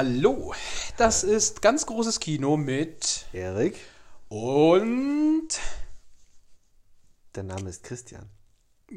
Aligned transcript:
Hallo, 0.00 0.54
das 0.96 1.24
ist 1.24 1.60
ganz 1.60 1.84
großes 1.84 2.20
Kino 2.20 2.56
mit 2.56 3.26
Erik, 3.34 3.76
und 4.30 5.48
der 7.34 7.42
Name 7.42 7.68
ist 7.68 7.82
Christian. 7.84 8.24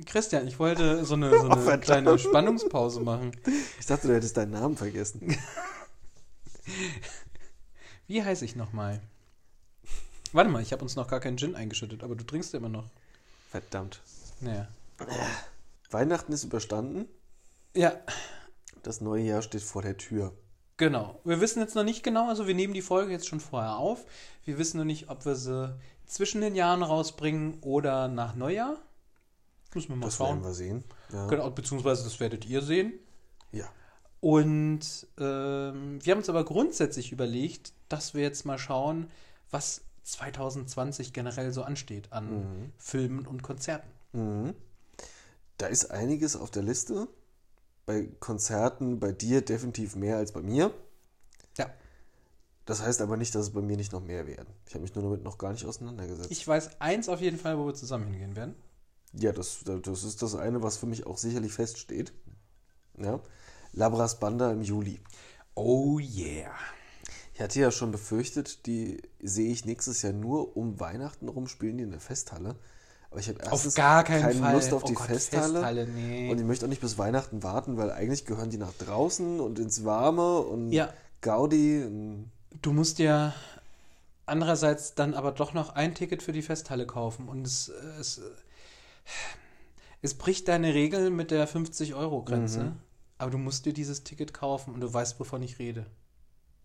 Christian. 0.05 0.47
Ich 0.47 0.59
wollte 0.59 1.03
so 1.03 1.15
eine, 1.15 1.29
so 1.31 1.39
eine 1.43 1.57
verdammt. 1.57 1.83
kleine 1.83 2.17
Spannungspause 2.17 3.01
machen. 3.01 3.35
Ich 3.81 3.85
dachte, 3.85 4.07
du 4.07 4.15
hättest 4.15 4.37
deinen 4.37 4.51
Namen 4.51 4.77
vergessen. 4.77 5.37
Wie 8.07 8.23
heiße 8.23 8.45
ich 8.45 8.55
nochmal? 8.55 9.01
Warte 10.31 10.49
mal, 10.49 10.61
ich 10.61 10.71
habe 10.71 10.83
uns 10.83 10.95
noch 10.95 11.09
gar 11.09 11.19
keinen 11.19 11.35
Gin 11.37 11.53
eingeschüttet, 11.55 12.01
aber 12.01 12.15
du 12.15 12.23
trinkst 12.23 12.53
ja 12.53 12.59
immer 12.59 12.69
noch. 12.69 12.89
Verdammt. 13.51 14.01
Naja. 14.39 14.69
Weihnachten 15.91 16.31
ist 16.31 16.45
überstanden. 16.45 17.09
Ja, 17.75 17.93
Das 18.83 19.01
neue 19.01 19.23
Jahr 19.23 19.41
steht 19.41 19.63
vor 19.63 19.81
der 19.81 19.97
Tür. 19.97 20.33
Genau. 20.77 21.19
Wir 21.23 21.39
wissen 21.41 21.59
jetzt 21.59 21.75
noch 21.75 21.83
nicht 21.83 22.03
genau, 22.03 22.27
also 22.29 22.47
wir 22.47 22.55
nehmen 22.55 22.73
die 22.73 22.81
Folge 22.81 23.11
jetzt 23.11 23.27
schon 23.27 23.39
vorher 23.39 23.77
auf. 23.77 24.05
Wir 24.45 24.57
wissen 24.57 24.77
noch 24.77 24.85
nicht, 24.85 25.09
ob 25.09 25.25
wir 25.25 25.35
sie 25.35 25.75
zwischen 26.05 26.41
den 26.41 26.55
Jahren 26.55 26.83
rausbringen 26.83 27.59
oder 27.61 28.07
nach 28.07 28.35
Neujahr. 28.35 28.77
Müssen 29.73 29.89
wir 29.89 29.95
mal 29.95 30.05
Das 30.05 30.15
schauen. 30.17 30.29
werden 30.29 30.43
wir 30.43 30.53
sehen. 30.53 30.83
Ja. 31.11 31.27
Genau, 31.27 31.49
beziehungsweise 31.49 32.03
das 32.03 32.19
werdet 32.19 32.45
ihr 32.45 32.61
sehen. 32.61 32.93
ja. 33.51 33.65
Und 34.19 34.79
ähm, 35.19 35.99
wir 36.01 36.11
haben 36.11 36.19
uns 36.19 36.29
aber 36.29 36.45
grundsätzlich 36.45 37.11
überlegt, 37.11 37.73
dass 37.89 38.13
wir 38.13 38.21
jetzt 38.21 38.45
mal 38.45 38.57
schauen, 38.57 39.09
was 39.51 39.81
2020 40.03 41.11
generell 41.11 41.51
so 41.51 41.63
ansteht 41.63 42.13
an 42.13 42.71
Filmen 42.77 43.27
und 43.27 43.43
Konzerten. 43.43 43.89
Mhm. 44.13 44.53
Da 45.57 45.65
ist 45.67 45.91
einiges 45.91 46.37
auf 46.37 46.51
der 46.51 46.63
Liste. 46.63 47.09
Bei 47.85 48.07
Konzerten, 48.19 48.99
bei 48.99 49.11
dir 49.11 49.41
definitiv 49.41 49.95
mehr 49.95 50.17
als 50.17 50.31
bei 50.31 50.41
mir. 50.41 50.73
Ja, 51.57 51.69
Das 52.65 52.81
heißt 52.81 53.01
aber 53.01 53.17
nicht, 53.17 53.35
dass 53.35 53.43
es 53.47 53.53
bei 53.53 53.61
mir 53.61 53.75
nicht 53.75 53.91
noch 53.91 54.01
mehr 54.03 54.25
werden. 54.25 54.47
Ich 54.65 54.73
habe 54.73 54.81
mich 54.83 54.95
nur 54.95 55.03
damit 55.03 55.23
noch 55.23 55.37
gar 55.37 55.51
nicht 55.51 55.65
auseinandergesetzt. 55.65 56.31
ich 56.31 56.47
weiß 56.47 56.79
eins 56.79 57.09
auf 57.09 57.19
jeden 57.19 57.37
Fall, 57.37 57.57
wo 57.57 57.65
wir 57.65 57.73
zusammen 57.73 58.07
hingehen 58.07 58.35
werden. 58.37 58.55
ja, 59.13 59.31
das, 59.33 59.63
das 59.65 60.03
ist 60.03 60.21
das 60.21 60.35
eine, 60.35 60.63
was 60.63 60.77
für 60.77 60.85
mich 60.85 61.05
auch 61.05 61.17
sicherlich 61.17 61.51
feststeht. 61.53 62.13
Ja. 62.97 63.19
Labras 63.73 64.19
Banda 64.19 64.51
im 64.51 64.61
Juli. 64.61 65.01
Oh 65.55 65.99
yeah. 65.99 66.53
Ich 67.33 67.41
hatte 67.41 67.59
ja 67.59 67.71
schon 67.71 67.91
befürchtet, 67.91 68.65
die 68.67 69.01
sehe 69.21 69.51
ich 69.51 69.65
nächstes 69.65 70.03
Jahr 70.03 70.13
nur 70.13 70.55
um 70.55 70.79
Weihnachten 70.79 71.27
rum, 71.27 71.47
spielen 71.47 71.77
die 71.77 71.83
in 71.83 71.91
der 71.91 71.99
Festhalle. 71.99 72.55
Aber 73.13 73.19
ich 73.19 73.29
habe 73.29 73.37
erstens 73.43 73.75
gar 73.75 74.03
keinen 74.03 74.23
keine 74.23 74.33
Fall. 74.33 74.55
Lust 74.55 74.73
auf 74.73 74.85
Oh 74.85 74.87
die 74.87 74.95
Gott, 74.95 75.05
Festhalle. 75.05 75.53
Festhalle, 75.53 75.87
nee. 75.87 76.31
Und 76.31 76.39
ich 76.39 76.43
möchte 76.45 76.65
auch 76.65 76.69
nicht 76.69 76.81
bis 76.81 76.97
Weihnachten 76.97 77.43
warten, 77.43 77.77
weil 77.77 77.91
eigentlich 77.91 78.25
gehören 78.25 78.49
die 78.49 78.57
nach 78.57 78.73
draußen 78.73 79.39
und 79.39 79.59
ins 79.59 79.85
Warme 79.85 80.39
und 80.39 80.71
Ja. 80.71 80.91
Gaudi. 81.21 81.83
Und 81.83 82.31
Du 82.63 82.73
musst 82.73 82.97
ja 82.97 83.35
andererseits 84.25 84.95
dann 84.95 85.13
aber 85.13 85.31
doch 85.31 85.53
noch 85.53 85.75
ein 85.75 85.93
Ticket 85.93 86.23
für 86.23 86.31
die 86.31 86.41
Festhalle 86.41 86.87
kaufen 86.87 87.29
und 87.29 87.45
es, 87.45 87.67
es, 87.99 88.19
es 90.01 90.15
bricht 90.15 90.47
deine 90.47 90.73
Regel 90.73 91.11
mit 91.11 91.29
der 91.29 91.47
50-Euro-Grenze, 91.47 92.71
aber 93.19 93.29
du 93.29 93.37
musst 93.37 93.67
dir 93.67 93.73
dieses 93.73 94.03
Ticket 94.03 94.33
kaufen 94.33 94.73
und 94.73 94.81
du 94.81 94.91
weißt, 94.91 95.19
wovon 95.19 95.43
ich 95.43 95.59
rede. 95.59 95.85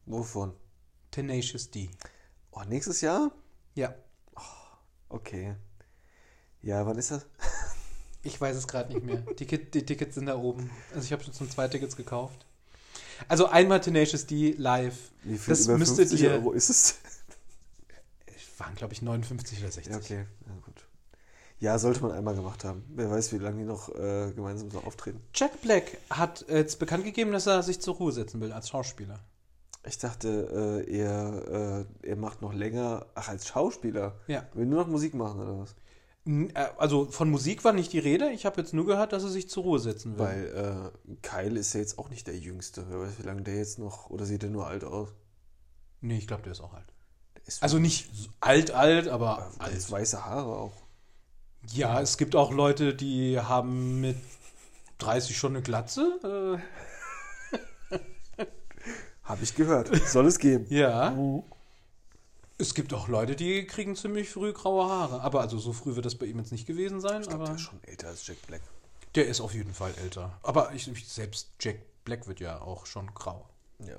wovon? 0.07 0.55
Tenacious 1.11 1.71
D. 1.71 1.91
Oh, 2.53 2.63
nächstes 2.67 3.03
Jahr? 3.03 3.33
Ja, 3.75 3.95
Okay. 5.11 5.55
Ja, 6.63 6.85
wann 6.87 6.99
ist 6.99 7.11
das? 7.11 7.27
ich 8.23 8.41
weiß 8.41 8.57
es 8.57 8.67
gerade 8.67 8.93
nicht 8.93 9.05
mehr. 9.05 9.23
Die, 9.39 9.47
die 9.47 9.87
Tickets 9.87 10.15
sind 10.15 10.27
da 10.27 10.37
oben. 10.37 10.71
Also 10.95 11.05
ich 11.05 11.13
habe 11.13 11.23
schon 11.25 11.51
zwei 11.51 11.69
Tickets 11.69 11.97
gekauft. 11.97 12.47
Also 13.27 13.47
einmal 13.47 13.81
Tenacious 13.81 14.27
D 14.27 14.55
live. 14.57 14.97
Wie 15.25 15.39
viel 15.39 15.53
das 15.53 15.65
über 15.65 15.79
müsstet 15.79 16.09
50 16.09 16.23
ihr. 16.23 16.31
Euro 16.33 16.53
ist 16.53 16.71
es? 16.71 16.99
Waren, 18.59 18.75
glaube 18.75 18.93
ich, 18.93 19.03
59 19.03 19.61
oder 19.61 19.71
60. 19.71 19.93
Ja, 19.93 19.99
okay. 19.99 20.25
Ja, 20.47 20.53
gut. 20.65 20.85
Ja, 21.61 21.79
sollte 21.79 22.01
man 22.03 22.13
einmal 22.13 22.35
gemacht 22.35 22.65
haben. 22.65 22.85
Wer 22.95 23.11
weiß, 23.11 23.33
wie 23.33 23.39
lange 23.39 23.59
die 23.59 23.65
noch 23.65 23.89
äh, 23.95 24.33
gemeinsam 24.33 24.71
so 24.71 24.79
auftreten. 24.81 25.21
Jack 25.35 25.61
Black 25.63 25.99
hat 26.11 26.45
jetzt 26.49 26.79
bekannt 26.79 27.05
gegeben, 27.05 27.33
dass 27.33 27.47
er 27.47 27.63
sich 27.63 27.81
zur 27.81 27.97
Ruhe 27.97 28.13
setzen 28.13 28.41
will 28.41 28.53
als 28.53 28.69
Schauspieler. 28.69 29.21
Ich 29.85 29.99
dachte, 29.99 30.85
äh, 30.87 30.99
er, 30.99 31.87
äh, 32.03 32.09
er 32.09 32.17
macht 32.17 32.43
noch 32.43 32.53
länger, 32.53 33.07
ach, 33.15 33.29
als 33.29 33.47
Schauspieler. 33.49 34.17
Ja. 34.27 34.47
Will 34.55 34.67
nur 34.67 34.81
noch 34.81 34.89
Musik 34.89 35.15
machen 35.15 35.41
oder 35.41 35.59
was? 35.61 35.75
Äh, 36.29 36.67
Also 36.77 37.07
von 37.07 37.31
Musik 37.31 37.65
war 37.65 37.73
nicht 37.73 37.93
die 37.93 37.99
Rede. 37.99 38.31
Ich 38.31 38.45
habe 38.47 38.61
jetzt 38.61 38.75
nur 38.75 38.87
gehört, 38.87 39.13
dass 39.13 39.23
er 39.23 39.31
sich 39.31 39.49
zur 39.49 39.63
Ruhe 39.65 39.79
setzen 39.79 40.19
will. 40.19 40.27
Weil 40.27 40.93
äh, 41.13 41.17
Kyle 41.23 41.59
ist 41.59 41.73
ja 41.75 41.81
jetzt 41.81 41.99
auch 41.99 42.11
nicht 42.11 42.27
der 42.27 42.37
Jüngste. 42.37 42.85
Wer 42.89 43.01
weiß, 43.01 43.19
wie 43.19 43.23
lange 43.27 43.43
der 43.43 43.57
jetzt 43.57 43.79
noch, 43.79 44.11
oder 44.11 44.25
sieht 44.27 44.43
er 44.43 44.51
nur 44.51 44.67
alt 44.67 44.85
aus? 44.85 45.09
nee, 46.01 46.19
ich 46.19 46.27
glaube, 46.29 46.43
der 46.45 46.53
ist 46.53 46.61
auch 46.61 46.75
alt. 46.75 46.87
Der 47.37 47.49
ist 47.49 47.63
Also 47.63 47.79
nicht 47.79 48.09
alt, 48.41 48.71
alt, 48.71 49.09
aber 49.09 49.51
der 49.59 49.67
alt. 49.67 49.75
hat 49.75 49.91
weiße 49.91 50.25
Haare 50.25 50.55
auch. 50.57 50.73
Ja, 51.73 52.01
es 52.01 52.17
gibt 52.19 52.37
auch 52.37 52.53
Leute, 52.53 52.95
die 52.95 53.41
haben 53.41 54.01
mit 54.01 54.17
30 54.99 55.37
schon 55.37 55.55
eine 55.55 55.63
Glatze. 55.63 56.19
Habe 59.23 59.43
ich 59.43 59.55
gehört. 59.55 59.91
Soll 60.07 60.27
es 60.27 60.39
geben. 60.39 60.67
Äh, 60.71 60.81
ja. 60.81 61.11
Es 62.61 62.75
gibt 62.75 62.93
auch 62.93 63.07
Leute, 63.07 63.37
die 63.37 63.65
kriegen 63.67 63.95
ziemlich 63.95 64.31
früh 64.31 64.53
graue 64.53 64.89
Haare. 64.89 65.21
Aber 65.21 65.41
also 65.41 65.59
so 65.59 65.73
früh 65.73 65.95
wird 65.95 66.07
das 66.07 66.17
bei 66.17 66.27
ihm 66.27 66.39
jetzt 66.39 66.51
nicht 66.51 66.67
gewesen 66.67 67.01
sein. 67.01 67.23
Ich 67.23 67.29
glaube, 67.29 67.45
aber 67.45 67.53
der 67.53 67.55
ist 67.55 67.63
schon 67.63 67.83
älter 67.85 68.09
als 68.09 68.27
Jack 68.27 68.43
Black. 68.47 68.63
der 69.15 69.27
ist 69.29 69.41
auf 69.41 69.55
jeden 69.55 69.73
Fall 69.73 69.95
älter. 70.03 70.39
Aber 70.43 70.73
ich, 70.75 70.89
ich, 70.89 71.07
selbst 71.09 71.53
Jack 71.61 71.79
Black 72.05 72.27
wird 72.27 72.41
ja 72.41 72.61
auch 72.61 72.85
schon 72.87 73.15
grau. 73.15 73.49
Ja. 73.79 73.97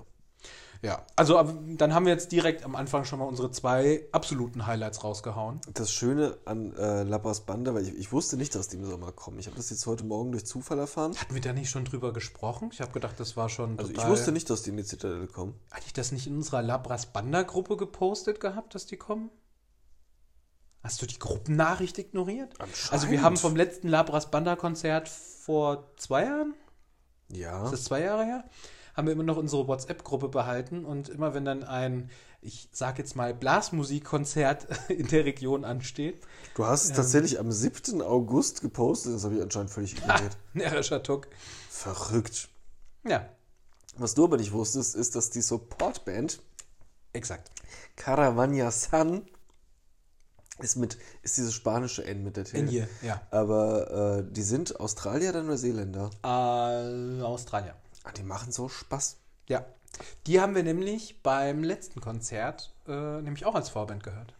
Ja, 0.81 1.05
also 1.17 1.37
aber 1.37 1.53
dann 1.75 1.93
haben 1.93 2.05
wir 2.05 2.13
jetzt 2.13 2.31
direkt 2.31 2.63
am 2.63 2.75
Anfang 2.75 3.03
schon 3.03 3.19
mal 3.19 3.25
unsere 3.25 3.51
zwei 3.51 4.07
absoluten 4.13 4.65
Highlights 4.65 5.03
rausgehauen. 5.03 5.59
Das 5.73 5.91
Schöne 5.91 6.37
an 6.45 6.73
äh, 6.77 7.03
Labras 7.03 7.41
Banda, 7.41 7.73
weil 7.73 7.83
ich, 7.83 7.93
ich 7.95 8.11
wusste 8.13 8.37
nicht, 8.37 8.55
dass 8.55 8.69
die 8.69 8.77
im 8.77 8.85
Sommer 8.85 9.11
kommen. 9.11 9.39
Ich 9.39 9.47
habe 9.47 9.57
das 9.57 9.69
jetzt 9.69 9.85
heute 9.87 10.05
Morgen 10.05 10.31
durch 10.31 10.45
Zufall 10.45 10.79
erfahren. 10.79 11.13
Hatten 11.17 11.33
wir 11.33 11.41
da 11.41 11.51
nicht 11.51 11.69
schon 11.69 11.83
drüber 11.83 12.13
gesprochen? 12.13 12.69
Ich 12.71 12.79
habe 12.79 12.93
gedacht, 12.93 13.19
das 13.19 13.35
war 13.35 13.49
schon 13.49 13.77
Also 13.77 13.91
ich 13.91 14.07
wusste 14.07 14.31
nicht, 14.31 14.49
dass 14.49 14.61
die 14.63 14.69
in 14.69 14.77
die 14.77 14.85
Zitadelle 14.85 15.27
kommen. 15.27 15.53
Hatte 15.69 15.83
ich 15.85 15.93
das 15.93 16.13
nicht 16.13 16.27
in 16.27 16.35
unserer 16.37 16.61
Labras 16.61 17.07
Banda 17.07 17.41
Gruppe 17.41 17.75
gepostet 17.75 18.39
gehabt, 18.39 18.73
dass 18.73 18.85
die 18.85 18.95
kommen? 18.97 19.29
Hast 20.81 21.01
du 21.01 21.05
die 21.05 21.19
Gruppennachricht 21.19 21.97
ignoriert? 21.97 22.53
Also 22.89 23.09
wir 23.09 23.21
haben 23.21 23.35
vom 23.35 23.57
letzten 23.57 23.89
Labras 23.89 24.31
Banda 24.31 24.55
Konzert 24.55 25.09
vor 25.09 25.91
zwei 25.97 26.23
Jahren, 26.23 26.53
Ja. 27.29 27.65
ist 27.65 27.73
das 27.73 27.83
zwei 27.83 27.99
Jahre 28.01 28.23
her, 28.23 28.43
haben 28.99 29.07
wir 29.07 29.13
immer 29.13 29.23
noch 29.23 29.37
unsere 29.37 29.67
WhatsApp-Gruppe 29.67 30.27
behalten 30.27 30.83
und 30.85 31.07
immer 31.09 31.33
wenn 31.33 31.45
dann 31.45 31.63
ein, 31.63 32.09
ich 32.41 32.67
sag 32.73 32.99
jetzt 32.99 33.15
mal, 33.15 33.33
Blasmusikkonzert 33.33 34.67
in 34.89 35.07
der 35.07 35.25
Region 35.25 35.65
ansteht, 35.65 36.21
Du 36.55 36.65
hast 36.65 36.83
es 36.83 36.91
tatsächlich 36.91 37.39
am 37.39 37.51
7. 37.51 38.01
August 38.01 38.59
gepostet. 38.61 39.15
Das 39.15 39.23
habe 39.23 39.35
ich 39.35 39.41
anscheinend 39.41 39.71
völlig 39.71 39.93
ignoriert. 39.97 40.37
närrischer 40.53 41.01
Tuck. 41.01 41.29
Verrückt. 41.69 42.49
Ja, 43.07 43.29
Was 43.97 44.13
du 44.13 44.25
aber 44.25 44.35
nicht 44.35 44.51
wusstest, 44.51 44.95
ist, 44.95 45.15
dass 45.15 45.29
die 45.29 45.41
Supportband 45.41 46.41
exakt. 47.13 47.49
Caravana 47.95 48.69
San 48.71 49.21
ist 50.59 50.75
mit, 50.75 50.97
ist 51.23 51.37
dieses 51.37 51.53
spanische 51.53 52.03
N 52.03 52.23
mit 52.23 52.35
der 52.35 52.43
T. 52.43 52.59
In 52.59 52.67
hier, 52.67 52.89
ja. 53.01 53.21
Aber 53.31 54.19
äh, 54.19 54.33
die 54.33 54.41
sind 54.41 54.77
Australier 54.77 55.29
oder 55.29 55.43
Neuseeländer? 55.43 56.09
Äh, 56.23 57.21
Australier. 57.21 57.75
Ah, 58.03 58.11
die 58.11 58.23
machen 58.23 58.51
so 58.51 58.69
Spaß. 58.69 59.17
Ja. 59.47 59.65
Die 60.27 60.39
haben 60.39 60.55
wir 60.55 60.63
nämlich 60.63 61.21
beim 61.23 61.63
letzten 61.63 61.99
Konzert 62.01 62.73
äh, 62.87 63.21
nämlich 63.21 63.45
auch 63.45 63.55
als 63.55 63.69
Vorband 63.69 64.03
gehört. 64.03 64.33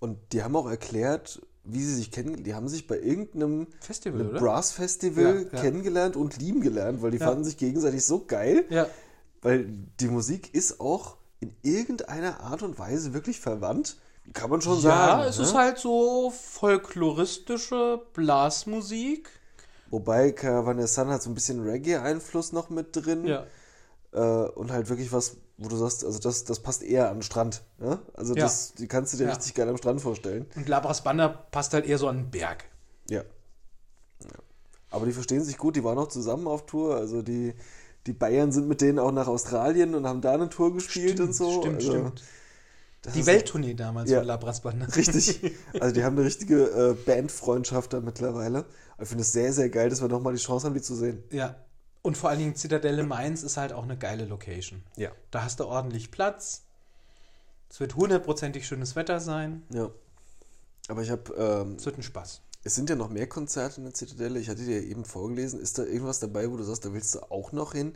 Und 0.00 0.18
die 0.32 0.42
haben 0.42 0.54
auch 0.56 0.68
erklärt, 0.68 1.40
wie 1.64 1.82
sie 1.82 1.94
sich 1.94 2.10
kennen. 2.10 2.44
Die 2.44 2.54
haben 2.54 2.68
sich 2.68 2.86
bei 2.86 2.98
irgendeinem 2.98 3.66
Festival, 3.80 4.20
einem 4.20 4.30
oder? 4.30 4.40
Brass 4.40 4.72
Festival 4.72 5.46
Ja, 5.50 5.56
ja. 5.56 5.62
kennengelernt 5.62 6.16
und 6.16 6.38
lieben 6.38 6.60
gelernt, 6.60 7.02
weil 7.02 7.10
die 7.10 7.18
Ja. 7.18 7.26
fanden 7.26 7.44
sich 7.44 7.56
gegenseitig 7.56 8.04
so 8.04 8.24
geil. 8.24 8.64
Ja. 8.70 8.86
Weil 9.42 9.66
die 10.00 10.08
Musik 10.08 10.54
ist 10.54 10.80
auch 10.80 11.16
in 11.40 11.54
irgendeiner 11.62 12.40
Art 12.40 12.62
und 12.62 12.78
Weise 12.78 13.14
wirklich 13.14 13.38
verwandt. 13.40 13.96
Kann 14.32 14.50
man 14.50 14.60
schon 14.60 14.80
sagen. 14.80 15.22
Ja, 15.22 15.26
es 15.28 15.38
ne? 15.38 15.44
ist 15.44 15.54
halt 15.54 15.78
so 15.78 16.30
folkloristische 16.30 18.02
Blasmusik. 18.12 19.30
Wobei 19.90 20.32
Caravana 20.32 20.86
Sun 20.86 21.08
hat 21.08 21.22
so 21.22 21.30
ein 21.30 21.34
bisschen 21.34 21.62
Reggae-Einfluss 21.62 22.52
noch 22.52 22.68
mit 22.70 22.88
drin. 22.94 23.26
Ja. 23.26 23.46
Äh, 24.12 24.48
und 24.50 24.70
halt 24.72 24.88
wirklich 24.88 25.12
was, 25.12 25.36
wo 25.56 25.68
du 25.68 25.76
sagst, 25.76 26.04
also 26.04 26.18
das, 26.18 26.44
das 26.44 26.60
passt 26.60 26.82
eher 26.82 27.08
an 27.10 27.18
den 27.18 27.22
Strand. 27.22 27.62
Ne? 27.78 27.98
Also 28.14 28.34
Ja. 28.34 28.42
das, 28.44 28.74
die 28.74 28.86
kannst 28.86 29.12
du 29.12 29.16
dir 29.18 29.24
Ja. 29.24 29.32
richtig 29.34 29.54
geil 29.54 29.68
am 29.68 29.76
Strand 29.76 30.00
vorstellen. 30.00 30.46
Und 30.56 30.68
Labras 30.68 31.02
Banda 31.04 31.28
passt 31.28 31.72
halt 31.74 31.86
eher 31.86 31.98
so 31.98 32.08
an 32.08 32.16
den 32.18 32.30
Berg. 32.30 32.64
Ja. 33.08 33.22
Aber 34.90 35.04
die 35.04 35.12
verstehen 35.12 35.44
sich 35.44 35.58
gut, 35.58 35.76
die 35.76 35.84
waren 35.84 35.98
auch 35.98 36.08
zusammen 36.08 36.46
auf 36.46 36.64
Tour. 36.66 36.96
Also 36.96 37.20
die, 37.22 37.54
die 38.06 38.14
Bayern 38.14 38.52
sind 38.52 38.68
mit 38.68 38.80
denen 38.80 38.98
auch 38.98 39.12
nach 39.12 39.26
Australien 39.28 39.94
und 39.94 40.06
haben 40.06 40.20
da 40.22 40.32
eine 40.32 40.48
Tour 40.48 40.72
gespielt 40.72 41.20
und 41.20 41.34
so. 41.34 41.60
Stimmt, 41.60 41.76
also, 41.76 41.90
stimmt. 41.92 42.22
Das 43.02 43.14
Die 43.14 43.26
Welttournee 43.26 43.74
damals 43.74 44.10
Ja. 44.10 44.18
von 44.18 44.26
Labras 44.26 44.60
Banda. 44.60 44.86
Richtig. 44.86 45.40
Also 45.80 45.94
die 45.94 46.02
haben 46.04 46.16
eine 46.16 46.26
richtige 46.26 46.64
äh, 46.64 46.94
Bandfreundschaft 46.94 47.92
da 47.92 48.00
mittlerweile. 48.00 48.64
Ich 49.00 49.08
finde 49.08 49.22
es 49.22 49.32
sehr, 49.32 49.52
sehr 49.52 49.68
geil, 49.70 49.88
dass 49.90 50.00
wir 50.02 50.08
nochmal 50.08 50.34
die 50.34 50.40
Chance 50.40 50.66
haben, 50.66 50.74
die 50.74 50.82
zu 50.82 50.94
sehen. 50.96 51.22
Ja. 51.30 51.54
Und 52.02 52.16
vor 52.16 52.30
allen 52.30 52.38
Dingen 52.38 52.54
Zitadelle 52.56 53.02
Mainz 53.04 53.42
ist 53.42 53.56
halt 53.56 53.72
auch 53.72 53.82
eine 53.84 53.96
geile 53.98 54.24
Location. 54.24 54.82
Ja. 54.96 55.10
Da 55.30 55.42
hast 55.44 55.60
du 55.60 55.66
ordentlich 55.66 56.10
Platz. 56.10 56.62
Es 57.70 57.80
wird 57.80 57.96
hundertprozentig 57.96 58.66
schönes 58.66 58.96
Wetter 58.96 59.20
sein. 59.20 59.62
Ja. 59.72 59.90
Aber 60.88 61.02
ich 61.02 61.10
habe, 61.10 61.32
ähm, 61.34 61.74
Es 61.76 61.84
wird 61.86 61.98
ein 61.98 62.02
Spaß. 62.02 62.40
es 62.64 62.74
sind 62.74 62.88
ja 62.88 62.96
noch 62.96 63.10
mehr 63.10 63.26
Konzerte 63.28 63.76
in 63.78 63.84
der 63.84 63.94
Zitadelle. 63.94 64.38
Ich 64.40 64.48
hatte 64.48 64.64
dir 64.64 64.82
eben 64.82 65.04
vorgelesen. 65.04 65.60
Ist 65.60 65.78
da 65.78 65.84
irgendwas 65.84 66.18
dabei, 66.18 66.50
wo 66.50 66.56
du 66.56 66.62
sagst, 66.64 66.84
da 66.84 66.92
willst 66.94 67.14
du 67.14 67.20
auch 67.30 67.52
noch 67.52 67.72
hin? 67.72 67.94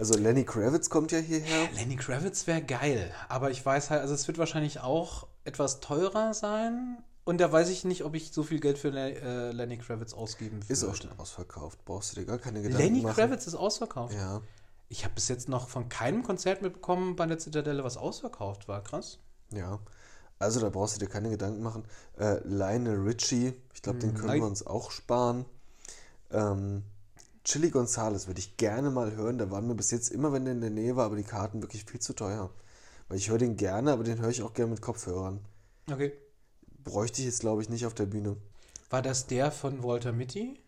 Also 0.00 0.16
Lenny 0.16 0.44
Kravitz 0.44 0.88
kommt 0.88 1.12
ja 1.12 1.18
hierher. 1.18 1.68
Lenny 1.74 1.94
Kravitz 1.94 2.46
wäre 2.46 2.62
geil, 2.62 3.12
aber 3.28 3.50
ich 3.50 3.64
weiß 3.64 3.90
halt, 3.90 4.00
also 4.00 4.14
es 4.14 4.26
wird 4.26 4.38
wahrscheinlich 4.38 4.80
auch 4.80 5.26
etwas 5.44 5.80
teurer 5.80 6.32
sein. 6.32 7.04
Und 7.24 7.38
da 7.38 7.52
weiß 7.52 7.68
ich 7.68 7.84
nicht, 7.84 8.02
ob 8.02 8.14
ich 8.14 8.32
so 8.32 8.42
viel 8.42 8.60
Geld 8.60 8.78
für 8.78 8.88
äh, 8.88 9.52
Lenny 9.52 9.76
Kravitz 9.76 10.14
ausgeben 10.14 10.62
würde. 10.62 10.72
Ist 10.72 10.84
auch 10.84 10.94
schon 10.94 11.10
ausverkauft. 11.18 11.84
Brauchst 11.84 12.12
du 12.12 12.20
dir 12.20 12.26
gar 12.26 12.38
keine 12.38 12.62
Gedanken 12.62 12.82
Lenny 12.82 13.02
machen. 13.02 13.14
Kravitz 13.14 13.46
ist 13.46 13.54
ausverkauft. 13.54 14.14
Ja. 14.14 14.40
Ich 14.88 15.04
habe 15.04 15.14
bis 15.14 15.28
jetzt 15.28 15.50
noch 15.50 15.68
von 15.68 15.90
keinem 15.90 16.22
Konzert 16.22 16.62
mitbekommen 16.62 17.14
bei 17.14 17.26
der 17.26 17.38
Zitadelle, 17.38 17.84
was 17.84 17.98
ausverkauft 17.98 18.68
war. 18.68 18.82
Krass. 18.82 19.18
Ja. 19.52 19.80
Also 20.38 20.60
da 20.60 20.70
brauchst 20.70 20.96
du 20.96 21.00
dir 21.00 21.08
keine 21.08 21.28
Gedanken 21.28 21.62
machen. 21.62 21.84
Äh, 22.18 22.38
Lionel 22.44 23.00
Richie, 23.00 23.52
ich 23.74 23.82
glaube, 23.82 23.98
den 23.98 24.14
können 24.14 24.28
nein. 24.28 24.40
wir 24.40 24.46
uns 24.46 24.66
auch 24.66 24.92
sparen. 24.92 25.44
Ähm, 26.30 26.84
Chili 27.50 27.70
Gonzales 27.70 28.28
würde 28.28 28.38
ich 28.38 28.56
gerne 28.58 28.90
mal 28.90 29.16
hören. 29.16 29.36
Da 29.36 29.50
waren 29.50 29.66
wir 29.66 29.74
bis 29.74 29.90
jetzt 29.90 30.10
immer, 30.10 30.32
wenn 30.32 30.44
der 30.44 30.54
in 30.54 30.60
der 30.60 30.70
Nähe 30.70 30.94
war, 30.94 31.06
aber 31.06 31.16
die 31.16 31.24
Karten 31.24 31.60
wirklich 31.62 31.84
viel 31.84 31.98
zu 31.98 32.12
teuer. 32.12 32.48
Weil 33.08 33.18
ich 33.18 33.28
höre 33.28 33.38
den 33.38 33.56
gerne, 33.56 33.90
aber 33.90 34.04
den 34.04 34.20
höre 34.20 34.28
ich 34.30 34.42
auch 34.44 34.52
gerne 34.54 34.70
mit 34.70 34.80
Kopfhörern. 34.82 35.40
Okay. 35.90 36.12
Bräuchte 36.84 37.20
ich 37.22 37.26
jetzt, 37.26 37.40
glaube 37.40 37.60
ich, 37.60 37.68
nicht 37.68 37.86
auf 37.86 37.94
der 37.94 38.06
Bühne. 38.06 38.36
War 38.88 39.02
das 39.02 39.26
der 39.26 39.50
von 39.50 39.82
Walter 39.82 40.12
Mitty? 40.12 40.60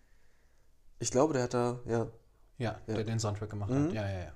Ich 0.99 1.13
glaube, 1.13 1.35
der 1.35 1.45
hat 1.45 1.55
da, 1.55 1.79
ja, 1.87 2.09
Ja, 2.59 2.81
Ja. 2.87 2.95
der 2.95 3.05
den 3.05 3.21
Soundtrack 3.21 3.51
gemacht 3.51 3.71
Mhm. 3.71 3.87
hat. 3.87 3.93
Ja, 3.93 4.09
ja, 4.11 4.19
ja. 4.25 4.33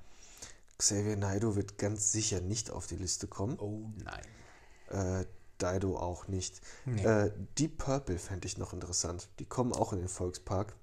Xavier 0.79 1.17
Naidoo 1.17 1.57
wird 1.57 1.79
ganz 1.79 2.13
sicher 2.13 2.41
nicht 2.41 2.71
auf 2.71 2.87
die 2.87 2.97
Liste 2.97 3.27
kommen. 3.27 3.59
Oh 3.59 3.91
nein. 4.05 5.23
Äh, 5.23 5.25
Dido 5.61 5.97
auch 5.99 6.29
nicht. 6.29 6.61
Nee. 6.85 7.03
Äh, 7.05 7.33
Deep 7.59 7.79
Purple 7.79 8.19
fände 8.19 8.47
ich 8.47 8.57
noch 8.57 8.73
interessant. 8.73 9.29
Die 9.41 9.47
kommen 9.47 9.73
auch 9.73 9.93
in 9.93 9.99
den 9.99 10.09
Volkspark. 10.09 10.77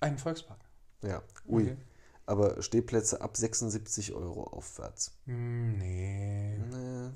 Ein 0.00 0.18
Volkspark. 0.18 0.60
Ja, 1.02 1.22
ui. 1.46 1.62
Okay. 1.64 1.76
Aber 2.26 2.60
Stehplätze 2.62 3.20
ab 3.20 3.36
76 3.36 4.12
Euro 4.12 4.44
aufwärts. 4.44 5.12
Hm, 5.24 5.78
Nee. 5.78 6.58
Nee. 6.70 7.10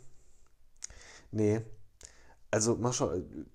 Nee. 1.31 1.61
Also, 2.51 2.77
mach 2.77 2.93
schon. 2.93 3.47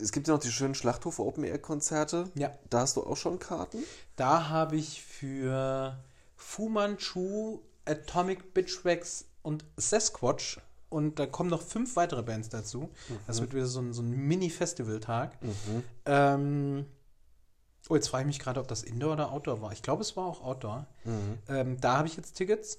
Es 0.00 0.12
gibt 0.12 0.28
ja 0.28 0.34
noch 0.34 0.40
die 0.40 0.50
schönen 0.52 0.74
Schlachthof 0.74 1.18
Open 1.18 1.44
Air 1.44 1.58
Konzerte. 1.58 2.30
Ja. 2.34 2.56
Da 2.70 2.80
hast 2.80 2.96
du 2.96 3.02
auch 3.04 3.16
schon 3.16 3.38
Karten. 3.38 3.78
Da 4.16 4.48
habe 4.48 4.76
ich 4.76 5.02
für 5.02 5.98
Fu 6.36 6.68
Manchu, 6.68 7.60
Atomic 7.84 8.54
Bitchwax 8.54 9.24
und 9.42 9.64
Sasquatch 9.76 10.60
und 10.88 11.18
da 11.18 11.26
kommen 11.26 11.50
noch 11.50 11.62
fünf 11.62 11.96
weitere 11.96 12.22
Bands 12.22 12.48
dazu. 12.48 12.90
Das 13.26 13.40
wird 13.40 13.54
wieder 13.54 13.66
so 13.66 13.80
ein, 13.80 13.92
so 13.92 14.02
ein 14.02 14.10
Mini-Festival-Tag. 14.10 15.36
Ähm, 16.06 16.86
oh, 17.88 17.94
jetzt 17.94 18.08
frage 18.08 18.22
ich 18.22 18.26
mich 18.26 18.38
gerade, 18.38 18.60
ob 18.60 18.68
das 18.68 18.82
Indoor 18.82 19.14
oder 19.14 19.32
Outdoor 19.32 19.60
war. 19.62 19.72
Ich 19.72 19.82
glaube, 19.82 20.02
es 20.02 20.16
war 20.16 20.26
auch 20.26 20.42
Outdoor. 20.42 20.86
Ähm, 21.48 21.80
da 21.80 21.98
habe 21.98 22.08
ich 22.08 22.16
jetzt 22.16 22.34
Tickets. 22.34 22.78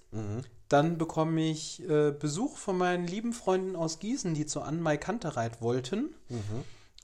Dann 0.69 0.97
bekomme 0.97 1.41
ich 1.41 1.81
äh, 1.89 2.11
Besuch 2.11 2.57
von 2.57 2.77
meinen 2.77 3.07
lieben 3.07 3.33
Freunden 3.33 3.75
aus 3.75 3.99
Gießen, 3.99 4.33
die 4.35 4.45
zur 4.45 4.65
Anmai 4.65 4.97
Kantereit 4.97 5.61
wollten. 5.61 6.13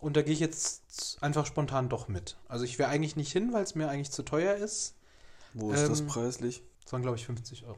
Und 0.02 0.18
da 0.18 0.22
gehe 0.22 0.34
ich 0.34 0.40
jetzt 0.40 1.18
einfach 1.22 1.46
spontan 1.46 1.90
doch 1.90 2.08
mit. 2.08 2.38
Also 2.48 2.64
ich 2.66 2.78
wäre 2.78 2.90
eigentlich 2.90 3.16
nicht 3.16 3.32
hin, 3.32 3.54
weil 3.54 3.64
es 3.64 3.74
mir 3.76 3.90
eigentlich 3.90 4.12
zu 4.12 4.24
teuer 4.24 4.56
ist. 4.56 4.94
Wo 5.54 5.72
ist 5.72 5.88
das 5.88 6.02
Ähm, 6.02 6.08
preislich? 6.08 6.62
Das 6.84 6.94
waren, 6.94 7.02
glaube 7.02 7.18
ich, 7.18 7.26
50 7.26 7.66
Euro. 7.66 7.78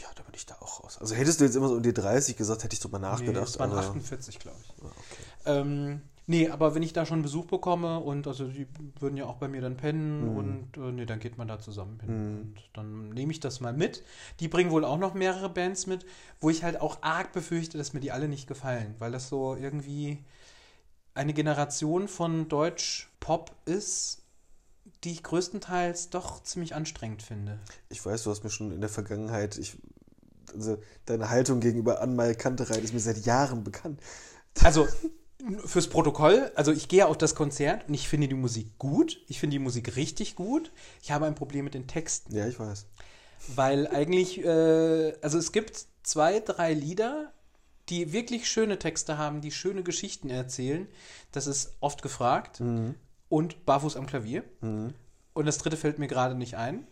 Ja, 0.00 0.08
da 0.16 0.22
bin 0.22 0.34
ich 0.34 0.44
da 0.46 0.54
auch 0.60 0.84
raus. 0.84 0.98
Also 1.00 1.14
hättest 1.14 1.40
du 1.40 1.44
jetzt 1.44 1.56
immer 1.56 1.68
so 1.68 1.74
um 1.76 1.82
die 1.82 1.94
30 1.94 2.36
gesagt, 2.36 2.62
hätte 2.62 2.74
ich 2.74 2.80
drüber 2.80 2.98
Nee, 2.98 3.06
nachgedacht. 3.06 3.46
das 3.48 3.58
waren 3.58 3.70
aber, 3.72 3.80
48, 3.80 4.38
glaube 4.38 4.58
ich. 4.62 4.70
Ah, 4.82 4.86
okay. 4.86 5.22
Ähm, 5.46 6.02
nee, 6.26 6.48
aber 6.48 6.74
wenn 6.74 6.82
ich 6.82 6.92
da 6.92 7.04
schon 7.06 7.22
Besuch 7.22 7.46
bekomme 7.46 7.98
und 8.00 8.26
also 8.26 8.46
die 8.46 8.66
würden 9.00 9.16
ja 9.16 9.26
auch 9.26 9.36
bei 9.36 9.48
mir 9.48 9.60
dann 9.60 9.76
pennen 9.76 10.30
Mhm. 10.30 10.36
und 10.36 10.76
äh, 10.76 10.92
nee, 10.92 11.06
dann 11.06 11.20
geht 11.20 11.38
man 11.38 11.48
da 11.48 11.58
zusammen 11.58 11.98
hin. 12.00 12.10
Und 12.54 12.54
dann 12.72 13.08
nehme 13.10 13.32
ich 13.32 13.40
das 13.40 13.60
mal 13.60 13.72
mit. 13.72 14.02
Die 14.40 14.48
bringen 14.48 14.70
wohl 14.70 14.84
auch 14.84 14.98
noch 14.98 15.14
mehrere 15.14 15.48
Bands 15.48 15.86
mit, 15.86 16.04
wo 16.40 16.50
ich 16.50 16.64
halt 16.64 16.80
auch 16.80 16.98
arg 17.02 17.32
befürchte, 17.32 17.78
dass 17.78 17.92
mir 17.92 18.00
die 18.00 18.12
alle 18.12 18.28
nicht 18.28 18.46
gefallen, 18.46 18.94
weil 18.98 19.12
das 19.12 19.28
so 19.28 19.54
irgendwie 19.56 20.24
eine 21.14 21.32
Generation 21.32 22.08
von 22.08 22.48
Deutsch-Pop 22.48 23.54
ist, 23.66 24.22
die 25.04 25.12
ich 25.12 25.22
größtenteils 25.22 26.10
doch 26.10 26.42
ziemlich 26.42 26.74
anstrengend 26.74 27.22
finde. 27.22 27.58
Ich 27.88 28.04
weiß, 28.04 28.24
du 28.24 28.30
hast 28.30 28.42
mir 28.42 28.50
schon 28.50 28.72
in 28.72 28.80
der 28.80 28.90
Vergangenheit, 28.90 29.56
ich, 29.58 29.76
also 30.52 30.78
deine 31.06 31.30
Haltung 31.30 31.60
gegenüber 31.60 32.00
Anmal 32.00 32.34
Kantereit 32.34 32.82
ist 32.82 32.92
mir 32.94 33.00
seit 33.00 33.24
Jahren 33.26 33.62
bekannt. 33.64 34.00
Also 34.62 34.88
fürs 35.64 35.88
Protokoll, 35.88 36.50
also 36.54 36.72
ich 36.72 36.88
gehe 36.88 37.06
auf 37.06 37.18
das 37.18 37.34
Konzert 37.34 37.88
und 37.88 37.94
ich 37.94 38.08
finde 38.08 38.28
die 38.28 38.34
Musik 38.34 38.78
gut. 38.78 39.18
Ich 39.28 39.40
finde 39.40 39.54
die 39.54 39.58
Musik 39.62 39.96
richtig 39.96 40.36
gut. 40.36 40.72
Ich 41.02 41.10
habe 41.10 41.26
ein 41.26 41.34
Problem 41.34 41.64
mit 41.64 41.74
den 41.74 41.86
Texten, 41.86 42.34
Ja, 42.34 42.46
ich 42.46 42.58
weiß. 42.58 42.86
weil 43.54 43.86
eigentlich, 43.88 44.44
äh, 44.44 45.12
also 45.22 45.38
es 45.38 45.52
gibt 45.52 45.86
zwei, 46.02 46.40
drei 46.40 46.72
Lieder, 46.72 47.32
die 47.90 48.12
wirklich 48.12 48.48
schöne 48.48 48.78
Texte 48.78 49.18
haben, 49.18 49.40
die 49.42 49.50
schöne 49.50 49.82
Geschichten 49.82 50.30
erzählen. 50.30 50.86
Das 51.32 51.46
ist 51.46 51.74
oft 51.80 52.00
gefragt 52.00 52.62
und 53.28 53.66
Barfuß 53.66 53.96
am 53.96 54.06
Klavier. 54.06 54.44
Und 54.62 55.46
das 55.46 55.58
dritte 55.58 55.76
fällt 55.76 55.98
mir 55.98 56.06
gerade 56.08 56.34
nicht 56.34 56.56
ein. 56.56 56.86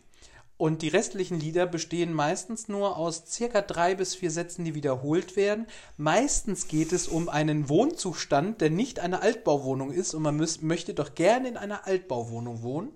Und 0.63 0.83
die 0.83 0.89
restlichen 0.91 1.41
Lieder 1.41 1.67
bestehen 1.67 2.13
meistens 2.13 2.69
nur 2.69 2.97
aus 2.97 3.25
circa 3.27 3.63
drei 3.63 3.97
bis 3.97 4.15
vier 4.15 4.31
Sätzen, 4.31 4.65
die 4.65 4.77
wiederholt 4.77 5.35
werden. 5.35 5.67
Meistens 5.97 6.69
geht 6.69 6.93
es 6.93 7.09
um 7.09 7.29
einen 7.29 7.69
Wohnzustand, 7.69 8.61
der 8.61 8.71
nicht 8.71 9.01
eine 9.01 9.23
Altbauwohnung 9.23 9.91
ist 9.91 10.15
und 10.15 10.23
man 10.23 10.37
müß, 10.37 10.63
möchte 10.63 10.95
doch 10.95 11.17
gerne 11.17 11.49
in 11.49 11.57
einer 11.57 11.89
Altbauwohnung 11.89 12.63
wohnen. 12.63 12.91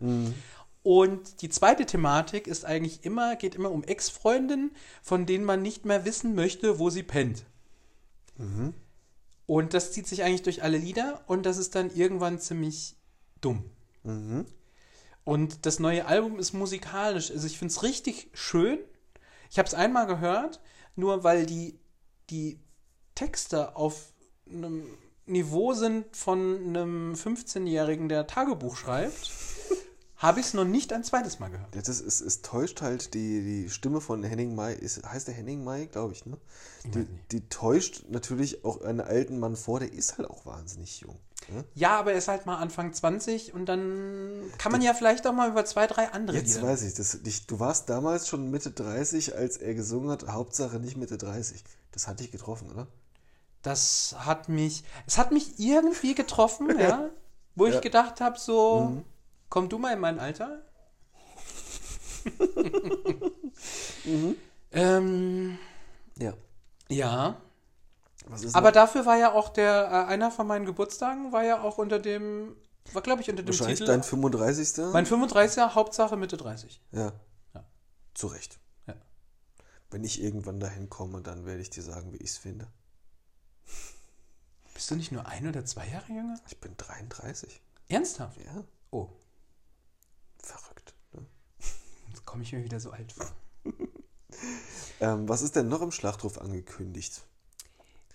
Und 0.84 1.42
die 1.42 1.48
zweite 1.48 1.86
Thematik 1.86 2.46
ist 2.46 2.64
eigentlich 2.64 3.04
immer, 3.04 3.34
geht 3.34 3.56
immer 3.56 3.72
um 3.72 3.82
Ex-Freundinnen, 3.82 4.70
von 5.02 5.26
denen 5.26 5.42
man 5.42 5.60
nicht 5.60 5.84
mehr 5.84 6.04
wissen 6.04 6.36
möchte, 6.36 6.78
wo 6.78 6.88
sie 6.88 7.02
pennt. 7.02 7.46
Und 9.46 9.74
das 9.74 9.90
zieht 9.90 10.06
sich 10.06 10.22
eigentlich 10.22 10.42
durch 10.42 10.62
alle 10.62 10.78
Lieder 10.78 11.24
und 11.26 11.44
das 11.46 11.58
ist 11.58 11.74
dann 11.74 11.90
irgendwann 11.90 12.38
ziemlich 12.38 12.94
dumm. 13.40 13.64
Und 15.26 15.66
das 15.66 15.80
neue 15.80 16.06
Album 16.06 16.38
ist 16.38 16.52
musikalisch. 16.52 17.32
Also 17.32 17.48
ich 17.48 17.58
finde 17.58 17.72
es 17.72 17.82
richtig 17.82 18.30
schön. 18.32 18.78
Ich 19.50 19.58
habe 19.58 19.66
es 19.66 19.74
einmal 19.74 20.06
gehört, 20.06 20.60
nur 20.94 21.24
weil 21.24 21.46
die, 21.46 21.80
die 22.30 22.60
Texte 23.16 23.74
auf 23.74 24.12
einem 24.48 24.86
Niveau 25.26 25.72
sind 25.72 26.16
von 26.16 26.68
einem 26.68 27.14
15-Jährigen, 27.14 28.08
der 28.08 28.28
Tagebuch 28.28 28.76
schreibt, 28.76 29.32
habe 30.18 30.40
ich 30.40 30.46
es 30.46 30.54
noch 30.54 30.64
nicht 30.64 30.92
ein 30.92 31.04
zweites 31.04 31.38
Mal 31.38 31.50
gehört. 31.50 31.68
Das 31.76 31.88
ist, 32.00 32.20
es 32.20 32.42
täuscht 32.42 32.80
halt 32.80 33.12
die, 33.14 33.42
die 33.64 33.70
Stimme 33.70 34.00
von 34.00 34.22
Henning 34.22 34.54
May. 34.54 34.74
Ist, 34.74 35.04
heißt 35.04 35.28
der 35.28 35.34
Henning 35.34 35.62
May, 35.64 35.86
glaube 35.86 36.12
ich, 36.14 36.24
ne? 36.24 36.38
Die, 36.84 36.88
weiß 37.00 37.08
nicht. 37.08 37.32
die 37.32 37.48
täuscht 37.48 38.04
natürlich 38.08 38.64
auch 38.64 38.80
einen 38.82 39.00
alten 39.00 39.38
Mann 39.38 39.56
vor, 39.56 39.80
der 39.80 39.92
ist 39.92 40.16
halt 40.18 40.30
auch 40.30 40.46
wahnsinnig 40.46 41.00
jung. 41.00 41.18
Ne? 41.52 41.64
Ja, 41.74 41.98
aber 41.98 42.12
er 42.12 42.18
ist 42.18 42.28
halt 42.28 42.46
mal 42.46 42.56
Anfang 42.56 42.92
20 42.92 43.52
und 43.54 43.66
dann 43.66 44.42
kann 44.58 44.72
man 44.72 44.80
ja 44.82 44.94
vielleicht 44.94 45.26
auch 45.26 45.32
mal 45.34 45.50
über 45.50 45.64
zwei, 45.64 45.86
drei 45.86 46.08
andere 46.12 46.36
Jetzt 46.36 46.54
Lieder. 46.56 46.66
weiß 46.68 46.82
ich, 46.82 46.94
das, 46.94 47.22
dich, 47.22 47.46
du 47.46 47.60
warst 47.60 47.88
damals 47.88 48.26
schon 48.28 48.50
Mitte 48.50 48.70
30, 48.70 49.36
als 49.36 49.58
er 49.58 49.74
gesungen 49.74 50.10
hat, 50.10 50.26
Hauptsache 50.26 50.80
nicht 50.80 50.96
Mitte 50.96 51.18
30. 51.18 51.62
Das 51.92 52.08
hat 52.08 52.20
dich 52.20 52.32
getroffen, 52.32 52.70
oder? 52.72 52.86
Das 53.62 54.14
hat 54.18 54.48
mich, 54.48 54.84
es 55.06 55.18
hat 55.18 55.30
mich 55.32 55.58
irgendwie 55.58 56.14
getroffen, 56.14 56.68
ja, 56.78 57.10
wo 57.54 57.66
ich 57.66 57.74
Ja. 57.74 57.80
gedacht 57.80 58.20
habe, 58.20 58.38
so, 58.38 59.02
komm 59.48 59.68
du 59.68 59.78
mal 59.78 59.92
in 59.92 60.00
mein 60.00 60.18
Alter. 60.18 60.62
ähm, 64.72 65.58
Ja. 66.18 66.34
ja, 66.88 67.40
aber 68.52 68.68
noch? 68.68 68.72
dafür 68.72 69.06
war 69.06 69.16
ja 69.16 69.32
auch 69.32 69.48
der, 69.50 69.86
äh, 69.86 70.10
einer 70.10 70.30
von 70.30 70.46
meinen 70.46 70.66
Geburtstagen 70.66 71.32
war 71.32 71.44
ja 71.44 71.62
auch 71.62 71.78
unter 71.78 71.98
dem, 72.00 72.56
war 72.92 73.02
glaube 73.02 73.22
ich 73.22 73.30
unter 73.30 73.42
dem 73.42 73.48
wahrscheinlich 73.48 73.78
Titel, 73.78 73.90
dein 73.90 74.02
35. 74.02 74.92
mein 74.92 75.06
35er, 75.06 75.74
Hauptsache 75.74 76.16
Mitte 76.16 76.36
30. 76.36 76.80
ja. 76.92 77.12
Ja. 77.54 77.64
Zu 78.14 78.26
Recht. 78.28 78.58
Ja. 78.86 78.94
Wenn 79.90 80.02
ich 80.02 80.20
irgendwann 80.20 80.58
dahin 80.58 80.90
komme, 80.90 81.22
dann 81.22 81.46
werde 81.46 81.60
ich 81.62 81.70
dir 81.70 81.82
sagen, 81.82 82.12
wie 82.12 82.16
ich 82.16 82.30
es 82.30 82.36
finde. 82.38 82.66
Bist 84.74 84.90
du 84.90 84.96
nicht 84.96 85.12
nur 85.12 85.26
ein 85.26 85.46
oder 85.48 85.64
zwei 85.64 85.86
Jahre 85.86 86.12
jünger? 86.12 86.38
Ich 86.48 86.58
bin 86.60 86.76
33. 86.76 87.62
Ernsthaft? 87.88 88.38
Ja. 88.44 88.64
Oh, 88.90 89.08
Verrückt. 90.38 90.94
Ne? 91.12 91.24
jetzt 92.08 92.25
komme 92.36 92.44
ich 92.44 92.52
mir 92.52 92.62
wieder 92.62 92.78
so 92.80 92.90
alt 92.90 93.12
vor. 93.12 93.32
Ähm, 94.98 95.28
was 95.28 95.42
ist 95.42 95.56
denn 95.56 95.68
noch 95.68 95.82
im 95.82 95.90
Schlachtruf 95.90 96.38
angekündigt? 96.38 97.20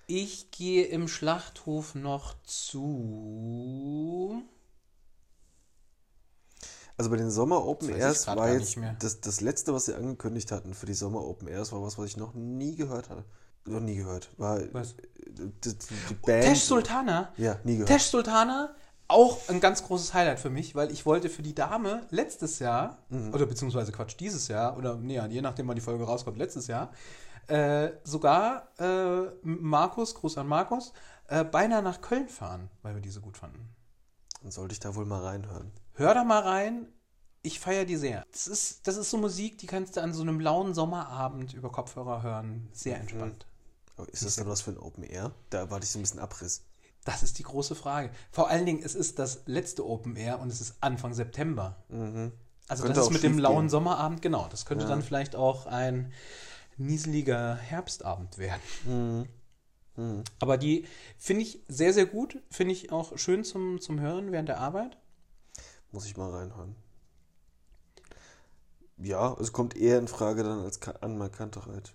Ich 0.07 0.49
gehe 0.49 0.85
im 0.85 1.07
Schlachthof 1.07 1.93
noch 1.93 2.33
zu. 2.43 4.41
Also 6.97 7.11
bei 7.11 7.17
den 7.17 7.29
Sommer 7.29 7.63
Open 7.67 7.89
Airs 7.89 8.25
war 8.25 8.51
jetzt 8.51 8.79
das, 8.99 9.21
das 9.21 9.41
letzte, 9.41 9.75
was 9.75 9.85
sie 9.85 9.93
angekündigt 9.93 10.51
hatten 10.51 10.73
für 10.73 10.87
die 10.87 10.95
Sommer 10.95 11.23
Open 11.23 11.47
Airs, 11.47 11.71
war 11.71 11.83
was, 11.83 11.99
was 11.99 12.07
ich 12.07 12.17
noch 12.17 12.33
nie 12.33 12.75
gehört 12.75 13.11
hatte. 13.11 13.25
Noch 13.65 13.79
nie 13.79 13.95
gehört. 13.95 14.31
War 14.37 14.59
Was? 14.73 14.95
Die, 15.27 15.75
die 16.09 16.13
Band. 16.15 16.43
Tesh 16.45 16.63
Sultana. 16.63 17.31
Ja, 17.37 17.59
nie 17.63 17.73
gehört. 17.73 17.89
Tesh 17.89 18.05
Sultana, 18.05 18.73
auch 19.11 19.47
ein 19.49 19.59
ganz 19.59 19.83
großes 19.83 20.13
Highlight 20.13 20.39
für 20.39 20.49
mich, 20.49 20.75
weil 20.75 20.91
ich 20.91 21.05
wollte 21.05 21.29
für 21.29 21.41
die 21.41 21.53
Dame 21.55 22.05
letztes 22.09 22.59
Jahr, 22.59 22.97
Mhm. 23.09 23.33
oder 23.33 23.45
beziehungsweise 23.45 23.91
Quatsch, 23.91 24.15
dieses 24.19 24.47
Jahr, 24.47 24.77
oder 24.77 24.95
nee, 24.97 25.19
je 25.29 25.41
nachdem, 25.41 25.67
wann 25.67 25.75
die 25.75 25.81
Folge 25.81 26.03
rauskommt, 26.03 26.37
letztes 26.37 26.67
Jahr, 26.67 26.91
äh, 27.47 27.91
sogar 28.03 28.69
äh, 28.79 29.29
Markus, 29.43 30.15
Gruß 30.15 30.37
an 30.37 30.47
Markus, 30.47 30.93
äh, 31.27 31.43
beinahe 31.43 31.81
nach 31.81 32.01
Köln 32.01 32.29
fahren, 32.29 32.69
weil 32.81 32.95
wir 32.95 33.01
die 33.01 33.09
so 33.09 33.21
gut 33.21 33.37
fanden. 33.37 33.69
Dann 34.41 34.51
sollte 34.51 34.73
ich 34.73 34.79
da 34.79 34.95
wohl 34.95 35.05
mal 35.05 35.21
reinhören. 35.21 35.71
Hör 35.93 36.13
da 36.13 36.23
mal 36.23 36.39
rein. 36.41 36.87
Ich 37.43 37.59
feiere 37.59 37.85
die 37.85 37.95
sehr. 37.97 38.23
Das 38.31 38.47
ist, 38.47 38.87
das 38.87 38.97
ist 38.97 39.09
so 39.09 39.17
Musik, 39.17 39.57
die 39.57 39.65
kannst 39.67 39.97
du 39.97 40.01
an 40.01 40.13
so 40.13 40.21
einem 40.21 40.39
lauen 40.39 40.73
Sommerabend 40.73 41.53
über 41.53 41.71
Kopfhörer 41.71 42.21
hören. 42.21 42.69
Sehr 42.73 42.95
Mhm. 42.95 43.01
entspannt. 43.01 43.47
Aber 43.97 44.07
ist 44.09 44.23
das 44.25 44.35
dann 44.35 44.47
was 44.47 44.61
für 44.61 44.71
ein 44.71 44.77
Open 44.77 45.03
Air? 45.03 45.31
Da 45.49 45.59
erwarte 45.59 45.83
ich 45.85 45.91
so 45.91 45.99
ein 45.99 46.03
bisschen 46.03 46.19
Abriss. 46.19 46.63
Das 47.03 47.24
ist 47.24 47.39
die 47.39 47.43
große 47.43 47.74
Frage. 47.75 48.12
Vor 48.31 48.50
allen 48.50 48.65
Dingen, 48.65 48.81
es 48.84 48.93
ist 48.96 49.17
das 49.17 49.41
letzte 49.48 49.86
Open 49.88 50.15
Air 50.15 50.39
und 50.39 50.51
es 50.51 50.62
ist 50.62 50.75
Anfang 50.81 51.13
September. 51.13 51.77
Also 52.67 52.84
Könnte 52.84 53.00
das 53.00 53.08
ist 53.08 53.13
mit 53.13 53.24
dem 53.24 53.39
lauen 53.39 53.63
gehen. 53.63 53.70
Sommerabend, 53.70 54.22
genau. 54.22 54.48
Das 54.50 54.65
könnte 54.65 54.86
dann 54.86 55.01
vielleicht 55.01 55.36
auch 55.36 55.65
ein 55.65 56.13
nieseliger 56.77 57.55
Herbstabend 57.55 58.38
werden. 58.38 59.27
Mhm. 59.96 60.24
Aber 60.39 60.58
die 60.58 60.86
finde 61.17 61.43
ich 61.43 61.63
sehr, 61.67 61.93
sehr 61.93 62.05
gut. 62.05 62.38
Finde 62.50 62.74
ich 62.74 62.91
auch 62.91 63.17
schön 63.17 63.43
zum, 63.43 63.81
zum 63.81 64.00
Hören 64.00 64.31
während 64.31 64.48
der 64.50 64.60
Arbeit. 64.60 64.98
Muss 65.91 66.05
ich 66.05 66.15
mal 66.15 66.29
reinhören. 66.29 66.75
Ja, 68.98 69.36
es 69.39 69.51
kommt 69.51 69.75
eher 69.75 69.98
in 69.98 70.08
Frage 70.08 70.43
dann 70.43 70.60
als 70.60 70.79
Ka- 70.79 70.96
Anmal 71.01 71.29
Kantereit. 71.29 71.93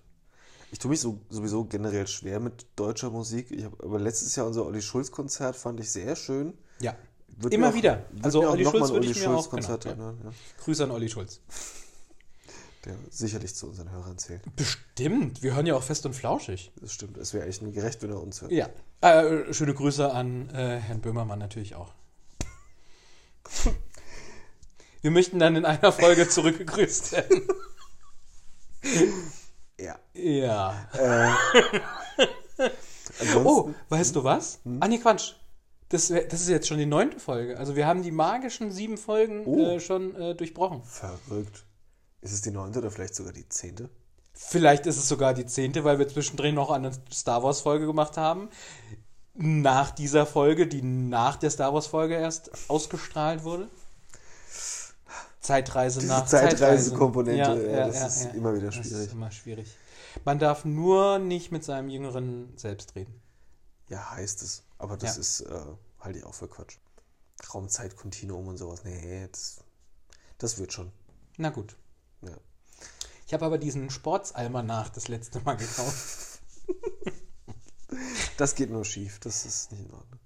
Ich 0.76 0.78
tue 0.78 0.90
mich 0.90 1.00
so, 1.00 1.18
sowieso 1.30 1.64
generell 1.64 2.06
schwer 2.06 2.38
mit 2.38 2.66
deutscher 2.76 3.08
Musik. 3.08 3.50
Ich 3.50 3.64
hab, 3.64 3.82
aber 3.82 3.98
letztes 3.98 4.36
Jahr 4.36 4.46
unser 4.46 4.66
Olli 4.66 4.82
Schulz-Konzert 4.82 5.56
fand 5.56 5.80
ich 5.80 5.90
sehr 5.90 6.16
schön. 6.16 6.52
Ja. 6.80 6.94
Würd 7.28 7.54
Immer 7.54 7.70
auch- 7.70 7.74
wieder. 7.74 8.04
Also 8.20 8.46
Olli 8.46 8.66
Schulz 8.66 8.90
würde 8.90 9.06
ich 9.06 9.18
mir 9.18 9.30
auch- 9.30 9.36
Schulz-Konzert 9.36 9.84
genau, 9.84 10.10
ja. 10.10 10.14
ja. 10.24 10.30
Grüße 10.62 10.84
an 10.84 10.90
Olli 10.90 11.08
Schulz. 11.08 11.40
Der 12.84 12.94
sicherlich 13.08 13.54
zu 13.54 13.68
unseren 13.68 13.90
Hörern 13.90 14.18
zählt. 14.18 14.42
Bestimmt. 14.54 15.42
Wir 15.42 15.54
hören 15.54 15.64
ja 15.64 15.76
auch 15.76 15.82
fest 15.82 16.04
und 16.04 16.12
flauschig. 16.12 16.72
Das 16.78 16.92
stimmt. 16.92 17.16
Es 17.16 17.32
wäre 17.32 17.44
eigentlich 17.44 17.62
nur 17.62 17.72
gerecht, 17.72 18.02
wenn 18.02 18.10
er 18.10 18.20
uns 18.20 18.42
hört. 18.42 18.52
Ja. 18.52 18.68
Äh, 19.00 19.54
schöne 19.54 19.72
Grüße 19.72 20.12
an 20.12 20.50
äh, 20.50 20.76
Herrn 20.78 21.00
Böhmermann 21.00 21.38
natürlich 21.38 21.74
auch. 21.74 21.94
Wir 25.00 25.10
möchten 25.10 25.38
dann 25.38 25.56
in 25.56 25.64
einer 25.64 25.90
Folge 25.90 26.28
zurückgegrüßt 26.28 27.12
werden. 27.12 27.48
Ja. 29.80 29.96
Ja. 30.14 30.88
Ansonsten, 33.20 33.46
Oh, 33.46 33.74
weißt 33.88 34.16
du 34.16 34.24
was? 34.24 34.60
Hm? 34.64 34.78
Ah, 34.80 34.88
nee, 34.88 34.98
Quatsch. 34.98 35.34
Das, 35.88 36.08
das 36.08 36.40
ist 36.40 36.48
jetzt 36.48 36.66
schon 36.66 36.78
die 36.78 36.86
neunte 36.86 37.20
Folge. 37.20 37.56
Also 37.58 37.76
wir 37.76 37.86
haben 37.86 38.02
die 38.02 38.10
magischen 38.10 38.72
sieben 38.72 38.98
Folgen 38.98 39.44
Oh. 39.46 39.58
äh, 39.76 39.80
schon 39.80 40.16
äh, 40.16 40.34
durchbrochen. 40.34 40.82
Verrückt. 40.82 41.64
Ist 42.22 42.32
es 42.32 42.42
die 42.42 42.50
neunte 42.50 42.80
oder 42.80 42.90
vielleicht 42.90 43.14
sogar 43.14 43.32
die 43.32 43.48
zehnte? 43.48 43.88
Vielleicht 44.32 44.86
ist 44.86 44.96
es 44.98 45.08
sogar 45.08 45.32
die 45.32 45.46
zehnte, 45.46 45.84
weil 45.84 45.98
wir 45.98 46.08
zwischendrin 46.08 46.54
noch 46.56 46.70
eine 46.70 46.90
Star 47.12 47.42
Wars 47.42 47.60
Folge 47.60 47.86
gemacht 47.86 48.16
haben. 48.16 48.48
Nach 49.34 49.90
dieser 49.92 50.26
Folge, 50.26 50.66
die 50.66 50.82
nach 50.82 51.36
der 51.36 51.50
Star 51.50 51.72
Wars 51.72 51.86
Folge 51.86 52.14
erst 52.14 52.50
ausgestrahlt 52.68 53.44
wurde. 53.44 53.68
Zeitreise 55.46 56.00
Diese 56.00 56.12
nach 56.12 56.26
Zeitreisekomponente, 56.26 57.42
Zeitreise. 57.44 57.70
ja, 57.70 57.86
das 57.88 58.16
ist 58.24 58.34
immer 58.34 58.54
wieder 58.54 58.66
Das 58.66 58.74
schwierig. 58.74 59.06
ist 59.06 59.12
immer 59.12 59.30
schwierig. 59.30 59.76
Man 60.24 60.38
darf 60.38 60.64
nur 60.64 61.18
nicht 61.18 61.52
mit 61.52 61.62
seinem 61.64 61.88
jüngeren 61.88 62.56
Selbst 62.56 62.94
reden. 62.96 63.22
Ja, 63.88 64.10
heißt 64.10 64.42
es. 64.42 64.64
Aber 64.78 64.96
das 64.96 65.14
Ja. 65.16 65.20
ist, 65.20 65.40
äh, 65.42 65.60
halte 66.00 66.18
ich 66.18 66.24
auch 66.24 66.34
für 66.34 66.48
Quatsch. 66.48 66.78
Raumzeitkontinuum 67.54 68.48
und 68.48 68.56
sowas. 68.56 68.82
Nee, 68.84 69.28
das, 69.30 69.58
das 70.38 70.58
wird 70.58 70.72
schon. 70.72 70.90
Na 71.36 71.50
gut. 71.50 71.76
Ja. 72.22 72.36
Ich 73.26 73.34
habe 73.34 73.44
aber 73.44 73.58
diesen 73.58 73.90
Sportsalmanach 73.90 74.88
das 74.88 75.06
letzte 75.08 75.40
Mal 75.40 75.54
gekauft. 75.56 76.40
Das 78.36 78.54
geht 78.54 78.70
nur 78.70 78.84
schief. 78.84 79.20
Das 79.20 79.46
ist 79.46 79.70
nicht 79.72 79.84
in 79.86 79.92
Ordnung. 79.94 80.20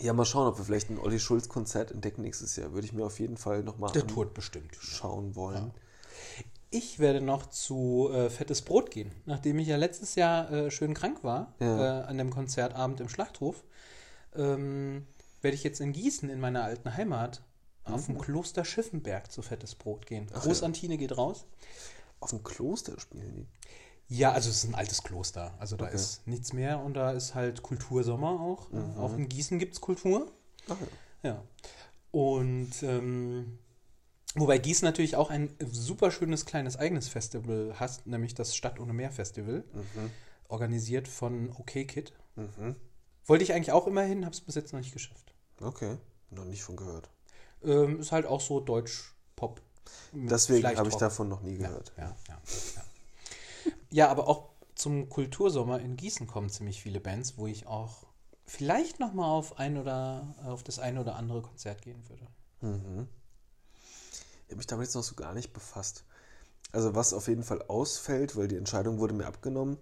Ja, 0.00 0.12
mal 0.12 0.24
schauen, 0.24 0.46
ob 0.46 0.58
wir 0.58 0.64
vielleicht 0.64 0.90
ein 0.90 0.98
Olli 0.98 1.18
Schulz-Konzert 1.18 1.90
entdecken 1.90 2.22
nächstes 2.22 2.54
Jahr. 2.56 2.72
Würde 2.72 2.86
ich 2.86 2.92
mir 2.92 3.04
auf 3.04 3.18
jeden 3.18 3.36
Fall 3.36 3.62
nochmal 3.62 3.90
Der 3.92 4.06
tut 4.06 4.32
bestimmt. 4.34 4.76
anschauen 4.78 5.34
wollen. 5.34 5.72
Ich 6.70 6.98
werde 6.98 7.20
noch 7.20 7.46
zu 7.46 8.10
äh, 8.12 8.28
Fettes 8.30 8.62
Brot 8.62 8.90
gehen, 8.90 9.10
nachdem 9.24 9.58
ich 9.58 9.68
ja 9.68 9.76
letztes 9.76 10.14
Jahr 10.14 10.50
äh, 10.52 10.70
schön 10.70 10.92
krank 10.94 11.24
war 11.24 11.54
Ja. 11.60 12.00
äh, 12.00 12.04
an 12.04 12.18
dem 12.18 12.30
Konzertabend 12.30 13.00
im 13.00 13.08
Schlachthof. 13.08 13.64
Ähm, 14.36 15.06
werde 15.40 15.54
ich 15.54 15.64
jetzt 15.64 15.80
in 15.80 15.92
Gießen, 15.92 16.28
in 16.28 16.40
meiner 16.40 16.62
alten 16.64 16.94
Heimat, 16.96 17.42
auf 17.84 18.04
dem 18.06 18.18
Kloster 18.18 18.66
Schiffenberg 18.66 19.32
zu 19.32 19.40
Fettes 19.40 19.74
Brot 19.74 20.04
gehen. 20.06 20.24
Mhm. 20.24 20.30
Ach 20.34 20.42
Großantine 20.42 20.98
geht 20.98 21.16
raus. 21.16 21.46
Auf 22.20 22.30
dem 22.30 22.42
Kloster 22.44 23.00
spielen 23.00 23.34
die. 23.34 23.46
Ja, 24.08 24.32
also 24.32 24.48
es 24.50 24.64
ist 24.64 24.70
ein 24.70 24.74
altes 24.74 25.02
Kloster. 25.02 25.54
Also 25.58 25.76
da 25.76 25.86
Okay. 25.86 25.94
ist 25.94 26.26
nichts 26.26 26.52
mehr 26.52 26.80
und 26.80 26.94
da 26.94 27.12
ist 27.12 27.34
halt 27.34 27.62
Kultursommer 27.62 28.40
auch. 28.40 28.70
Mhm. 28.70 28.96
Auch 28.98 29.14
in 29.14 29.28
Gießen 29.28 29.58
gibt 29.58 29.74
es 29.74 29.80
Kultur. 29.80 30.30
Ach 30.68 30.76
ja. 31.22 31.30
Ja. 31.30 31.42
Und 32.10 32.82
ähm, 32.82 33.58
wobei 34.34 34.56
Gießen 34.58 34.86
natürlich 34.86 35.16
auch 35.16 35.30
ein 35.30 35.54
super 35.70 36.10
schönes 36.10 36.46
kleines 36.46 36.76
eigenes 36.78 37.08
Festival 37.08 37.74
hat, 37.78 38.06
nämlich 38.06 38.34
das 38.34 38.56
Stadt 38.56 38.80
ohne 38.80 38.94
Meer 38.94 39.10
Festival, 39.12 39.62
organisiert 40.48 41.06
von 41.06 41.50
OK 41.52 41.72
Kid. 41.86 42.12
Mhm. 42.36 42.76
Wollte 43.26 43.44
ich 43.44 43.52
eigentlich 43.52 43.72
auch 43.72 43.86
immer 43.86 44.02
hin, 44.02 44.24
habe 44.24 44.34
es 44.34 44.40
bis 44.40 44.54
jetzt 44.54 44.72
noch 44.72 44.80
nicht 44.80 44.92
geschafft. 44.92 45.34
Okay. 45.60 45.98
Noch 46.30 46.46
nicht 46.46 46.62
von 46.62 46.76
gehört. 46.76 47.10
Ähm, 47.62 48.00
ist 48.00 48.12
halt 48.12 48.24
auch 48.24 48.40
so 48.40 48.60
Deutsch-Pop. 48.60 49.60
Deswegen 50.12 50.66
habe 50.76 50.88
ich 50.88 50.94
davon 50.96 51.28
noch 51.28 51.42
nie 51.42 51.58
gehört. 51.58 51.92
Ja, 51.96 52.04
ja, 52.04 52.16
ja. 52.28 52.34
ja, 52.76 52.82
aber 53.96 54.28
auch 54.28 54.50
zum 54.74 55.08
Kultursommer 55.08 55.80
in 55.80 55.96
Gießen 55.96 56.26
kommen 56.26 56.50
ziemlich 56.50 56.82
viele 56.82 57.00
Bands, 57.00 57.36
wo 57.36 57.46
ich 57.46 57.66
auch 57.66 58.06
vielleicht 58.46 59.00
noch 59.00 59.12
mal 59.12 59.30
auf 59.30 59.58
ein 59.58 59.76
oder 59.76 60.34
auf 60.44 60.62
das 60.62 60.78
eine 60.78 61.00
oder 61.00 61.16
andere 61.16 61.42
Konzert 61.42 61.82
gehen 61.82 62.02
würde. 62.08 62.26
Ich 64.46 64.50
habe 64.50 64.56
mich 64.56 64.66
damit 64.66 64.86
jetzt 64.86 64.94
noch 64.94 65.02
so 65.02 65.14
gar 65.14 65.34
nicht 65.34 65.52
befasst. 65.52 66.04
Also 66.72 66.94
was 66.94 67.12
auf 67.12 67.28
jeden 67.28 67.42
Fall 67.42 67.62
ausfällt, 67.62 68.36
weil 68.36 68.48
die 68.48 68.56
Entscheidung 68.56 68.98
wurde 68.98 69.14
mir 69.14 69.26
abgenommen. 69.26 69.78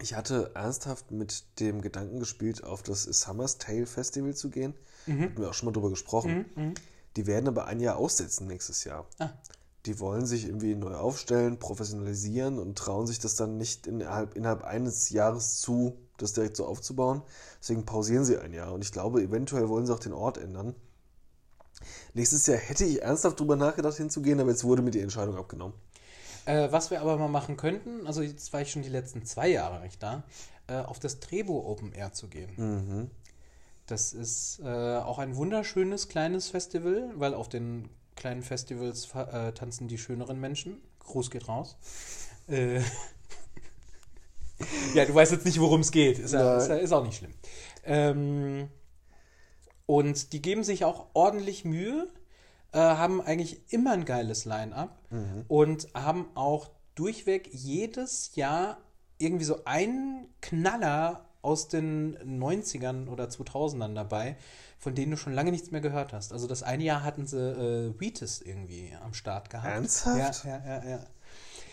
Ich 0.00 0.14
hatte 0.14 0.50
ernsthaft 0.54 1.12
mit 1.12 1.60
dem 1.60 1.80
Gedanken 1.80 2.18
gespielt, 2.18 2.64
auf 2.64 2.82
das 2.82 3.04
Summer's 3.04 3.58
Tale 3.58 3.86
Festival 3.86 4.34
zu 4.34 4.50
gehen. 4.50 4.74
Hatten 5.06 5.38
wir 5.38 5.50
auch 5.50 5.54
schon 5.54 5.66
mal 5.66 5.72
drüber 5.72 5.90
gesprochen. 5.90 6.74
Die 7.16 7.26
werden 7.26 7.46
aber 7.46 7.66
ein 7.66 7.78
Jahr 7.78 7.96
aussetzen 7.96 8.48
nächstes 8.48 8.82
Jahr. 8.84 9.06
Ah. 9.18 9.30
Die 9.86 10.00
wollen 10.00 10.24
sich 10.24 10.46
irgendwie 10.46 10.74
neu 10.74 10.94
aufstellen, 10.94 11.58
professionalisieren 11.58 12.58
und 12.58 12.78
trauen 12.78 13.06
sich 13.06 13.18
das 13.18 13.36
dann 13.36 13.58
nicht 13.58 13.86
innerhalb, 13.86 14.34
innerhalb 14.34 14.64
eines 14.64 15.10
Jahres 15.10 15.60
zu, 15.60 15.98
das 16.16 16.32
direkt 16.32 16.56
so 16.56 16.66
aufzubauen. 16.66 17.22
Deswegen 17.60 17.84
pausieren 17.84 18.24
sie 18.24 18.38
ein 18.38 18.52
Jahr. 18.52 18.72
Und 18.72 18.82
ich 18.82 18.92
glaube, 18.92 19.22
eventuell 19.22 19.68
wollen 19.68 19.86
sie 19.86 19.92
auch 19.92 19.98
den 19.98 20.14
Ort 20.14 20.38
ändern. 20.38 20.74
Nächstes 22.14 22.46
Jahr 22.46 22.58
hätte 22.58 22.84
ich 22.84 23.02
ernsthaft 23.02 23.38
drüber 23.38 23.56
nachgedacht, 23.56 23.96
hinzugehen, 23.96 24.40
aber 24.40 24.50
jetzt 24.50 24.64
wurde 24.64 24.82
mir 24.82 24.90
die 24.90 25.00
Entscheidung 25.00 25.36
abgenommen. 25.36 25.74
Äh, 26.46 26.70
was 26.70 26.90
wir 26.90 27.00
aber 27.00 27.16
mal 27.16 27.28
machen 27.28 27.56
könnten, 27.56 28.06
also 28.06 28.22
jetzt 28.22 28.52
war 28.52 28.60
ich 28.60 28.70
schon 28.70 28.82
die 28.82 28.88
letzten 28.88 29.24
zwei 29.24 29.48
Jahre 29.48 29.80
nicht 29.80 30.02
da, 30.02 30.24
äh, 30.66 30.76
auf 30.76 30.98
das 30.98 31.20
Trebo 31.20 31.66
Open 31.70 31.92
Air 31.92 32.12
zu 32.12 32.28
gehen. 32.28 32.52
Mhm. 32.56 33.10
Das 33.86 34.12
ist 34.12 34.60
äh, 34.64 34.98
auch 34.98 35.18
ein 35.18 35.36
wunderschönes 35.36 36.08
kleines 36.08 36.48
Festival, 36.48 37.12
weil 37.16 37.34
auf 37.34 37.48
den 37.48 37.88
kleinen 38.16 38.42
Festivals 38.42 39.14
äh, 39.14 39.52
tanzen 39.52 39.88
die 39.88 39.98
schöneren 39.98 40.40
Menschen. 40.40 40.80
Gruß 41.00 41.30
geht 41.30 41.48
raus. 41.48 41.76
Äh, 42.48 42.80
ja, 44.94 45.04
du 45.04 45.14
weißt 45.14 45.32
jetzt 45.32 45.44
nicht, 45.44 45.60
worum 45.60 45.80
es 45.80 45.90
geht. 45.90 46.18
Ist, 46.18 46.32
ja, 46.32 46.56
ist, 46.56 46.68
ist 46.68 46.92
auch 46.92 47.04
nicht 47.04 47.18
schlimm. 47.18 47.34
Ähm, 47.84 48.68
und 49.86 50.32
die 50.32 50.40
geben 50.40 50.64
sich 50.64 50.84
auch 50.84 51.08
ordentlich 51.12 51.64
Mühe, 51.64 52.08
äh, 52.72 52.78
haben 52.78 53.20
eigentlich 53.20 53.72
immer 53.72 53.92
ein 53.92 54.04
geiles 54.04 54.44
Line-up 54.44 54.98
und 55.48 55.88
haben 55.94 56.28
auch 56.34 56.70
durchweg 56.94 57.48
jedes 57.52 58.34
Jahr 58.34 58.78
irgendwie 59.18 59.44
so 59.44 59.64
einen 59.64 60.28
Knaller 60.40 61.23
aus 61.44 61.68
den 61.68 62.16
90ern 62.18 63.08
oder 63.08 63.26
2000ern 63.26 63.94
dabei, 63.94 64.36
von 64.78 64.94
denen 64.94 65.12
du 65.12 65.16
schon 65.16 65.34
lange 65.34 65.50
nichts 65.50 65.70
mehr 65.70 65.80
gehört 65.80 66.12
hast. 66.12 66.32
Also 66.32 66.46
das 66.46 66.62
eine 66.62 66.84
Jahr 66.84 67.04
hatten 67.04 67.26
sie 67.26 67.38
äh, 67.38 68.00
Wheatus 68.00 68.40
irgendwie 68.40 68.92
am 69.04 69.14
Start 69.14 69.50
gehabt. 69.50 69.72
Ernsthaft? 69.72 70.44
Ja, 70.44 70.58
ja, 70.58 70.66
ja, 70.66 70.90
ja. 70.90 71.00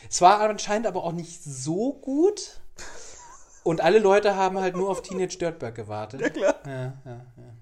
Es 0.10 0.22
war 0.22 0.42
anscheinend 0.42 0.88
aber 0.88 1.04
auch 1.04 1.14
nicht 1.14 1.44
so 1.44 1.94
gut. 1.94 2.60
Und 3.64 3.82
alle 3.82 4.00
Leute 4.00 4.36
haben 4.36 4.60
halt 4.60 4.76
nur 4.76 4.90
auf 4.90 5.04
Teenage 5.04 5.38
Dirtbag 5.38 5.76
gewartet. 5.76 6.22
Ja, 6.22 6.30
klar. 6.30 6.56
Ja, 6.66 6.94
ja, 7.06 7.26
ja. 7.38 7.54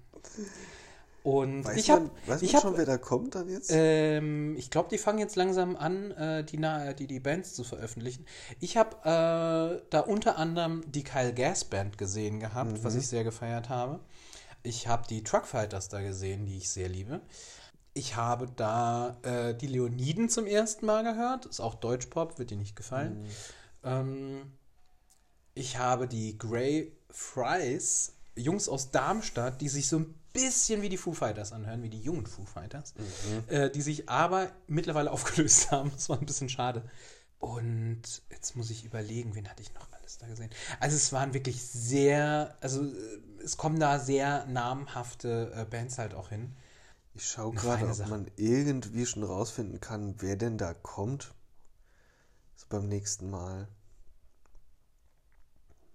Und 1.29 1.63
Weiß 1.63 1.77
ich 1.77 1.91
habe, 1.91 2.09
weiß 2.25 2.41
ich 2.41 2.55
habe, 2.55 2.69
schon, 2.69 2.77
wer 2.77 2.87
da 2.87 2.97
kommt 2.97 3.35
dann 3.35 3.47
jetzt? 3.49 3.69
ähm, 3.71 4.55
ich 4.57 4.71
glaube, 4.71 4.89
die 4.89 4.97
fangen 4.97 5.19
jetzt 5.19 5.35
langsam 5.35 5.75
an, 5.75 6.09
äh, 6.09 6.43
die, 6.43 6.59
die, 6.97 7.05
die 7.05 7.19
Bands 7.19 7.53
zu 7.53 7.63
veröffentlichen. 7.63 8.25
Ich 8.59 8.77
habe 8.77 8.95
äh, 9.03 9.85
da 9.91 9.99
unter 9.99 10.39
anderem 10.39 10.83
die 10.87 11.03
Kyle 11.03 11.31
Gas 11.31 11.65
Band 11.65 11.99
gesehen 11.99 12.39
gehabt, 12.39 12.83
was 12.83 12.95
ich 12.95 13.07
sehr 13.07 13.23
gefeiert 13.23 13.69
habe. 13.69 13.99
Ich 14.63 14.87
habe 14.87 15.05
die 15.07 15.23
Truckfighters 15.23 15.87
da 15.89 16.01
gesehen, 16.01 16.47
die 16.47 16.57
ich 16.57 16.71
sehr 16.71 16.89
liebe. 16.89 17.21
Ich 17.93 18.15
habe 18.15 18.47
da 18.55 19.17
äh, 19.21 19.53
die 19.53 19.67
Leoniden 19.67 20.29
zum 20.29 20.47
ersten 20.47 20.87
Mal 20.87 21.03
gehört. 21.03 21.45
Ist 21.45 21.59
auch 21.59 21.75
Deutschpop, 21.75 22.39
wird 22.39 22.49
dir 22.49 22.57
nicht 22.57 22.75
gefallen. 22.75 23.27
Ähm, 23.83 24.51
ich 25.53 25.77
habe 25.77 26.07
die 26.07 26.39
Grey 26.39 26.91
Fries, 27.11 28.13
Jungs 28.35 28.67
aus 28.67 28.89
Darmstadt, 28.89 29.61
die 29.61 29.69
sich 29.69 29.87
so 29.87 29.99
ein 29.99 30.15
bisschen 30.33 30.81
wie 30.81 30.89
die 30.89 30.97
Foo 30.97 31.13
Fighters 31.13 31.51
anhören, 31.51 31.83
wie 31.83 31.89
die 31.89 32.01
jungen 32.01 32.25
Foo 32.25 32.45
Fighters, 32.45 32.93
äh, 33.47 33.69
die 33.69 33.81
sich 33.81 34.09
aber 34.09 34.51
mittlerweile 34.67 35.11
aufgelöst 35.11 35.71
haben. 35.71 35.91
Das 35.93 36.09
war 36.09 36.19
ein 36.19 36.25
bisschen 36.25 36.49
schade. 36.49 36.83
Und 37.39 38.01
jetzt 38.29 38.55
muss 38.57 38.69
ich 38.69 38.83
überlegen, 38.83 39.33
wen 39.33 39.49
hatte 39.49 39.61
ich 39.63 39.73
noch 39.73 39.87
alles 39.93 40.17
da 40.17 40.27
gesehen? 40.27 40.49
Also 40.79 40.97
es 40.97 41.13
waren 41.13 41.33
wirklich 41.33 41.61
sehr, 41.63 42.57
also 42.59 42.83
äh, 42.83 43.21
es 43.43 43.55
kommen 43.55 43.79
da 43.79 43.99
sehr 43.99 44.45
namhafte 44.45 45.53
äh, 45.55 45.65
Bands 45.65 45.97
halt 45.97 46.13
auch 46.13 46.29
hin. 46.29 46.55
Ich 47.13 47.25
schaue 47.25 47.53
gerade, 47.53 47.87
ob 47.87 47.93
Sache. 47.93 48.09
man 48.09 48.29
irgendwie 48.35 49.05
schon 49.05 49.23
rausfinden 49.23 49.79
kann, 49.79 50.15
wer 50.19 50.35
denn 50.35 50.57
da 50.57 50.73
kommt. 50.73 51.33
So 52.55 52.65
beim 52.69 52.87
nächsten 52.87 53.29
Mal. 53.29 53.67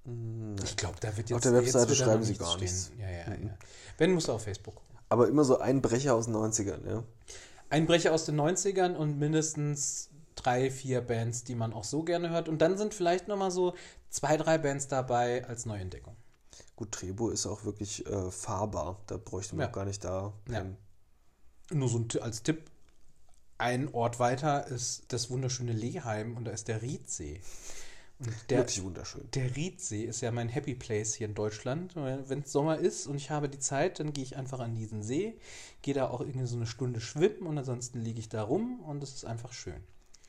Hm, 0.05 0.57
Ich 0.63 0.77
glaube, 0.77 0.97
da 1.01 1.17
wird 1.17 1.31
jetzt 1.31 1.37
Auf 1.37 1.43
der 1.43 1.55
Webseite 1.55 1.95
schreiben 1.95 2.23
sie 2.23 2.37
gar 2.37 2.59
nichts. 2.59 2.91
Ja, 2.99 3.09
ja, 3.11 3.31
ja. 3.35 3.59
Wenn, 3.99 4.13
musst 4.13 4.29
du 4.29 4.33
auf 4.33 4.43
Facebook. 4.43 4.81
Aber 5.09 5.29
immer 5.29 5.45
so 5.45 5.59
ein 5.59 5.81
Brecher 5.83 6.15
aus 6.15 6.27
den 6.27 6.35
90ern, 6.37 6.87
ja. 6.89 7.05
Ein 7.71 7.87
Brecher 7.87 8.13
aus 8.13 8.25
den 8.25 8.41
90ern 8.41 8.95
und 8.95 9.19
mindestens 9.19 10.11
drei, 10.35 10.71
vier 10.71 11.01
Bands, 11.01 11.45
die 11.45 11.55
man 11.55 11.73
auch 11.73 11.85
so 11.85 12.03
gerne 12.03 12.31
hört. 12.31 12.49
Und 12.49 12.59
dann 12.59 12.77
sind 12.77 12.95
vielleicht 12.95 13.29
nochmal 13.29 13.51
so 13.51 13.75
zwei, 14.11 14.37
drei 14.37 14.59
Bands 14.59 14.89
dabei 14.89 15.47
als 15.47 15.67
Neuentdeckung. 15.67 16.17
Gut, 16.77 16.93
Trebo 16.93 17.31
ist 17.31 17.47
auch 17.47 17.65
wirklich 17.65 18.05
äh, 18.07 18.31
fahrbar. 18.31 19.01
Da 19.07 19.17
bräuchte 19.17 19.55
man 19.55 19.65
Ja. 19.65 19.69
auch 19.69 19.73
gar 19.73 19.85
nicht 19.85 20.05
da. 20.05 20.33
Ja. 20.51 20.67
Nur 21.73 21.89
so 21.89 22.05
als 22.21 22.43
Tipp, 22.43 22.71
ein 23.59 23.93
Ort 23.95 24.19
weiter 24.19 24.67
ist 24.67 25.05
das 25.09 25.31
wunderschöne 25.31 25.73
Leheim 25.73 26.37
und 26.37 26.45
da 26.45 26.51
ist 26.51 26.69
der 26.69 26.83
Riedsee. 26.83 27.41
Der, 28.49 28.59
Wirklich 28.59 28.83
wunderschön. 28.83 29.29
der 29.35 29.55
Riedsee 29.57 30.05
ist 30.05 30.21
ja 30.21 30.31
mein 30.33 30.49
Happy 30.49 30.75
Place 30.75 31.15
hier 31.15 31.27
in 31.29 31.35
Deutschland. 31.35 31.95
Wenn 31.97 32.41
es 32.41 32.53
Sommer 32.53 32.79
ist 32.79 33.07
und 33.07 33.17
ich 33.17 33.31
habe 33.31 33.49
die 33.49 33.59
Zeit, 33.59 33.99
dann 34.01 34.13
gehe 34.13 34.25
ich 34.25 34.37
einfach 34.37 34.61
an 34.61 34.75
diesen 34.75 35.03
See, 35.03 35.39
gehe 35.83 35.95
da 35.95 36.09
auch 36.09 36.21
irgendwie 36.21 36.47
so 36.47 36.57
eine 36.57 36.67
Stunde 36.67 37.01
schwimmen 37.01 37.47
und 37.47 37.59
ansonsten 37.59 38.01
liege 38.01 38.21
ich 38.21 38.29
da 38.29 38.43
rum 38.43 38.81
und 38.81 39.03
es 39.03 39.15
ist 39.15 39.25
einfach 39.25 39.53
schön. 39.53 39.83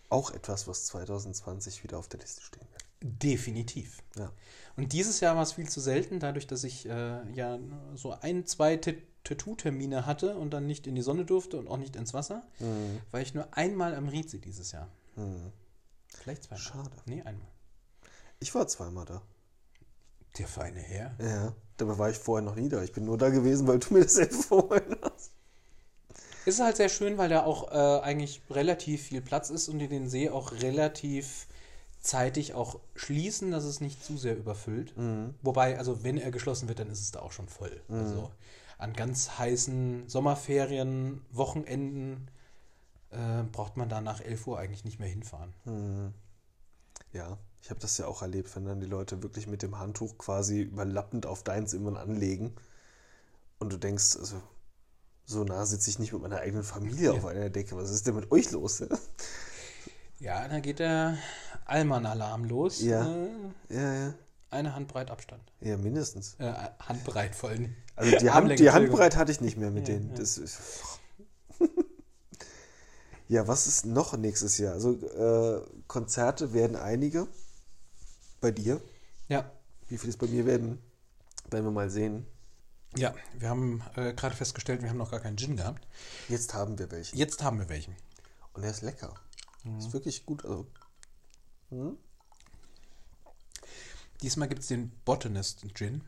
Auch 0.09 0.31
etwas, 0.31 0.67
was 0.67 0.85
2020 0.85 1.83
wieder 1.83 1.97
auf 1.97 2.07
der 2.07 2.19
Liste 2.19 2.41
stehen 2.41 2.67
wird. 2.71 2.85
Definitiv. 3.23 4.01
Ja. 4.17 4.31
Und 4.77 4.93
dieses 4.93 5.19
Jahr 5.19 5.35
war 5.35 5.43
es 5.43 5.53
viel 5.53 5.69
zu 5.69 5.79
selten, 5.79 6.19
dadurch, 6.19 6.47
dass 6.47 6.63
ich 6.63 6.87
äh, 6.87 7.31
ja 7.33 7.59
so 7.95 8.11
ein, 8.11 8.45
zwei 8.45 8.77
Tat- 8.77 8.95
Tattoo-Termine 9.23 10.05
hatte 10.05 10.37
und 10.37 10.51
dann 10.51 10.67
nicht 10.67 10.85
in 10.85 10.93
die 10.95 11.01
Sonne 11.01 11.25
durfte 11.25 11.57
und 11.57 11.67
auch 11.67 11.77
nicht 11.77 11.95
ins 11.95 12.13
Wasser, 12.13 12.45
Mhm. 12.59 12.99
war 13.11 13.21
ich 13.21 13.33
nur 13.33 13.47
einmal 13.57 13.95
am 13.95 14.07
Riedsee 14.07 14.37
dieses 14.39 14.71
Jahr. 14.71 14.87
Mhm. 15.15 15.51
Vielleicht 16.07 16.43
zweimal. 16.43 16.63
Schade. 16.63 16.91
Nee, 17.05 17.21
einmal. 17.23 17.47
Ich 18.45 18.53
war 18.53 18.67
zweimal 18.67 19.05
da. 19.05 19.23
Der 20.37 20.47
feine 20.47 20.79
Herr. 20.79 21.15
Ja. 21.19 21.53
Dabei 21.77 21.97
war 21.97 22.11
ich 22.11 22.17
vorher 22.19 22.45
noch 22.45 22.53
nie 22.53 22.69
da. 22.69 22.83
Ich 22.83 22.91
bin 22.91 23.03
nur 23.03 23.17
da 23.17 23.29
gewesen, 23.29 23.65
weil 23.65 23.79
du 23.79 23.95
mir 23.95 24.03
das 24.03 24.17
empfohlen 24.19 24.95
hast. 25.01 25.31
Ist 26.45 26.59
halt 26.59 26.75
sehr 26.75 26.89
schön, 26.89 27.17
weil 27.17 27.27
da 27.27 27.43
auch 27.43 27.71
äh, 27.71 28.03
eigentlich 28.03 28.43
relativ 28.51 29.01
viel 29.01 29.21
Platz 29.21 29.49
ist 29.49 29.67
und 29.67 29.79
die 29.79 29.87
den 29.87 30.07
See 30.07 30.29
auch 30.29 30.51
relativ 30.61 31.47
zeitig 31.99 32.53
auch 32.53 32.79
schließen, 32.93 33.49
dass 33.49 33.63
es 33.63 33.81
nicht 33.81 34.05
zu 34.05 34.15
sehr 34.15 34.37
überfüllt. 34.37 34.93
Wobei, 35.41 35.79
also 35.79 36.03
wenn 36.03 36.19
er 36.19 36.29
geschlossen 36.29 36.67
wird, 36.67 36.77
dann 36.77 36.91
ist 36.91 37.01
es 37.01 37.09
da 37.09 37.21
auch 37.21 37.31
schon 37.31 37.47
voll. 37.47 37.81
Also 37.89 38.31
an 38.77 38.93
ganz 38.93 39.39
heißen 39.39 40.07
Sommerferien, 40.07 41.25
Wochenenden 41.31 42.29
äh, 43.09 43.41
braucht 43.51 43.75
man 43.75 43.89
da 43.89 44.01
nach 44.01 44.21
11 44.21 44.45
Uhr 44.45 44.59
eigentlich 44.59 44.85
nicht 44.85 44.99
mehr 44.99 45.09
hinfahren. 45.09 45.51
Ja, 47.11 47.39
ich 47.65 47.71
habe 47.71 47.79
das 47.79 47.97
ja 47.97 48.05
auch 48.05 48.21
erlebt, 48.21 48.55
wenn 48.55 48.65
dann 48.65 48.79
die 48.79 48.85
Leute 48.85 49.23
wirklich 49.23 49.47
mit 49.47 49.63
dem 49.63 49.79
Handtuch 49.79 50.19
quasi 50.19 50.61
überlappend 50.61 51.25
auf 51.25 51.41
deins 51.41 51.73
immer 51.73 51.99
anlegen 51.99 52.53
und 53.57 53.73
du 53.73 53.77
denkst, 53.77 54.17
also 54.17 54.39
so 55.25 55.43
nah 55.43 55.65
sitze 55.65 55.89
ich 55.89 55.97
nicht 55.97 56.13
mit 56.13 56.21
meiner 56.21 56.41
eigenen 56.41 56.61
Familie 56.63 57.11
auf 57.13 57.25
einer 57.25 57.49
Decke. 57.49 57.75
Was 57.75 57.89
ist 57.89 58.05
denn 58.05 58.13
mit 58.13 58.31
euch 58.31 58.51
los? 58.51 58.83
Ja, 60.19 60.47
da 60.47 60.59
geht 60.59 60.77
der 60.77 61.17
Allmann-Alarm 61.65 62.43
los. 62.43 62.83
Ja. 62.83 63.11
Äh, 63.11 63.29
ja, 63.69 63.93
ja. 63.95 64.13
eine 64.51 64.75
Handbreit 64.75 65.09
Abstand. 65.09 65.41
Ja, 65.59 65.75
mindestens. 65.77 66.35
Äh, 66.37 66.53
Handbreit 66.79 67.35
vor 67.35 67.49
allem. 67.49 67.73
Also 67.95 68.15
die, 68.15 68.29
Hand, 68.29 68.59
die. 68.59 68.69
Handbreit 68.69 69.15
hatte 69.17 69.31
ich 69.31 69.41
nicht 69.41 69.57
mehr 69.57 69.71
mit 69.71 69.87
Ja, 69.87 69.95
denen. 69.95 70.11
ja. 70.11 70.17
Das 70.17 70.37
ist 70.37 70.59
ja, 73.27 73.47
was 73.47 73.65
ist 73.65 73.87
noch 73.87 74.15
nächstes 74.15 74.59
Jahr? 74.59 74.73
Also 74.73 74.91
äh, 74.93 75.65
Konzerte 75.87 76.53
werden 76.53 76.75
einige. 76.75 77.27
Bei 78.45 78.51
dir. 78.51 78.79
Ja, 79.27 79.51
Wie 79.89 79.97
viel 79.97 80.11
es 80.11 80.17
bei 80.17 80.27
mir 80.27 80.45
werden, 80.45 80.79
werden 81.49 81.65
wir 81.65 81.71
mal 81.71 81.89
sehen. 81.89 82.27
ja, 82.95 83.11
wir 83.39 83.49
haben 83.49 83.81
äh, 83.95 84.13
gerade 84.13 84.35
festgestellt, 84.35 84.83
wir 84.83 84.89
haben 84.91 84.99
noch 84.99 85.09
gar 85.09 85.19
keinen 85.19 85.35
Gin 85.35 85.57
gehabt. 85.57 85.87
Jetzt 86.29 86.53
haben 86.53 86.77
wir 86.77 86.91
welche. 86.91 87.15
Jetzt 87.15 87.41
haben 87.41 87.57
wir 87.57 87.69
welchen. 87.69 87.95
Und 88.53 88.61
er 88.61 88.69
ist 88.69 88.83
lecker. 88.83 89.15
Mhm. 89.63 89.79
Ist 89.79 89.93
wirklich 89.93 90.27
gut. 90.27 90.45
Also, 90.45 90.67
Diesmal 94.21 94.47
gibt 94.47 94.61
es 94.61 94.67
den 94.67 94.91
Botanist 95.05 95.65
Gin 95.73 96.03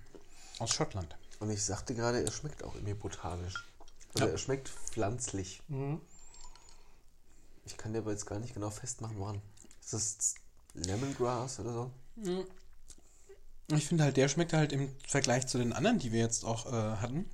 aus 0.60 0.69
Schottland. 0.69 1.17
und 1.39 1.50
ich 1.50 1.63
sagte 1.65 1.95
gerade, 1.95 2.23
er 2.23 2.32
schmeckt 2.32 2.63
auch 2.63 2.76
irgendwie 2.76 2.93
botanisch. 2.93 3.65
Also 4.13 4.26
Ja. 4.28 4.32
er 4.34 4.38
schmeckt 4.38 4.69
pflanzlich. 4.69 5.63
Ich 7.65 7.78
kann 7.78 7.93
dir 7.93 8.00
aber 8.00 8.12
jetzt 8.12 8.28
gar 8.28 8.38
nicht 8.38 8.54
genau 8.54 8.69
festmachen, 8.69 9.17
woran. 9.17 9.41
Ist 9.82 9.93
das 9.93 10.36
Lemongrass 10.76 11.60
oder 11.62 11.73
so? 11.73 11.91
Ich 13.67 13.86
finde 13.86 14.03
halt, 14.03 14.17
der 14.17 14.27
schmeckt 14.27 14.53
halt 14.53 14.71
im 14.71 14.89
Vergleich 15.08 15.47
zu 15.47 15.58
den 15.58 15.73
anderen, 15.73 15.99
die 15.99 16.12
wir 16.12 16.19
jetzt 16.19 16.45
auch 16.45 16.65
äh, 16.67 16.97
hatten. 16.97 17.30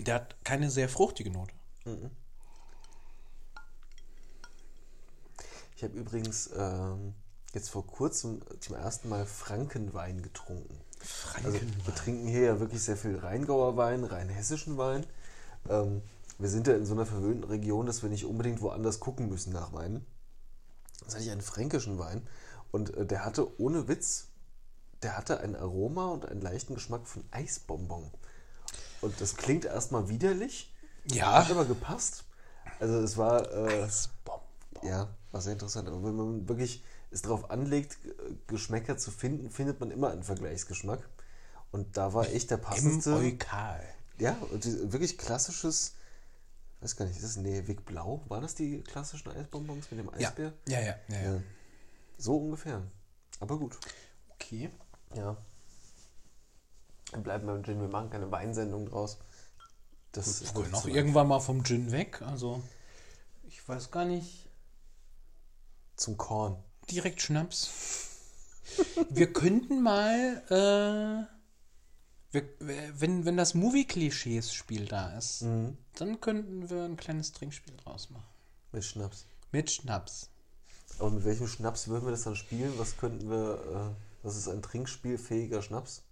Der 0.00 0.16
hat 0.16 0.36
keine 0.44 0.70
sehr 0.70 0.88
fruchtige 0.88 1.30
Note. 1.30 1.52
Ich 5.76 5.82
habe 5.82 5.96
übrigens 5.96 6.50
ähm, 6.56 7.14
jetzt 7.54 7.70
vor 7.70 7.86
kurzem 7.86 8.42
zum 8.60 8.76
ersten 8.76 9.08
Mal 9.08 9.26
Frankenwein 9.26 10.22
getrunken. 10.22 10.80
Also 11.44 11.60
wir 11.84 11.94
trinken 11.94 12.26
hier 12.26 12.42
ja 12.42 12.60
wirklich 12.60 12.82
sehr 12.82 12.96
viel 12.96 13.16
Rheingauer 13.16 13.76
Wein, 13.76 14.04
rein 14.04 14.28
hessischen 14.28 14.76
Wein. 14.76 15.06
Ähm, 15.68 16.02
wir 16.38 16.48
sind 16.48 16.66
ja 16.66 16.74
in 16.74 16.84
so 16.84 16.94
einer 16.94 17.06
verwöhnten 17.06 17.44
Region, 17.44 17.86
dass 17.86 18.02
wir 18.02 18.10
nicht 18.10 18.24
unbedingt 18.24 18.60
woanders 18.60 19.00
gucken 19.00 19.28
müssen 19.28 19.52
nach 19.52 19.72
Weinen. 19.72 20.04
Jetzt 21.00 21.14
hatte 21.14 21.24
ich 21.24 21.30
einen 21.30 21.42
fränkischen 21.42 21.98
Wein 21.98 22.26
und 22.70 22.94
äh, 22.96 23.06
der 23.06 23.24
hatte 23.24 23.58
ohne 23.60 23.88
Witz, 23.88 24.28
der 25.02 25.16
hatte 25.16 25.40
ein 25.40 25.54
Aroma 25.56 26.06
und 26.08 26.26
einen 26.26 26.40
leichten 26.40 26.74
Geschmack 26.74 27.06
von 27.06 27.24
Eisbonbon. 27.30 28.10
Und 29.00 29.20
das 29.20 29.36
klingt 29.36 29.64
erstmal 29.64 30.08
widerlich, 30.08 30.74
Ja. 31.10 31.34
hat 31.44 31.50
aber 31.50 31.64
gepasst. 31.64 32.24
Also 32.80 32.98
es 33.00 33.16
war 33.16 33.50
äh, 33.52 33.82
Eisbomben. 33.84 34.46
ja, 34.82 35.08
war 35.30 35.40
sehr 35.40 35.52
interessant. 35.52 35.88
Aber 35.88 36.02
wenn 36.04 36.16
man 36.16 36.48
wirklich 36.48 36.84
es 37.10 37.22
darauf 37.22 37.50
anlegt, 37.50 37.96
Geschmäcker 38.48 38.98
zu 38.98 39.10
finden, 39.10 39.50
findet 39.50 39.80
man 39.80 39.90
immer 39.90 40.10
einen 40.10 40.22
Vergleichsgeschmack. 40.24 41.08
Und 41.70 41.96
da 41.96 42.12
war 42.12 42.28
echt 42.28 42.50
der 42.50 42.56
passendste. 42.58 43.14
Eukal. 43.14 43.82
Ja, 44.18 44.36
und 44.50 44.64
die, 44.64 44.92
wirklich 44.92 45.16
klassisches, 45.16 45.94
weiß 46.80 46.96
gar 46.96 47.04
nicht, 47.06 47.16
ist 47.16 47.24
das 47.24 47.36
Neewig 47.36 47.84
Blau? 47.84 48.22
Waren 48.28 48.42
das 48.42 48.54
die 48.54 48.82
klassischen 48.82 49.30
Eisbonbons 49.30 49.90
mit 49.90 50.00
dem 50.00 50.10
Ja. 50.18 50.28
Eisbär? 50.30 50.52
Ja, 50.66 50.80
ja, 50.80 50.94
ja, 51.08 51.16
ja. 51.20 51.32
Ja. 51.34 51.40
So 52.18 52.36
ungefähr. 52.36 52.82
Aber 53.40 53.58
gut. 53.58 53.78
Okay. 54.30 54.70
Ja. 55.14 55.36
Wir 57.12 57.20
bleiben 57.20 57.46
beim 57.46 57.64
Gin, 57.64 57.80
wir 57.80 57.88
machen 57.88 58.10
keine 58.10 58.30
Weinsendung 58.30 58.86
draus. 58.86 59.18
Das 60.12 60.42
Wir 60.42 60.62
können 60.62 60.74
auch 60.74 60.86
irgendwann 60.86 61.28
mal 61.28 61.40
vom 61.40 61.64
Gin 61.64 61.92
weg. 61.92 62.20
Also, 62.22 62.62
ich 63.44 63.66
weiß 63.66 63.90
gar 63.90 64.04
nicht. 64.04 64.48
Zum 65.96 66.16
Korn. 66.16 66.62
Direkt 66.90 67.22
Schnaps. 67.22 67.70
wir 69.10 69.32
könnten 69.32 69.82
mal, 69.82 70.42
äh, 70.50 71.24
wir, 72.32 72.48
wenn, 73.00 73.24
wenn 73.24 73.36
das 73.36 73.54
Movie-Klischees-Spiel 73.54 74.86
da 74.86 75.16
ist, 75.16 75.42
dann 75.42 76.20
könnten 76.20 76.68
wir 76.68 76.84
ein 76.84 76.96
kleines 76.96 77.32
Trinkspiel 77.32 77.76
draus 77.76 78.10
machen. 78.10 78.26
Mit 78.72 78.84
Schnaps. 78.84 79.26
Mit 79.50 79.70
Schnaps. 79.70 80.30
Aber 80.98 81.10
mit 81.10 81.24
welchem 81.24 81.46
Schnaps 81.46 81.88
würden 81.88 82.06
wir 82.06 82.10
das 82.10 82.22
dann 82.22 82.36
spielen? 82.36 82.72
Was 82.76 82.96
könnten 82.96 83.30
wir, 83.30 83.54
äh, 83.94 84.24
was 84.24 84.36
ist 84.36 84.48
ein 84.48 84.62
trinkspielfähiger 84.62 85.62
Schnaps? 85.62 86.02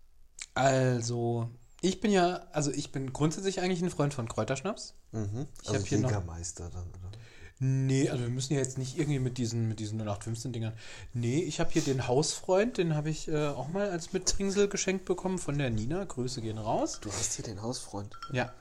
Also, 0.54 1.50
Ich 1.82 2.00
bin 2.00 2.10
ja, 2.10 2.46
also 2.52 2.70
ich 2.70 2.90
bin 2.90 3.12
grundsätzlich 3.12 3.60
eigentlich 3.60 3.82
ein 3.82 3.90
Freund 3.90 4.14
von 4.14 4.28
Kräuterschnaps. 4.28 4.94
Mhm. 5.12 5.46
Ich 5.62 5.68
also 5.68 5.80
hab 5.80 5.86
hier 5.86 5.98
noch- 5.98 6.08
Jägermeister 6.10 6.70
dann, 6.70 6.88
oder? 6.88 7.10
Nee, 7.58 8.10
also 8.10 8.22
wir 8.22 8.30
müssen 8.30 8.52
ja 8.52 8.58
jetzt 8.58 8.76
nicht 8.76 8.98
irgendwie 8.98 9.18
mit 9.18 9.38
diesen, 9.38 9.66
mit 9.68 9.78
diesen 9.80 9.98
0815-Dingern. 10.00 10.74
Nee, 11.14 11.40
ich 11.42 11.58
habe 11.60 11.70
hier 11.70 11.80
den 11.82 12.06
Hausfreund, 12.06 12.76
den 12.78 12.94
habe 12.94 13.08
ich 13.10 13.28
äh, 13.28 13.46
auch 13.48 13.68
mal 13.68 13.88
als 13.90 14.12
Mitbringsel 14.12 14.68
geschenkt 14.68 15.04
bekommen 15.06 15.38
von 15.38 15.56
der 15.56 15.70
Nina. 15.70 16.04
Grüße 16.04 16.42
gehen 16.42 16.58
raus. 16.58 16.98
Du 17.00 17.10
hast 17.10 17.34
hier 17.34 17.44
den 17.46 17.62
Hausfreund. 17.62 18.14
Ja. 18.32 18.52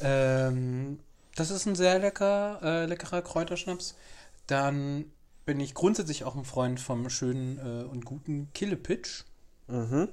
Ähm, 0.00 0.98
das 1.36 1.50
ist 1.50 1.66
ein 1.66 1.74
sehr 1.74 1.98
lecker, 1.98 2.60
äh, 2.62 2.86
leckerer 2.86 3.22
Kräuterschnaps. 3.22 3.94
Dann 4.46 5.06
bin 5.44 5.60
ich 5.60 5.74
grundsätzlich 5.74 6.24
auch 6.24 6.36
ein 6.36 6.44
Freund 6.44 6.80
vom 6.80 7.08
schönen 7.10 7.58
äh, 7.58 7.84
und 7.84 8.04
guten 8.04 8.52
Killepitch. 8.52 9.24
Mhm. 9.68 10.08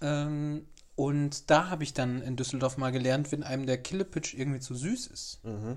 Ähm, 0.00 0.66
und 0.96 1.50
da 1.50 1.70
habe 1.70 1.82
ich 1.84 1.94
dann 1.94 2.22
in 2.22 2.36
Düsseldorf 2.36 2.76
mal 2.76 2.92
gelernt, 2.92 3.32
wenn 3.32 3.42
einem 3.42 3.66
der 3.66 3.78
Killepitch 3.78 4.34
irgendwie 4.34 4.60
zu 4.60 4.74
süß 4.74 5.06
ist, 5.08 5.40
Mhm. 5.44 5.76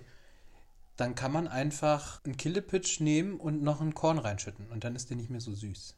dann 0.96 1.16
kann 1.16 1.32
man 1.32 1.48
einfach 1.48 2.24
einen 2.26 2.38
Killepitch 2.38 3.00
nehmen 3.00 3.40
und 3.40 3.62
noch 3.64 3.82
ein 3.82 3.94
Korn 3.94 4.20
reinschütten. 4.20 4.68
Und 4.72 4.84
dann 4.84 4.96
ist 4.96 5.10
der 5.10 5.18
nicht 5.18 5.30
mehr 5.30 5.42
so 5.42 5.54
süß. 5.54 5.96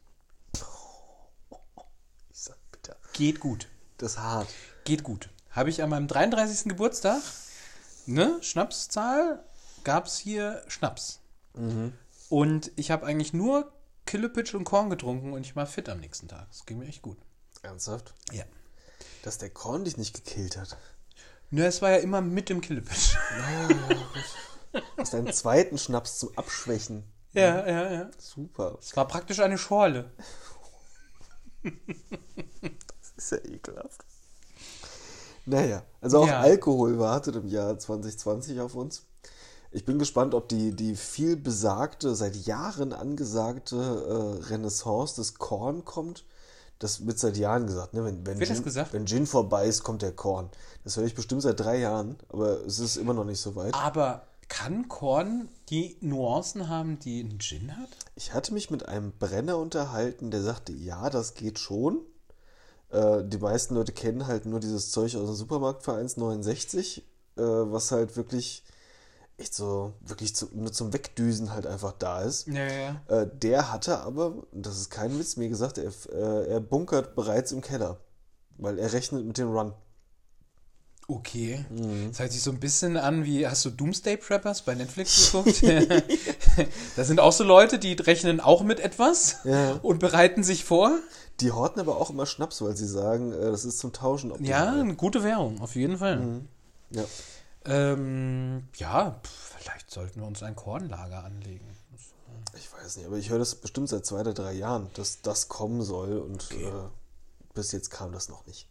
Ich 2.32 2.38
sag 2.38 2.56
bitte. 2.70 2.96
Geht 3.12 3.40
gut. 3.40 3.66
Das 3.98 4.12
ist 4.12 4.18
hart. 4.18 4.48
Geht 4.84 5.02
gut. 5.02 5.28
Habe 5.50 5.68
ich 5.68 5.82
an 5.82 5.90
meinem 5.90 6.06
33. 6.06 6.64
Geburtstag, 6.68 7.20
ne, 8.06 8.38
Schnapszahl, 8.40 9.42
gab 9.84 10.06
es 10.06 10.16
hier 10.16 10.62
Schnaps. 10.68 11.20
Und 12.30 12.70
ich 12.76 12.90
habe 12.90 13.04
eigentlich 13.06 13.32
nur 13.34 13.72
Killepitch 14.06 14.54
und 14.54 14.64
Korn 14.64 14.88
getrunken 14.88 15.32
und 15.32 15.42
ich 15.44 15.56
war 15.56 15.66
fit 15.66 15.88
am 15.88 15.98
nächsten 16.00 16.28
Tag. 16.28 16.48
Das 16.48 16.64
ging 16.64 16.78
mir 16.78 16.86
echt 16.86 17.02
gut. 17.02 17.18
Ernsthaft? 17.62 18.14
Ja. 18.32 18.44
Dass 19.22 19.36
der 19.36 19.50
Korn 19.50 19.84
dich 19.84 19.96
nicht 19.98 20.14
gekillt 20.14 20.56
hat. 20.56 20.78
Ne, 21.50 21.66
es 21.66 21.82
war 21.82 21.90
ja 21.90 21.96
immer 21.96 22.20
mit 22.20 22.48
dem 22.48 22.60
Killepitch. 22.60 23.16
Hast 24.96 25.12
deinen 25.12 25.32
zweiten 25.32 25.76
Schnaps 25.76 26.20
zum 26.20 26.30
Abschwächen. 26.38 27.02
ja, 27.32 27.66
ja, 27.68 27.92
ja. 27.92 28.10
Super. 28.16 28.78
Es 28.80 28.96
war 28.96 29.08
praktisch 29.08 29.40
eine 29.40 29.58
Schorle. 29.58 30.12
Das 31.64 33.12
ist 33.16 33.32
ja 33.32 33.38
ekelhaft. 33.38 34.04
Naja, 35.46 35.82
also 36.00 36.20
auch 36.20 36.28
Ja. 36.28 36.40
Alkohol 36.40 36.98
wartet 37.00 37.34
im 37.34 37.48
Jahr 37.48 37.76
2020 37.76 38.60
auf 38.60 38.76
uns. 38.76 39.04
Ich 39.72 39.84
bin 39.84 39.98
gespannt, 39.98 40.34
ob 40.34 40.48
die, 40.48 40.72
die 40.72 40.96
viel 40.96 41.36
besagte, 41.36 42.14
seit 42.14 42.34
Jahren 42.34 42.92
angesagte 42.92 43.76
äh, 43.76 44.44
Renaissance 44.46 45.16
des 45.16 45.34
Korn 45.34 45.84
kommt. 45.84 46.24
Das 46.80 47.06
wird 47.06 47.18
seit 47.18 47.36
Jahren 47.36 47.66
gesagt. 47.66 47.94
Ne? 47.94 48.04
Wenn, 48.04 48.26
wenn, 48.26 48.40
Wird 48.40 48.50
das 48.50 48.56
Gin, 48.56 48.64
gesagt? 48.64 48.92
wenn 48.92 49.06
Gin 49.06 49.26
vorbei 49.26 49.66
ist, 49.66 49.84
kommt 49.84 50.02
der 50.02 50.12
Korn. 50.12 50.50
Das 50.82 50.96
höre 50.96 51.04
ich 51.04 51.14
bestimmt 51.14 51.42
seit 51.42 51.60
drei 51.60 51.78
Jahren, 51.78 52.16
aber 52.30 52.64
es 52.66 52.78
ist 52.78 52.96
immer 52.96 53.14
noch 53.14 53.24
nicht 53.24 53.40
so 53.40 53.54
weit. 53.54 53.74
Aber 53.74 54.22
kann 54.48 54.88
Korn 54.88 55.48
die 55.68 55.96
Nuancen 56.00 56.68
haben, 56.68 56.98
die 56.98 57.20
ein 57.20 57.38
Gin 57.38 57.76
hat? 57.76 57.90
Ich 58.16 58.34
hatte 58.34 58.52
mich 58.52 58.70
mit 58.70 58.86
einem 58.86 59.12
Brenner 59.12 59.58
unterhalten, 59.58 60.30
der 60.32 60.42
sagte, 60.42 60.72
ja, 60.72 61.10
das 61.10 61.34
geht 61.34 61.58
schon. 61.58 62.00
Äh, 62.88 63.22
die 63.24 63.38
meisten 63.38 63.74
Leute 63.76 63.92
kennen 63.92 64.26
halt 64.26 64.46
nur 64.46 64.58
dieses 64.58 64.90
Zeug 64.90 65.14
aus 65.14 65.26
dem 65.26 65.36
Supermarkt 65.36 65.84
für 65.84 65.92
1,69, 65.92 66.98
äh, 66.98 67.02
was 67.36 67.92
halt 67.92 68.16
wirklich 68.16 68.64
echt 69.40 69.54
so, 69.54 69.92
wirklich 70.00 70.34
zu, 70.36 70.48
nur 70.52 70.72
zum 70.72 70.92
Wegdüsen 70.92 71.52
halt 71.52 71.66
einfach 71.66 71.92
da 71.98 72.20
ist. 72.22 72.46
Ja, 72.46 72.66
ja. 72.66 73.00
Äh, 73.08 73.26
der 73.32 73.72
hatte 73.72 73.98
aber, 74.00 74.34
das 74.52 74.76
ist 74.78 74.90
kein 74.90 75.18
Witz, 75.18 75.36
mir 75.36 75.48
gesagt, 75.48 75.78
er, 75.78 75.90
äh, 76.12 76.46
er 76.48 76.60
bunkert 76.60 77.14
bereits 77.14 77.52
im 77.52 77.60
Keller, 77.60 77.98
weil 78.58 78.78
er 78.78 78.92
rechnet 78.92 79.24
mit 79.24 79.38
dem 79.38 79.50
Run. 79.50 79.72
Okay. 81.08 81.64
Mhm. 81.70 82.10
Das 82.10 82.20
hört 82.20 82.32
sich 82.32 82.42
so 82.42 82.52
ein 82.52 82.60
bisschen 82.60 82.96
an 82.96 83.24
wie, 83.24 83.46
hast 83.46 83.64
du 83.64 83.70
Doomsday 83.70 84.16
Preppers 84.16 84.62
bei 84.62 84.74
Netflix 84.76 85.32
geguckt? 85.32 85.62
das 86.96 87.08
sind 87.08 87.18
auch 87.18 87.32
so 87.32 87.42
Leute, 87.42 87.78
die 87.80 87.94
rechnen 87.94 88.38
auch 88.40 88.62
mit 88.62 88.78
etwas 88.78 89.38
Ja. 89.44 89.72
und 89.82 89.98
bereiten 89.98 90.44
sich 90.44 90.64
vor. 90.64 90.96
Die 91.40 91.50
horten 91.50 91.80
aber 91.80 91.96
auch 91.96 92.10
immer 92.10 92.26
Schnaps, 92.26 92.62
weil 92.62 92.76
sie 92.76 92.86
sagen, 92.86 93.32
äh, 93.32 93.50
das 93.50 93.64
ist 93.64 93.78
zum 93.80 93.92
Tauschen 93.92 94.32
Ja, 94.44 94.72
eine 94.72 94.94
gute 94.94 95.24
Währung, 95.24 95.60
auf 95.60 95.74
jeden 95.74 95.98
Fall. 95.98 96.16
Mhm. 96.18 96.48
Ja. 96.90 97.04
Ähm, 97.66 98.68
ja, 98.76 99.20
pf, 99.22 99.56
vielleicht 99.58 99.90
sollten 99.90 100.20
wir 100.20 100.26
uns 100.26 100.42
ein 100.42 100.56
Kornlager 100.56 101.24
anlegen. 101.24 101.66
Ich 102.54 102.72
weiß 102.72 102.96
nicht, 102.96 103.06
aber 103.06 103.16
ich 103.16 103.30
höre 103.30 103.38
das 103.38 103.54
bestimmt 103.54 103.88
seit 103.88 104.06
zwei 104.06 104.20
oder 104.20 104.34
drei 104.34 104.52
Jahren, 104.52 104.90
dass 104.94 105.22
das 105.22 105.48
kommen 105.48 105.82
soll 105.82 106.18
und 106.18 106.50
äh, 106.52 106.88
bis 107.54 107.72
jetzt 107.72 107.90
kam 107.90 108.12
das 108.12 108.28
noch 108.28 108.46
nicht. 108.46 108.68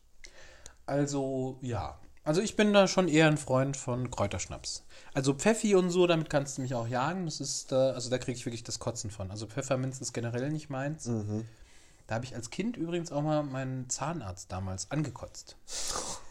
Also, 0.86 1.60
ja. 1.62 2.00
Also 2.24 2.42
ich 2.42 2.56
bin 2.56 2.74
da 2.74 2.88
schon 2.88 3.08
eher 3.08 3.28
ein 3.28 3.38
Freund 3.38 3.78
von 3.78 4.12
Kräuterschnaps. 4.12 4.84
Also 5.14 5.34
Pfeffi 5.34 5.76
und 5.76 5.90
so, 5.90 6.06
damit 6.06 6.30
kannst 6.30 6.58
du 6.58 6.62
mich 6.62 6.76
auch 6.76 6.88
jagen. 6.88 7.26
Das 7.26 7.40
ist, 7.40 7.72
äh, 7.72 7.76
also 7.76 8.10
da 8.10 8.18
kriege 8.18 8.38
ich 8.38 8.46
wirklich 8.46 8.64
das 8.64 8.80
Kotzen 8.80 9.10
von. 9.10 9.32
Also 9.32 9.48
Pfefferminz 9.48 10.02
ist 10.02 10.14
generell 10.14 10.50
nicht 10.50 10.70
meins. 10.70 11.06
Mhm. 11.06 11.46
Da 12.08 12.16
habe 12.16 12.26
ich 12.26 12.36
als 12.36 12.50
Kind 12.50 12.76
übrigens 12.76 13.12
auch 13.12 13.22
mal 13.22 13.44
meinen 13.44 13.90
Zahnarzt 13.90 14.52
damals 14.52 14.92
angekotzt. 14.92 15.56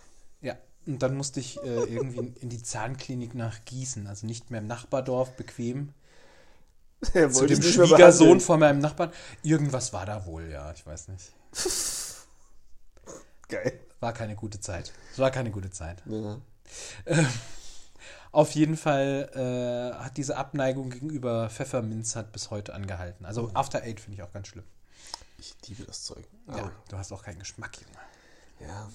Und 0.89 1.03
dann 1.03 1.19
musste 1.19 1.39
ich 1.39 1.63
äh, 1.63 1.85
irgendwie 1.85 2.19
in, 2.19 2.35
in 2.37 2.49
die 2.49 2.63
Zahnklinik 2.63 3.35
nach 3.35 3.63
Gießen, 3.67 4.07
also 4.07 4.27
nicht 4.27 4.51
mehr 4.51 4.61
im 4.61 4.67
Nachbardorf 4.67 5.37
bequem. 5.37 5.93
Er 7.15 7.31
Zu 7.31 7.47
dem 7.47 7.63
Schwiegersohn 7.63 8.41
von 8.41 8.59
meinem 8.59 8.81
Nachbarn. 8.81 9.13
Irgendwas 9.45 9.93
war 9.93 10.05
da 10.05 10.27
wohl, 10.27 10.51
ja, 10.51 10.73
ich 10.73 10.85
weiß 10.85 11.09
nicht. 11.09 11.31
Geil. 13.49 13.79
War 14.01 14.13
keine 14.13 14.35
gute 14.35 14.61
Zeit. 14.61 14.93
Es 15.13 15.19
war 15.19 15.31
keine 15.31 15.51
gute 15.51 15.71
Zeit. 15.71 16.03
Ja. 16.07 16.41
Auf 18.33 18.51
jeden 18.53 18.77
Fall 18.77 19.31
äh, 19.35 20.03
hat 20.03 20.17
diese 20.17 20.37
Abneigung 20.37 20.91
gegenüber 20.91 21.51
Pfefferminz 21.51 22.17
hat 22.17 22.33
bis 22.33 22.51
heute 22.51 22.75
angehalten. 22.75 23.27
Also 23.27 23.51
After 23.55 23.83
Eight 23.83 24.01
finde 24.01 24.17
ich 24.17 24.23
auch 24.23 24.33
ganz 24.33 24.49
schlimm. 24.49 24.65
Ich 25.39 25.55
liebe 25.69 25.85
das 25.85 26.03
Zeug. 26.05 26.27
Ja, 26.49 26.55
Aber, 26.55 26.73
du 26.89 26.97
hast 26.97 27.13
auch 27.13 27.23
keinen 27.23 27.39
Geschmack, 27.39 27.77
Junge. 27.77 28.73
ja. 28.73 28.89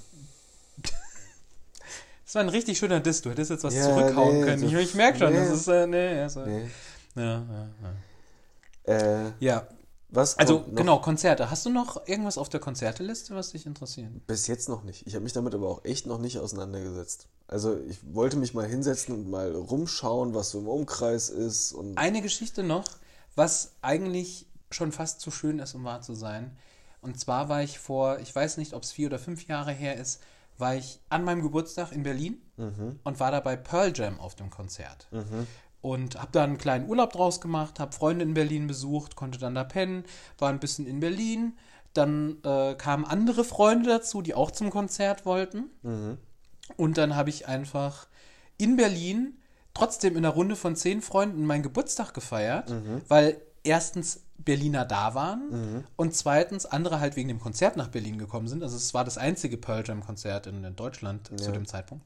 Das 2.25 2.35
war 2.35 2.41
ein 2.41 2.49
richtig 2.49 2.77
schöner 2.77 2.99
Diss. 2.99 3.21
Du 3.21 3.29
hättest 3.29 3.51
jetzt 3.51 3.63
was 3.63 3.73
Ja, 3.73 3.83
zurückhauen 3.83 4.39
nee, 4.39 4.45
können. 4.45 4.63
Ich, 4.63 4.73
ich 4.73 4.93
merke 4.95 5.19
schon, 5.19 5.33
nee. 5.33 5.39
das 5.39 5.51
ist, 5.51 5.67
äh, 5.67 5.87
nee, 5.87 6.19
also, 6.19 6.45
Nee. 6.45 6.69
ja, 7.15 7.23
ja, 7.23 7.69
ja. 8.85 8.93
Äh, 8.93 9.31
ja, 9.39 9.67
was 10.09 10.37
also 10.37 10.59
noch? 10.59 10.75
genau, 10.75 10.99
Konzerte. 10.99 11.49
Hast 11.49 11.65
du 11.65 11.69
noch 11.69 12.07
irgendwas 12.07 12.37
auf 12.37 12.47
der 12.47 12.59
Konzerteliste, 12.59 13.35
was 13.35 13.51
dich 13.51 13.65
interessiert? 13.65 14.27
Bis 14.27 14.47
jetzt 14.47 14.69
noch 14.69 14.83
nicht. 14.83 15.07
Ich 15.07 15.15
habe 15.15 15.23
mich 15.23 15.33
damit 15.33 15.55
aber 15.55 15.67
auch 15.67 15.83
echt 15.85 16.05
noch 16.05 16.19
nicht 16.19 16.37
auseinandergesetzt. 16.37 17.27
Also 17.47 17.77
ich 17.89 17.97
wollte 18.13 18.37
mich 18.37 18.53
mal 18.53 18.65
hinsetzen 18.65 19.15
und 19.15 19.29
mal 19.29 19.51
rumschauen, 19.53 20.33
was 20.33 20.51
so 20.51 20.59
im 20.59 20.67
Umkreis 20.67 21.29
ist. 21.29 21.73
Und 21.73 21.97
Eine 21.97 22.21
Geschichte 22.21 22.61
noch, 22.63 22.85
was 23.35 23.71
eigentlich 23.81 24.45
schon 24.69 24.91
fast 24.91 25.19
zu 25.19 25.31
schön 25.31 25.59
ist, 25.59 25.73
um 25.73 25.83
wahr 25.83 26.01
zu 26.01 26.13
sein. 26.13 26.55
Und 27.01 27.19
zwar 27.19 27.49
war 27.49 27.63
ich 27.63 27.79
vor, 27.79 28.19
ich 28.19 28.33
weiß 28.33 28.57
nicht, 28.57 28.73
ob 28.73 28.83
es 28.83 28.91
vier 28.91 29.07
oder 29.07 29.19
fünf 29.19 29.47
Jahre 29.47 29.71
her 29.71 29.97
ist, 29.97 30.21
war 30.57 30.75
ich 30.75 30.99
an 31.09 31.23
meinem 31.23 31.41
Geburtstag 31.41 31.91
in 31.91 32.03
Berlin 32.03 32.41
und 33.03 33.19
war 33.19 33.31
da 33.31 33.39
bei 33.39 33.55
Pearl 33.55 33.91
Jam 33.95 34.19
auf 34.19 34.35
dem 34.35 34.49
Konzert. 34.49 35.07
Und 35.81 36.15
habe 36.15 36.29
da 36.31 36.43
einen 36.43 36.57
kleinen 36.57 36.87
Urlaub 36.87 37.11
draus 37.11 37.41
gemacht, 37.41 37.79
habe 37.79 37.91
Freunde 37.91 38.23
in 38.23 38.33
Berlin 38.33 38.67
besucht, 38.67 39.15
konnte 39.15 39.37
dann 39.39 39.55
da 39.55 39.63
pennen, 39.65 40.05
war 40.37 40.49
ein 40.49 40.59
bisschen 40.59 40.87
in 40.87 40.99
Berlin. 41.01 41.57
Dann 41.93 42.37
äh, 42.43 42.73
kamen 42.75 43.05
andere 43.05 43.43
Freunde 43.43 43.89
dazu, 43.89 44.21
die 44.21 44.33
auch 44.33 44.49
zum 44.51 44.69
Konzert 44.69 45.25
wollten. 45.25 45.65
Und 46.77 46.97
dann 46.97 47.15
habe 47.15 47.29
ich 47.29 47.47
einfach 47.47 48.07
in 48.57 48.77
Berlin 48.77 49.37
trotzdem 49.73 50.13
in 50.15 50.25
einer 50.25 50.33
Runde 50.33 50.55
von 50.55 50.75
zehn 50.75 51.01
Freunden 51.01 51.45
meinen 51.45 51.63
Geburtstag 51.63 52.13
gefeiert, 52.13 52.71
weil 53.09 53.41
erstens 53.63 54.22
Berliner 54.37 54.83
da 54.85 55.13
waren 55.15 55.85
und 55.95 56.15
zweitens 56.15 56.65
andere 56.65 56.99
halt 56.99 57.15
wegen 57.15 57.27
dem 57.29 57.39
Konzert 57.39 57.77
nach 57.77 57.87
Berlin 57.87 58.17
gekommen 58.17 58.47
sind. 58.47 58.61
Also 58.63 58.75
es 58.75 58.93
war 58.93 59.03
das 59.05 59.17
einzige 59.17 59.57
Pearl 59.57 59.83
Jam 59.85 60.03
Konzert 60.03 60.47
in, 60.47 60.63
in 60.63 60.75
Deutschland 60.75 61.27
zu 61.39 61.51
dem 61.51 61.65
Zeitpunkt. 61.65 62.05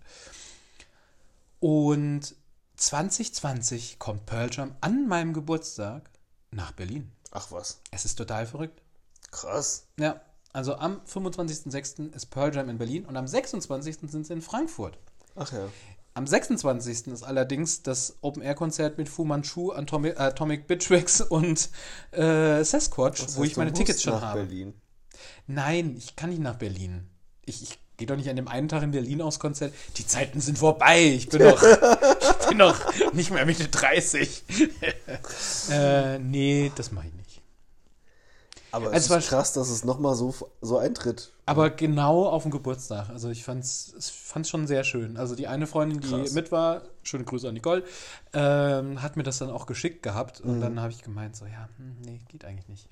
Und 1.60 2.36
2020 2.76 3.98
kommt 4.00 4.26
Pearl 4.26 4.50
Jam 4.52 4.76
an 4.82 5.08
meinem 5.08 5.34
Geburtstag 5.34 6.10
nach 6.52 6.72
Berlin. 6.74 7.12
ach 7.32 7.52
was, 7.52 7.80
Es 7.92 8.06
ist 8.06 8.16
total 8.16 8.46
verrückt. 8.46 8.82
krass. 9.32 9.86
Ja, 10.00 10.22
also 10.54 10.76
am 10.76 11.02
25.06. 11.02 12.14
ist 12.14 12.28
Pearl 12.28 12.54
Jam 12.56 12.70
in 12.70 12.78
Berlin 12.78 13.06
und 13.06 13.18
am 13.18 13.28
26. 13.28 13.98
sind 14.12 14.26
sie 14.26 14.34
in 14.34 14.42
Frankfurt. 14.42 14.98
Ach 15.36 15.52
ja. 15.52 15.68
Am 16.18 16.26
26. 16.26 17.10
ist 17.14 17.22
allerdings 17.22 17.84
das 17.84 18.16
Open-Air-Konzert 18.22 18.98
mit 18.98 19.08
Fu 19.08 19.24
Manchu, 19.24 19.72
Atomic, 19.72 20.20
Atomic 20.20 20.66
Bitchwax 20.66 21.22
und 21.22 21.70
äh, 22.10 22.64
Sasquatch, 22.64 23.22
Das 23.24 23.38
wo 23.38 23.44
ich 23.44 23.56
meine 23.56 23.72
Tickets 23.72 24.02
schon 24.02 24.14
nach 24.14 24.22
habe. 24.24 24.40
Berlin. 24.40 24.74
Nein, 25.46 25.94
ich 25.96 26.16
kann 26.16 26.32
nicht 26.32 26.42
nach 26.42 26.56
Berlin. 26.56 27.08
Ich, 27.46 27.62
ich 27.62 27.80
gehe 27.98 28.08
doch 28.08 28.16
nicht 28.16 28.32
an 28.32 28.36
dem 28.36 28.48
einen 28.48 28.68
Tag 28.68 28.82
in 28.82 28.90
Berlin 28.90 29.22
aufs 29.22 29.38
Konzert. 29.38 29.76
Die 29.98 30.08
Zeiten 30.08 30.42
sind 30.42 30.58
vorbei. 30.58 31.04
Ich 31.04 31.30
bin 31.30 31.44
noch, 31.44 31.62
ich 32.42 32.48
bin 32.48 32.58
noch 32.58 33.14
nicht 33.14 33.30
mehr 33.30 33.46
Mitte 33.46 33.68
30. 33.68 34.44
äh, 35.70 36.18
nee, 36.18 36.72
das 36.74 36.92
mache 36.92 37.10
ich 37.10 37.14
nicht. 37.14 37.42
Aber 38.72 38.92
Es 38.92 39.04
es 39.04 39.10
war 39.12 39.20
ist 39.20 39.28
krass, 39.28 39.54
dass 39.54 39.70
es 39.70 39.84
nochmal 39.84 40.16
so, 40.16 40.34
so 40.62 40.80
eintritt. 40.80 41.32
Aber 41.48 41.70
genau 41.70 42.28
auf 42.28 42.44
den 42.44 42.52
Geburtstag. 42.52 43.10
Also 43.10 43.30
ich 43.30 43.44
fand's, 43.44 43.94
es 43.98 44.10
fand's 44.10 44.50
schon 44.50 44.68
sehr 44.68 44.84
schön. 44.84 45.16
Also 45.18 45.34
die 45.34 45.48
eine 45.48 45.66
Freundin, 45.66 46.02
die 46.02 46.10
Krass. 46.10 46.34
mit 46.34 46.52
war, 46.52 46.82
schöne 47.04 47.24
Grüße 47.24 47.48
an 47.48 47.54
Nicole, 47.54 47.84
ähm, 48.34 49.02
hat 49.02 49.16
mir 49.16 49.24
das 49.24 49.38
dann 49.38 49.50
auch 49.50 49.66
geschickt 49.66 50.04
gehabt. 50.04 50.44
Mhm. 50.44 50.52
Und 50.52 50.62
dann 50.62 50.82
habe 50.82 50.92
ich 50.92 51.02
gemeint, 51.02 51.38
so 51.38 51.46
ja, 51.46 51.70
hm, 51.78 51.96
nee, 52.02 52.22
geht 52.28 52.44
eigentlich 52.44 52.68
nicht. 52.68 52.90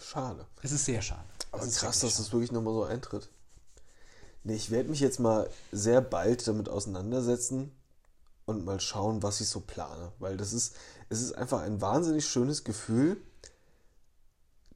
Schade. 0.00 0.46
Es 0.62 0.72
ist 0.72 0.84
sehr 0.84 1.02
schade. 1.02 1.24
Aber 1.50 1.62
Es 1.62 1.68
ist 1.68 1.80
krass, 1.80 2.00
dass 2.00 2.18
das 2.18 2.32
wirklich 2.32 2.52
nochmal 2.52 2.74
so 2.74 2.84
eintritt. 2.84 3.28
Nee, 4.44 4.54
ich 4.54 4.70
werde 4.70 4.90
mich 4.90 5.00
jetzt 5.00 5.18
mal 5.18 5.48
sehr 5.72 6.00
bald 6.00 6.46
damit 6.46 6.68
auseinandersetzen 6.68 7.72
und 8.46 8.64
mal 8.64 8.80
schauen, 8.80 9.22
was 9.22 9.40
ich 9.40 9.48
so 9.48 9.60
plane. 9.60 10.12
Weil 10.18 10.36
das 10.36 10.52
ist, 10.52 10.76
es 11.08 11.20
ist 11.20 11.32
einfach 11.32 11.62
ein 11.62 11.80
wahnsinnig 11.80 12.26
schönes 12.26 12.64
Gefühl, 12.64 13.20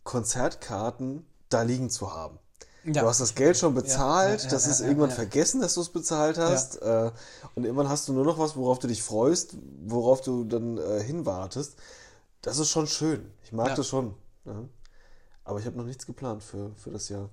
Konzertkarten 0.04 1.24
da 1.48 1.62
liegen 1.62 1.90
zu 1.90 2.12
haben. 2.12 2.38
Ja. 2.84 3.02
Du 3.02 3.08
hast 3.08 3.20
das 3.20 3.34
Geld 3.34 3.56
schon 3.56 3.74
bezahlt, 3.74 4.42
ja, 4.42 4.50
das 4.50 4.66
ist 4.66 4.80
irgendwann 4.80 5.12
vergessen, 5.12 5.60
dass 5.60 5.74
du 5.74 5.82
es 5.82 5.88
bezahlt 5.88 6.36
hast. 6.36 6.82
Äh, 6.82 7.12
und 7.54 7.64
irgendwann 7.64 7.88
hast 7.88 8.08
du 8.08 8.12
nur 8.12 8.24
noch 8.24 8.38
was, 8.38 8.56
worauf 8.56 8.80
du 8.80 8.88
dich 8.88 9.02
freust, 9.02 9.56
worauf 9.86 10.20
du 10.20 10.44
dann 10.44 10.78
äh, 10.78 11.00
hinwartest. 11.02 11.76
Das 12.40 12.58
ist 12.58 12.70
schon 12.70 12.88
schön. 12.88 13.30
Ich 13.44 13.52
mag 13.52 13.76
das 13.76 13.86
schon. 13.86 14.14
Ja. 14.44 14.64
Aber 15.44 15.60
ich 15.60 15.66
habe 15.66 15.76
noch 15.76 15.84
nichts 15.84 16.06
geplant 16.06 16.42
für, 16.42 16.72
für 16.76 16.90
das 16.90 17.08
Jahr. 17.08 17.30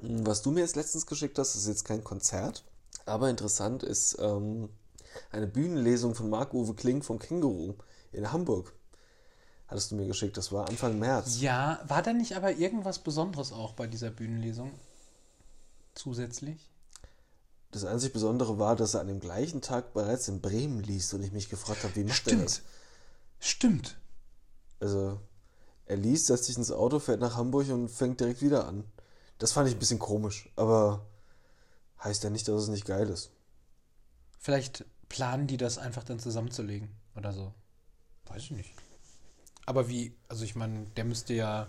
Hm, 0.00 0.26
Was 0.26 0.42
du 0.42 0.50
mir 0.50 0.60
jetzt 0.60 0.74
letztens 0.74 1.06
geschickt 1.06 1.38
hast, 1.38 1.54
ist 1.54 1.68
jetzt 1.68 1.84
kein 1.84 2.02
Konzert. 2.02 2.64
Aber 3.06 3.30
interessant 3.30 3.84
ist 3.84 4.16
ähm, 4.20 4.68
eine 5.30 5.46
Bühnenlesung 5.46 6.16
von 6.16 6.28
Marc-Uwe 6.28 6.74
Kling 6.74 7.02
vom 7.02 7.20
Känguru 7.20 7.74
in 8.10 8.32
Hamburg. 8.32 8.72
Hattest 9.68 9.90
du 9.90 9.96
mir 9.96 10.06
geschickt. 10.06 10.36
Das 10.36 10.50
war 10.50 10.68
Anfang 10.68 10.98
März. 10.98 11.40
Ja, 11.40 11.78
war 11.86 12.02
da 12.02 12.12
nicht 12.12 12.36
aber 12.36 12.52
irgendwas 12.52 12.98
Besonderes 12.98 13.52
auch 13.52 13.74
bei 13.74 13.86
dieser 13.86 14.10
Bühnenlesung? 14.10 14.72
Zusätzlich? 15.98 16.70
Das 17.72 17.84
einzig 17.84 18.12
Besondere 18.12 18.60
war, 18.60 18.76
dass 18.76 18.94
er 18.94 19.00
an 19.00 19.08
dem 19.08 19.18
gleichen 19.18 19.62
Tag 19.62 19.92
bereits 19.94 20.28
in 20.28 20.40
Bremen 20.40 20.80
liest 20.80 21.12
und 21.12 21.24
ich 21.24 21.32
mich 21.32 21.48
gefragt 21.48 21.82
habe, 21.82 21.96
wie 21.96 22.04
macht 22.04 22.28
er 22.28 22.36
das? 22.36 22.62
Stimmt. 23.40 23.90
Stimmt. 23.90 23.98
Also, 24.78 25.20
er 25.86 25.96
liest, 25.96 26.26
setzt 26.26 26.44
sich 26.44 26.56
ins 26.56 26.70
Auto, 26.70 27.00
fährt 27.00 27.20
nach 27.20 27.36
Hamburg 27.36 27.68
und 27.70 27.88
fängt 27.88 28.20
direkt 28.20 28.42
wieder 28.42 28.68
an. 28.68 28.84
Das 29.38 29.50
fand 29.50 29.68
ich 29.68 29.74
ein 29.74 29.80
bisschen 29.80 29.98
komisch, 29.98 30.48
aber 30.54 31.04
heißt 32.04 32.22
ja 32.22 32.30
nicht, 32.30 32.46
dass 32.46 32.62
es 32.62 32.68
nicht 32.68 32.86
geil 32.86 33.08
ist. 33.08 33.32
Vielleicht 34.38 34.84
planen 35.08 35.48
die 35.48 35.56
das 35.56 35.78
einfach 35.78 36.04
dann 36.04 36.20
zusammenzulegen 36.20 36.90
oder 37.16 37.32
so. 37.32 37.52
Weiß 38.26 38.44
ich 38.44 38.50
nicht. 38.52 38.70
Aber 39.66 39.88
wie, 39.88 40.16
also 40.28 40.44
ich 40.44 40.54
meine, 40.54 40.86
der 40.96 41.04
müsste 41.04 41.34
ja 41.34 41.66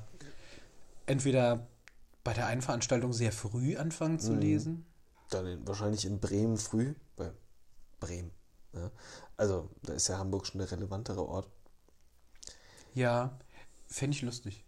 entweder 1.08 1.68
bei 2.30 2.34
der 2.36 2.46
einen 2.46 2.62
Veranstaltung 2.62 3.12
sehr 3.12 3.32
früh 3.32 3.76
anfangen 3.76 4.20
zu 4.20 4.36
lesen. 4.36 4.86
Dann 5.32 5.48
in, 5.48 5.68
wahrscheinlich 5.68 6.06
in 6.06 6.20
Bremen 6.20 6.58
früh, 6.58 6.94
bei 7.16 7.32
Bremen. 8.00 8.30
Ja. 8.72 8.92
Also, 9.36 9.68
da 9.82 9.94
ist 9.94 10.10
ja 10.10 10.20
Hamburg 10.20 10.46
schon 10.46 10.60
der 10.60 10.70
relevantere 10.70 11.28
Ort. 11.28 11.50
Ja, 12.94 13.40
fände 13.88 14.16
ich 14.16 14.22
lustig. 14.22 14.64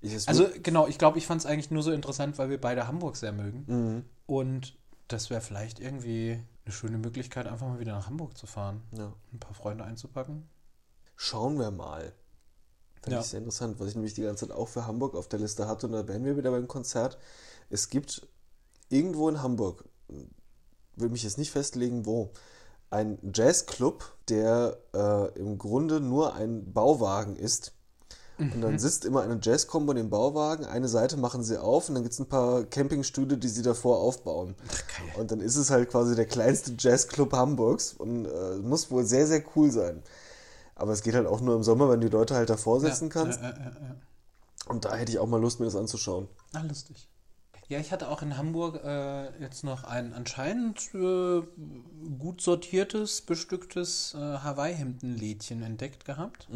Ich, 0.00 0.28
Also 0.28 0.48
genau, 0.64 0.88
ich 0.88 0.98
glaube, 0.98 1.18
ich 1.18 1.28
fand 1.28 1.42
es 1.42 1.46
eigentlich 1.46 1.70
nur 1.70 1.84
so 1.84 1.92
interessant, 1.92 2.38
weil 2.38 2.50
wir 2.50 2.60
beide 2.60 2.88
Hamburg 2.88 3.14
sehr 3.14 3.30
mögen. 3.30 3.64
Mhm. 3.68 4.04
Und 4.26 4.76
das 5.06 5.30
wäre 5.30 5.40
vielleicht 5.40 5.78
irgendwie 5.78 6.42
eine 6.64 6.72
schöne 6.72 6.98
Möglichkeit, 6.98 7.46
einfach 7.46 7.68
mal 7.68 7.78
wieder 7.78 7.92
nach 7.92 8.08
Hamburg 8.08 8.36
zu 8.36 8.48
fahren. 8.48 8.82
ja. 8.90 9.12
Ein 9.32 9.38
paar 9.38 9.54
Freunde 9.54 9.84
einzupacken. 9.84 10.48
Schauen 11.14 11.56
wir 11.56 11.70
mal. 11.70 12.12
Finde 13.06 13.18
Ja. 13.18 13.22
ich 13.22 13.28
sehr 13.28 13.38
interessant, 13.38 13.78
was 13.78 13.88
ich 13.88 13.94
nämlich 13.94 14.14
die 14.14 14.22
ganze 14.22 14.48
Zeit 14.48 14.56
auch 14.56 14.66
für 14.66 14.84
Hamburg 14.84 15.14
auf 15.14 15.28
der 15.28 15.38
Liste 15.38 15.68
hatte. 15.68 15.86
Und 15.86 15.92
da 15.92 16.08
wären 16.08 16.24
wir 16.24 16.36
wieder 16.36 16.50
beim 16.50 16.66
Konzert. 16.66 17.18
Es 17.70 17.88
gibt 17.88 18.26
irgendwo 18.88 19.28
in 19.28 19.44
Hamburg, 19.44 19.84
will 20.96 21.08
mich 21.08 21.22
jetzt 21.22 21.38
nicht 21.38 21.52
festlegen, 21.52 22.04
wo, 22.04 22.32
ein 22.90 23.18
Jazzclub, 23.32 24.12
der 24.28 24.76
äh, 24.92 25.38
im 25.38 25.56
Grunde 25.56 26.00
nur 26.00 26.34
ein 26.34 26.72
Bauwagen 26.72 27.36
ist. 27.36 27.72
Und 28.38 28.60
dann 28.60 28.78
sitzt 28.78 29.04
immer 29.04 29.22
eine 29.22 29.38
Jazzcombo 29.40 29.92
in 29.92 29.96
dem 29.96 30.10
Bauwagen. 30.10 30.66
Eine 30.66 30.88
Seite 30.88 31.16
machen 31.16 31.42
sie 31.44 31.58
auf 31.60 31.88
und 31.88 31.94
dann 31.94 32.02
gibt 32.02 32.12
es 32.12 32.18
ein 32.18 32.28
paar 32.28 32.64
Campingstühle, 32.64 33.38
die 33.38 33.48
sie 33.48 33.62
davor 33.62 34.00
aufbauen. 34.00 34.56
geil. 34.68 35.20
Und 35.20 35.30
dann 35.30 35.40
ist 35.40 35.56
es 35.56 35.70
halt 35.70 35.88
quasi 35.88 36.16
der 36.16 36.26
kleinste 36.26 36.74
Jazzclub 36.76 37.32
Hamburgs 37.32 37.92
und 37.92 38.26
äh, 38.26 38.56
muss 38.56 38.90
wohl 38.90 39.04
sehr, 39.06 39.26
sehr 39.28 39.42
cool 39.54 39.70
sein. 39.70 40.02
Aber 40.76 40.92
es 40.92 41.02
geht 41.02 41.14
halt 41.14 41.26
auch 41.26 41.40
nur 41.40 41.56
im 41.56 41.62
Sommer, 41.62 41.90
wenn 41.90 42.00
du 42.00 42.08
die 42.08 42.12
Leute 42.12 42.34
halt 42.34 42.50
davor 42.50 42.80
kannst. 42.82 43.40
Ja, 43.40 43.50
ja, 43.50 43.56
ja, 43.58 43.70
ja. 43.70 43.96
Und 44.66 44.84
da 44.84 44.94
hätte 44.94 45.10
ich 45.10 45.18
auch 45.18 45.26
mal 45.26 45.40
Lust, 45.40 45.58
mir 45.58 45.66
das 45.66 45.74
anzuschauen. 45.76 46.28
Ah, 46.52 46.62
lustig. 46.62 47.08
Ja, 47.68 47.80
ich 47.80 47.90
hatte 47.90 48.08
auch 48.08 48.22
in 48.22 48.36
Hamburg 48.36 48.84
äh, 48.84 49.40
jetzt 49.40 49.64
noch 49.64 49.82
ein 49.84 50.12
anscheinend 50.12 50.94
äh, 50.94 51.42
gut 52.18 52.40
sortiertes, 52.40 53.22
bestücktes 53.22 54.14
äh, 54.14 54.18
Hawaii-Hemden-Lädchen 54.18 55.62
entdeckt 55.62 56.04
gehabt. 56.04 56.46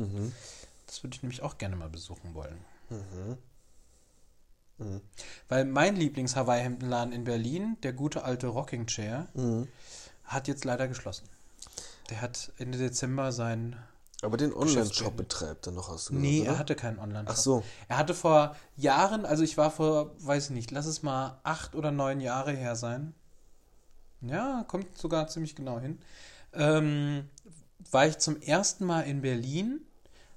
Das 0.87 1.03
würde 1.03 1.17
ich 1.17 1.23
nämlich 1.23 1.43
auch 1.43 1.59
gerne 1.59 1.75
mal 1.75 1.89
besuchen 1.89 2.35
wollen. 2.35 2.59
Weil 5.49 5.65
mein 5.65 5.97
Lieblings-Hawaii-Hemdenladen 5.97 7.13
in 7.13 7.25
Berlin, 7.25 7.77
der 7.83 7.93
gute 7.93 8.23
alte 8.23 8.47
Rocking 8.49 8.87
Chair, 8.87 9.27
hat 10.25 10.47
jetzt 10.47 10.65
leider 10.65 10.87
geschlossen. 10.87 11.29
Der 12.11 12.21
hat 12.21 12.53
Ende 12.59 12.79
Dezember 12.79 13.33
sein 13.33 13.77
Aber 14.23 14.37
den 14.37 14.53
Online-Shop 14.53 15.17
betreibt 15.17 15.67
er 15.67 15.73
noch, 15.73 15.89
du 15.89 15.95
gesagt, 15.95 16.13
Nee, 16.13 16.43
oder? 16.43 16.51
er 16.51 16.59
hatte 16.59 16.75
keinen 16.75 16.99
Online-Shop. 16.99 17.35
Ach 17.37 17.41
so. 17.41 17.65
Er 17.89 17.97
hatte 17.97 18.15
vor 18.15 18.55
Jahren, 18.77 19.25
also 19.25 19.43
ich 19.43 19.57
war 19.57 19.71
vor, 19.71 20.11
weiß 20.19 20.47
ich 20.47 20.51
nicht, 20.51 20.71
lass 20.71 20.87
es 20.87 21.03
mal 21.03 21.41
acht 21.43 21.75
oder 21.75 21.91
neun 21.91 22.21
Jahre 22.21 22.53
her 22.53 22.77
sein. 22.77 23.15
Ja, 24.21 24.65
kommt 24.69 24.99
sogar 24.99 25.29
ziemlich 25.29 25.57
genau 25.57 25.81
hin. 25.81 25.99
Ähm, 26.53 27.31
war 27.91 28.07
ich 28.07 28.19
zum 28.19 28.41
ersten 28.43 28.85
Mal 28.85 29.03
in 29.03 29.23
Berlin, 29.23 29.81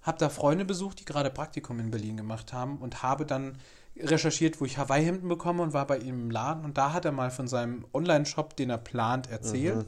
habe 0.01 0.17
da 0.17 0.29
Freunde 0.29 0.63
besucht, 0.63 1.01
die 1.01 1.05
gerade 1.05 1.29
Praktikum 1.29 1.79
in 1.79 1.91
Berlin 1.91 2.15
gemacht 2.15 2.53
haben 2.53 2.77
und 2.77 3.03
habe 3.03 3.25
dann 3.25 3.57
recherchiert, 3.97 4.59
wo 4.61 4.65
ich 4.65 4.77
Hawaii-Hemden 4.77 5.27
bekomme 5.27 5.61
und 5.61 5.73
war 5.73 5.85
bei 5.85 5.97
ihm 5.97 6.21
im 6.21 6.31
Laden 6.31 6.63
und 6.65 6.77
da 6.77 6.93
hat 6.93 7.05
er 7.05 7.11
mal 7.11 7.31
von 7.31 7.47
seinem 7.47 7.85
Online-Shop, 7.93 8.55
den 8.55 8.69
er 8.69 8.77
plant, 8.77 9.29
erzählt. 9.29 9.85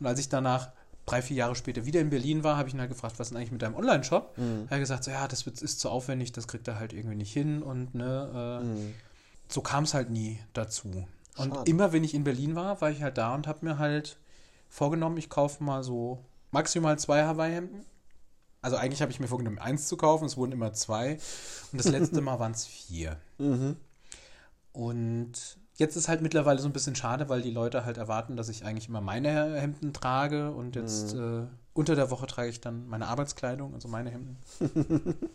Und 0.00 0.06
als 0.06 0.18
ich 0.18 0.28
danach 0.28 0.72
drei, 1.06 1.22
vier 1.22 1.36
Jahre 1.36 1.54
später 1.54 1.84
wieder 1.86 2.00
in 2.00 2.10
Berlin 2.10 2.44
war, 2.44 2.56
habe 2.56 2.68
ich 2.68 2.74
ihn 2.74 2.80
halt 2.80 2.90
gefragt, 2.90 3.18
was 3.18 3.26
ist 3.26 3.30
denn 3.30 3.38
eigentlich 3.38 3.52
mit 3.52 3.62
deinem 3.62 3.74
Online-Shop? 3.76 4.34
Er 4.68 4.70
hat 4.70 4.78
gesagt, 4.80 5.04
so, 5.04 5.10
ja, 5.10 5.28
das 5.28 5.46
ist 5.46 5.80
zu 5.80 5.90
aufwendig, 5.90 6.32
das 6.32 6.48
kriegt 6.48 6.66
er 6.68 6.78
halt 6.78 6.92
irgendwie 6.92 7.16
nicht 7.16 7.32
hin 7.32 7.62
und 7.62 7.94
ne, 7.94 8.62
äh, 8.62 8.92
so 9.48 9.60
kam 9.60 9.84
es 9.84 9.94
halt 9.94 10.10
nie 10.10 10.40
dazu. 10.52 11.06
Und 11.36 11.54
Schade. 11.54 11.70
immer 11.70 11.92
wenn 11.92 12.04
ich 12.04 12.14
in 12.14 12.24
Berlin 12.24 12.54
war, 12.54 12.80
war 12.80 12.90
ich 12.90 13.02
halt 13.02 13.18
da 13.18 13.34
und 13.34 13.46
habe 13.46 13.66
mir 13.66 13.78
halt 13.78 14.16
vorgenommen, 14.68 15.16
ich 15.18 15.28
kaufe 15.28 15.62
mal 15.62 15.82
so 15.82 16.24
maximal 16.52 16.98
zwei 16.98 17.24
Hawaii-Hemden. 17.24 17.84
Also 18.62 18.76
eigentlich 18.76 19.02
habe 19.02 19.12
ich 19.12 19.20
mir 19.20 19.28
vorgenommen, 19.28 19.58
eins 19.58 19.88
zu 19.88 19.96
kaufen, 19.98 20.24
es 20.24 20.36
wurden 20.38 20.52
immer 20.52 20.72
zwei. 20.72 21.18
Und 21.72 21.78
das 21.78 21.88
letzte 21.88 22.20
Mal 22.22 22.38
waren 22.38 22.52
es 22.52 22.64
vier. 22.66 23.18
Und 24.72 25.58
jetzt 25.76 25.96
ist 25.96 26.08
halt 26.08 26.20
mittlerweile 26.20 26.60
so 26.60 26.68
ein 26.68 26.72
bisschen 26.72 26.94
schade, 26.94 27.28
weil 27.28 27.42
die 27.42 27.50
Leute 27.50 27.84
halt 27.84 27.96
erwarten, 27.96 28.36
dass 28.36 28.48
ich 28.48 28.64
eigentlich 28.64 28.88
immer 28.88 29.00
meine 29.00 29.60
Hemden 29.60 29.92
trage 29.92 30.50
und 30.52 30.76
jetzt 30.76 31.14
äh, 31.14 31.46
unter 31.72 31.94
der 31.96 32.10
Woche 32.10 32.26
trage 32.26 32.48
ich 32.48 32.60
dann 32.60 32.86
meine 32.86 33.08
Arbeitskleidung, 33.08 33.74
also 33.74 33.88
meine 33.88 34.10
Hemden. 34.10 34.38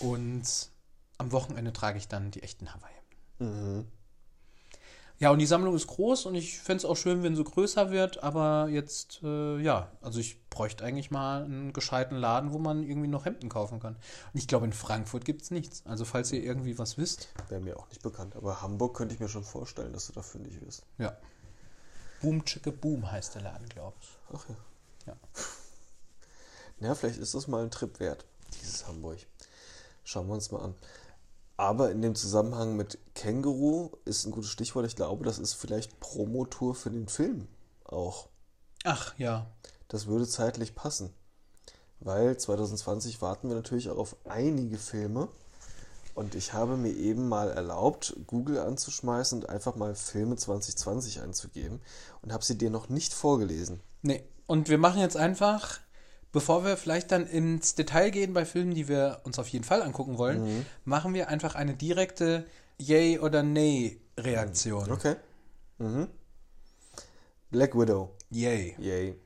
und 0.00 0.70
am 1.18 1.32
Wochenende 1.32 1.72
trage 1.72 1.98
ich 1.98 2.08
dann 2.08 2.30
die 2.30 2.42
echten 2.42 2.72
Hawaii-Hemden. 2.72 3.86
Ja, 5.18 5.30
und 5.30 5.38
die 5.38 5.46
Sammlung 5.46 5.74
ist 5.76 5.86
groß 5.86 6.26
und 6.26 6.34
ich 6.34 6.58
fände 6.58 6.78
es 6.78 6.84
auch 6.84 6.96
schön, 6.96 7.22
wenn 7.22 7.36
sie 7.36 7.44
größer 7.44 7.90
wird, 7.90 8.22
aber 8.22 8.68
jetzt, 8.68 9.20
äh, 9.22 9.58
ja, 9.60 9.90
also 10.02 10.18
ich 10.18 10.48
bräuchte 10.50 10.84
eigentlich 10.84 11.10
mal 11.12 11.44
einen 11.44 11.72
gescheiten 11.72 12.16
Laden, 12.16 12.52
wo 12.52 12.58
man 12.58 12.82
irgendwie 12.82 13.08
noch 13.08 13.24
Hemden 13.24 13.48
kaufen 13.48 13.78
kann. 13.78 13.94
Und 13.94 14.38
ich 14.38 14.48
glaube, 14.48 14.66
in 14.66 14.72
Frankfurt 14.72 15.24
gibt 15.24 15.42
es 15.42 15.50
nichts. 15.52 15.82
Also 15.86 16.04
falls 16.04 16.32
ihr 16.32 16.42
irgendwie 16.42 16.78
was 16.78 16.98
wisst, 16.98 17.28
Wäre 17.48 17.60
mir 17.60 17.78
auch 17.78 17.88
nicht 17.88 18.02
bekannt. 18.02 18.34
Aber 18.36 18.60
Hamburg 18.60 18.96
könnte 18.96 19.14
ich 19.14 19.20
mir 19.20 19.28
schon 19.28 19.44
vorstellen, 19.44 19.92
dass 19.92 20.08
du 20.08 20.12
da 20.12 20.22
fündig 20.22 20.60
wirst. 20.60 20.82
ja. 20.98 21.16
Boom 22.20 22.44
Chicke 22.44 22.72
Boom 22.72 23.10
heißt 23.10 23.34
der 23.34 23.42
Laden, 23.42 23.68
glaube 23.68 23.96
ich. 24.00 24.08
Ach 24.32 24.48
ja. 24.48 24.56
Ja. 25.06 25.16
Ja, 26.80 26.94
vielleicht 26.94 27.18
ist 27.18 27.34
das 27.34 27.48
mal 27.48 27.62
ein 27.62 27.70
Trip 27.70 28.00
wert, 28.00 28.24
dieses 28.54 28.86
Hamburg. 28.86 29.18
Schauen 30.04 30.26
wir 30.28 30.34
uns 30.34 30.50
mal 30.50 30.62
an. 30.62 30.74
Aber 31.56 31.90
in 31.90 32.02
dem 32.02 32.14
Zusammenhang 32.14 32.76
mit 32.76 32.98
Känguru 33.14 33.90
ist 34.04 34.26
ein 34.26 34.32
gutes 34.32 34.50
Stichwort. 34.50 34.86
Ich 34.86 34.96
glaube, 34.96 35.24
das 35.24 35.38
ist 35.38 35.54
vielleicht 35.54 36.00
Promotour 36.00 36.74
für 36.74 36.90
den 36.90 37.08
Film 37.08 37.46
auch. 37.84 38.28
Ach 38.84 39.16
ja. 39.18 39.46
Das 39.88 40.06
würde 40.06 40.26
zeitlich 40.26 40.74
passen. 40.74 41.10
Weil 42.00 42.36
2020 42.36 43.22
warten 43.22 43.48
wir 43.48 43.54
natürlich 43.54 43.88
auch 43.88 43.98
auf 43.98 44.16
einige 44.24 44.78
Filme. 44.78 45.28
Und 46.14 46.34
ich 46.34 46.52
habe 46.52 46.76
mir 46.76 46.92
eben 46.92 47.28
mal 47.28 47.50
erlaubt, 47.50 48.16
Google 48.26 48.58
anzuschmeißen 48.58 49.40
und 49.40 49.48
einfach 49.48 49.74
mal 49.74 49.94
Filme 49.94 50.36
2020 50.36 51.22
einzugeben. 51.22 51.80
Und 52.22 52.32
habe 52.32 52.44
sie 52.44 52.58
dir 52.58 52.70
noch 52.70 52.88
nicht 52.88 53.14
vorgelesen. 53.14 53.80
Nee. 54.02 54.24
Und 54.46 54.68
wir 54.68 54.76
machen 54.76 55.00
jetzt 55.00 55.16
einfach 55.16 55.80
bevor 56.34 56.64
wir 56.66 56.76
vielleicht 56.76 57.10
dann 57.12 57.26
ins 57.26 57.74
Detail 57.74 58.10
gehen 58.10 58.34
bei 58.34 58.44
Filmen, 58.44 58.74
die 58.74 58.86
wir 58.88 59.20
uns 59.24 59.38
auf 59.38 59.48
jeden 59.48 59.64
Fall 59.64 59.80
angucken 59.80 60.18
wollen, 60.18 60.42
Mhm. 60.44 60.66
machen 60.84 61.14
wir 61.14 61.28
einfach 61.28 61.54
eine 61.54 61.72
direkte 61.74 62.44
Yay 62.78 63.18
oder 63.20 63.42
Nay 63.42 63.98
Reaktion. 64.18 64.90
Okay. 64.92 65.14
Mhm. 65.78 66.08
Black 67.50 67.74
Widow. 67.78 68.10
Yay. 68.30 68.74
Yay. 68.78 69.14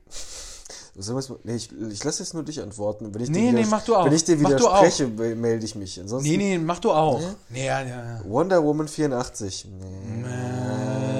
Nee, 1.45 1.55
ich, 1.55 1.71
ich 1.71 2.03
lasse 2.03 2.21
jetzt 2.23 2.33
nur 2.33 2.43
dich 2.43 2.61
antworten. 2.61 3.13
Wenn 3.13 3.21
ich 3.21 3.29
Nee, 3.29 3.39
dir 3.39 3.51
nee, 3.53 3.57
widers- 3.59 3.69
mach 3.71 3.85
du 3.85 3.95
auch. 3.95 4.05
Wenn 4.05 4.11
ich 4.11 4.25
dir 4.25 4.37
widerspreche, 4.37 5.07
me- 5.07 5.33
melde 5.35 5.63
ich 5.63 5.73
mich. 5.75 5.97
Ansonsten 5.97 6.29
Nee, 6.29 6.35
nee, 6.35 6.57
mach 6.57 6.79
du 6.79 6.91
auch. 6.91 7.21
Nee, 7.47 7.67
ja, 7.67 7.81
ja. 7.83 8.21
Wonder 8.25 8.61
Woman 8.61 8.89
84. 8.89 9.65
Nee. 9.69 11.18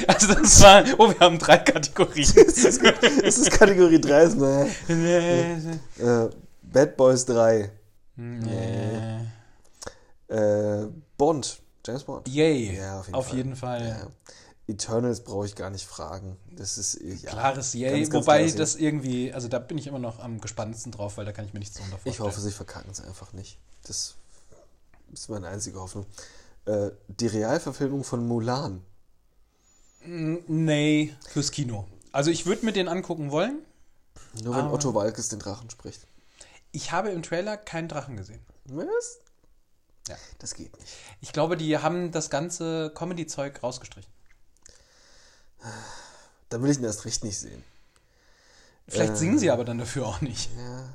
Also 0.06 0.34
das 0.34 0.62
war, 0.62 0.84
oh, 0.98 1.08
wir 1.08 1.18
haben 1.20 1.38
drei 1.38 1.58
Kategorien. 1.58 2.26
Das 2.36 3.38
ist 3.38 3.50
Kategorie 3.50 4.00
3. 4.00 4.26
Nee. 4.88 4.94
nee. 4.94 6.02
Äh, 6.02 6.30
Bad 6.62 6.96
Boys 6.96 7.24
3. 7.24 7.70
Nee. 8.16 9.26
Äh, 10.28 10.86
Bond. 11.16 11.60
James 11.86 12.04
Bond. 12.04 12.28
Yay. 12.28 12.76
Ja, 12.76 13.00
auf 13.00 13.06
jeden 13.06 13.14
auf 13.16 13.26
Fall. 13.28 13.36
jeden 13.36 13.56
Fall. 13.56 13.88
Ja. 13.88 14.06
Eternals 14.68 15.20
brauche 15.20 15.46
ich 15.46 15.54
gar 15.54 15.70
nicht 15.70 15.86
fragen. 15.86 16.36
Das 16.50 16.76
ist 16.76 17.00
ja, 17.00 17.30
Klares 17.30 17.74
Yay. 17.74 18.00
ganz, 18.00 18.10
ganz 18.10 18.26
Wobei 18.26 18.38
klares 18.38 18.56
das 18.56 18.74
irgendwie, 18.74 19.32
also 19.32 19.46
da 19.48 19.60
bin 19.60 19.78
ich 19.78 19.86
immer 19.86 20.00
noch 20.00 20.18
am 20.18 20.40
gespanntesten 20.40 20.90
drauf, 20.90 21.16
weil 21.16 21.24
da 21.24 21.32
kann 21.32 21.44
ich 21.44 21.52
mir 21.52 21.60
nichts 21.60 21.76
drunter 21.76 21.92
vorstellen. 21.92 22.14
Ich 22.14 22.20
hoffe, 22.20 22.40
sie 22.40 22.50
verkacken 22.50 22.90
es 22.90 23.00
einfach 23.00 23.32
nicht. 23.32 23.58
Das 23.84 24.16
ist 25.12 25.28
meine 25.30 25.48
einzige 25.48 25.80
Hoffnung. 25.80 26.06
Äh, 26.64 26.90
die 27.06 27.28
Realverfilmung 27.28 28.02
von 28.02 28.26
Mulan. 28.26 28.82
Nee, 30.06 31.14
fürs 31.28 31.50
Kino. 31.50 31.86
Also 32.12 32.30
ich 32.30 32.46
würde 32.46 32.64
mir 32.64 32.72
den 32.72 32.88
angucken 32.88 33.30
wollen. 33.30 33.58
Nur 34.42 34.56
wenn 34.56 34.66
Otto 34.66 34.94
Walkes 34.94 35.28
den 35.28 35.38
Drachen 35.38 35.70
spricht. 35.70 36.06
Ich 36.72 36.92
habe 36.92 37.10
im 37.10 37.22
Trailer 37.22 37.56
keinen 37.56 37.88
Drachen 37.88 38.16
gesehen. 38.16 38.40
Was? 38.66 39.18
Ja. 40.08 40.16
Das 40.38 40.54
geht 40.54 40.78
nicht. 40.78 40.92
Ich 41.20 41.32
glaube, 41.32 41.56
die 41.56 41.78
haben 41.78 42.12
das 42.12 42.30
ganze 42.30 42.90
Comedy-Zeug 42.94 43.62
rausgestrichen. 43.62 44.10
Dann 46.48 46.62
will 46.62 46.70
ich 46.70 46.78
ihn 46.78 46.84
erst 46.84 47.04
recht 47.04 47.24
nicht 47.24 47.38
sehen. 47.38 47.64
Vielleicht 48.88 49.14
Äh. 49.14 49.16
singen 49.16 49.38
sie 49.38 49.50
aber 49.50 49.64
dann 49.64 49.78
dafür 49.78 50.06
auch 50.06 50.20
nicht. 50.20 50.50
Ja. 50.56 50.94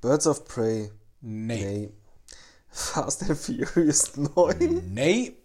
Birds 0.00 0.26
of 0.26 0.44
Prey. 0.46 0.90
Nee. 1.20 1.62
Nee. 1.62 1.90
Fast 2.72 3.22
and 3.28 3.36
Furious 3.36 4.16
9. 4.16 4.92
Nee. 4.94 5.36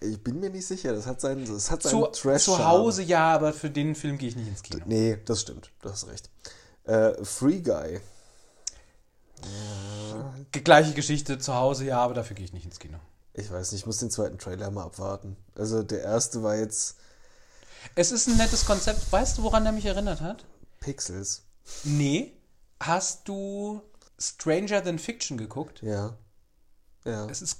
Ich 0.00 0.22
bin 0.22 0.40
mir 0.40 0.48
nicht 0.50 0.66
sicher. 0.66 0.92
Das 0.94 1.06
hat 1.06 1.20
seinen, 1.20 1.44
das 1.46 1.70
hat 1.70 1.82
Zu, 1.82 1.88
seinen 1.88 2.12
trash 2.12 2.44
zu 2.44 2.64
Hause 2.64 3.02
ja, 3.02 3.34
aber 3.34 3.52
für 3.52 3.68
den 3.70 3.94
Film 3.94 4.16
gehe 4.18 4.30
ich 4.30 4.36
nicht 4.36 4.48
ins 4.48 4.62
Kino. 4.62 4.82
Nee, 4.86 5.18
das 5.26 5.42
stimmt. 5.42 5.70
Du 5.82 5.90
hast 5.90 6.06
recht. 6.06 6.30
Äh, 6.84 7.22
Free 7.24 7.60
Guy. 7.60 8.00
Ge- 10.52 10.62
Gleiche 10.62 10.92
Geschichte 10.94 11.38
zu 11.38 11.54
Hause, 11.54 11.84
ja, 11.84 11.98
aber 11.98 12.14
dafür 12.14 12.34
gehe 12.36 12.44
ich 12.44 12.52
nicht 12.52 12.64
ins 12.64 12.78
Kino. 12.78 12.98
Ich 13.34 13.50
weiß 13.50 13.72
nicht, 13.72 13.82
ich 13.82 13.86
muss 13.86 13.98
den 13.98 14.10
zweiten 14.10 14.38
Trailer 14.38 14.70
mal 14.70 14.84
abwarten. 14.84 15.36
Also 15.56 15.82
der 15.82 16.02
erste 16.02 16.42
war 16.42 16.56
jetzt 16.56 16.96
Es 17.94 18.12
ist 18.12 18.28
ein 18.28 18.36
nettes 18.36 18.64
Konzept. 18.64 19.10
Weißt 19.12 19.38
du, 19.38 19.42
woran 19.42 19.66
er 19.66 19.72
mich 19.72 19.84
erinnert 19.86 20.20
hat? 20.20 20.44
Pixels. 20.80 21.42
Nee. 21.82 22.32
Hast 22.80 23.28
du 23.28 23.82
Stranger 24.18 24.82
Than 24.82 24.98
Fiction 24.98 25.36
geguckt? 25.36 25.82
Ja. 25.82 26.16
Ja. 27.04 27.26
Es 27.26 27.42
ist. 27.42 27.58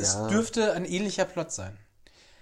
Es 0.00 0.14
Ja. 0.14 0.28
dürfte 0.28 0.72
ein 0.72 0.84
ähnlicher 0.84 1.24
Plot 1.26 1.52
sein. 1.52 1.76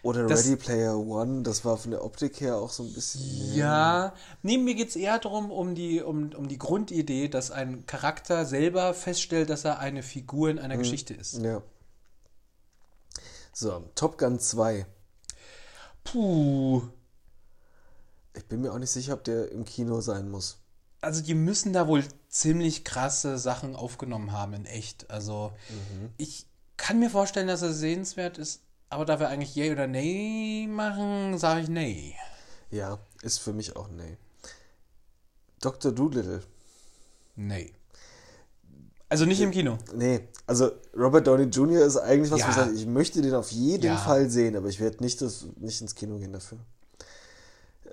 Oder 0.03 0.29
das- 0.29 0.45
Ready 0.45 0.55
Player 0.57 0.97
One, 0.97 1.43
das 1.43 1.65
war 1.65 1.77
von 1.77 1.91
der 1.91 2.05
Optik 2.05 2.41
her 2.41 2.57
auch 2.59 2.71
so 2.71 2.85
ein 2.85 2.93
bisschen. 2.93 3.55
Ja, 3.55 4.13
nee, 4.43 4.57
mir 4.57 4.77
geht 4.77 4.91
es 4.91 4.97
eher 4.97 5.19
darum, 5.19 5.51
um 5.51 5.75
die, 5.75 6.01
um, 6.01 6.33
um 6.35 6.47
die 6.47 6.59
Grundidee, 6.59 7.27
dass 7.29 7.51
ein 7.51 7.85
Charakter 7.87 8.47
selber 8.47 8.95
feststellt, 8.95 9.51
dass 9.51 9.65
er 9.65 9.81
eine 9.81 10.05
Figur 10.05 10.49
in 10.51 10.61
einer 10.61 10.77
Geschichte 10.77 11.13
ist. 11.15 11.39
Ja. 11.39 11.61
So, 13.53 13.91
Top 13.97 14.19
Gun 14.19 14.39
2. 14.39 14.87
Puh. 16.05 16.83
Ich 18.35 18.45
bin 18.47 18.61
mir 18.61 18.73
auch 18.73 18.79
nicht 18.79 18.91
sicher, 18.91 19.15
ob 19.15 19.25
der 19.25 19.51
im 19.51 19.65
Kino 19.65 20.01
sein 20.01 20.31
muss. 20.31 20.59
Also 21.01 21.23
die 21.23 21.35
müssen 21.35 21.73
da 21.73 21.89
wohl 21.89 22.05
ziemlich 22.41 22.85
krasse 22.85 23.39
Sachen 23.39 23.75
aufgenommen 23.77 24.33
haben 24.33 24.53
in 24.55 24.65
echt. 24.67 25.11
Also 25.11 25.53
ich 26.17 26.47
kann 26.77 26.99
mir 26.99 27.11
vorstellen, 27.11 27.49
dass 27.49 27.63
er 27.63 27.73
sehenswert 27.73 28.39
ist, 28.39 28.61
aber 28.91 29.05
da 29.05 29.19
wir 29.21 29.29
eigentlich 29.29 29.55
Yay 29.55 29.73
oder 29.73 29.87
Nay 29.87 30.67
machen, 30.71 31.39
sage 31.39 31.61
ich 31.63 31.69
Nay. 31.69 32.15
Ja, 32.71 32.99
ist 33.23 33.39
für 33.39 33.53
mich 33.53 33.77
auch 33.77 33.89
nee. 33.89 34.17
Dr. 35.61 35.93
Doolittle. 35.93 36.43
Nay. 37.37 37.73
Also 39.09 39.25
nicht 39.25 39.41
im 39.41 39.53
Kino. 39.53 39.79
Nee, 39.95 40.29
also 40.47 40.73
Robert 40.97 41.27
Downey 41.27 41.45
Jr. 41.45 41.87
ist 41.87 41.97
eigentlich 41.97 42.31
was, 42.33 42.41
Ja. 42.41 42.47
wo 42.47 42.51
ich 42.51 42.57
sage, 42.57 42.73
ich 42.73 42.87
möchte 42.87 43.23
den 43.23 43.35
auf 43.35 43.51
jeden 43.53 43.85
Ja. 43.85 43.97
Fall 43.97 44.29
sehen, 44.29 44.57
aber 44.57 44.69
ich 44.69 44.81
werde 44.81 45.03
nicht, 45.03 45.21
das, 45.23 45.47
nicht 45.57 45.81
ins 45.81 45.95
Kino 45.95 46.19
gehen 46.19 46.33
dafür. 46.33 46.59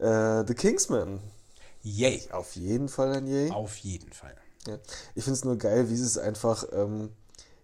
Äh, 0.02 0.44
The 0.48 0.54
Kingsman. 0.56 1.20
Yay. 1.84 2.28
Auf 2.32 2.56
jeden 2.56 2.90
Fall 2.90 3.14
ein 3.16 3.28
Yay. 3.28 3.52
Auf 3.52 3.78
jeden 3.78 4.12
Fall. 4.12 4.36
Ja. 4.68 4.78
Ich 5.16 5.24
finde 5.24 5.38
es 5.38 5.46
nur 5.46 5.58
geil, 5.58 5.90
wie 5.90 5.96
sie 5.96 6.06
es 6.06 6.18
einfach 6.18 6.66
ähm, 6.72 7.12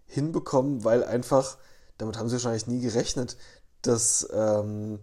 hinbekommen, 0.06 0.84
weil 0.84 1.04
einfach, 1.04 1.58
damit 1.98 2.18
haben 2.18 2.28
sie 2.30 2.34
wahrscheinlich 2.36 2.68
nie 2.68 2.82
gerechnet, 2.82 3.38
dass 3.82 4.28
ähm, 4.34 5.00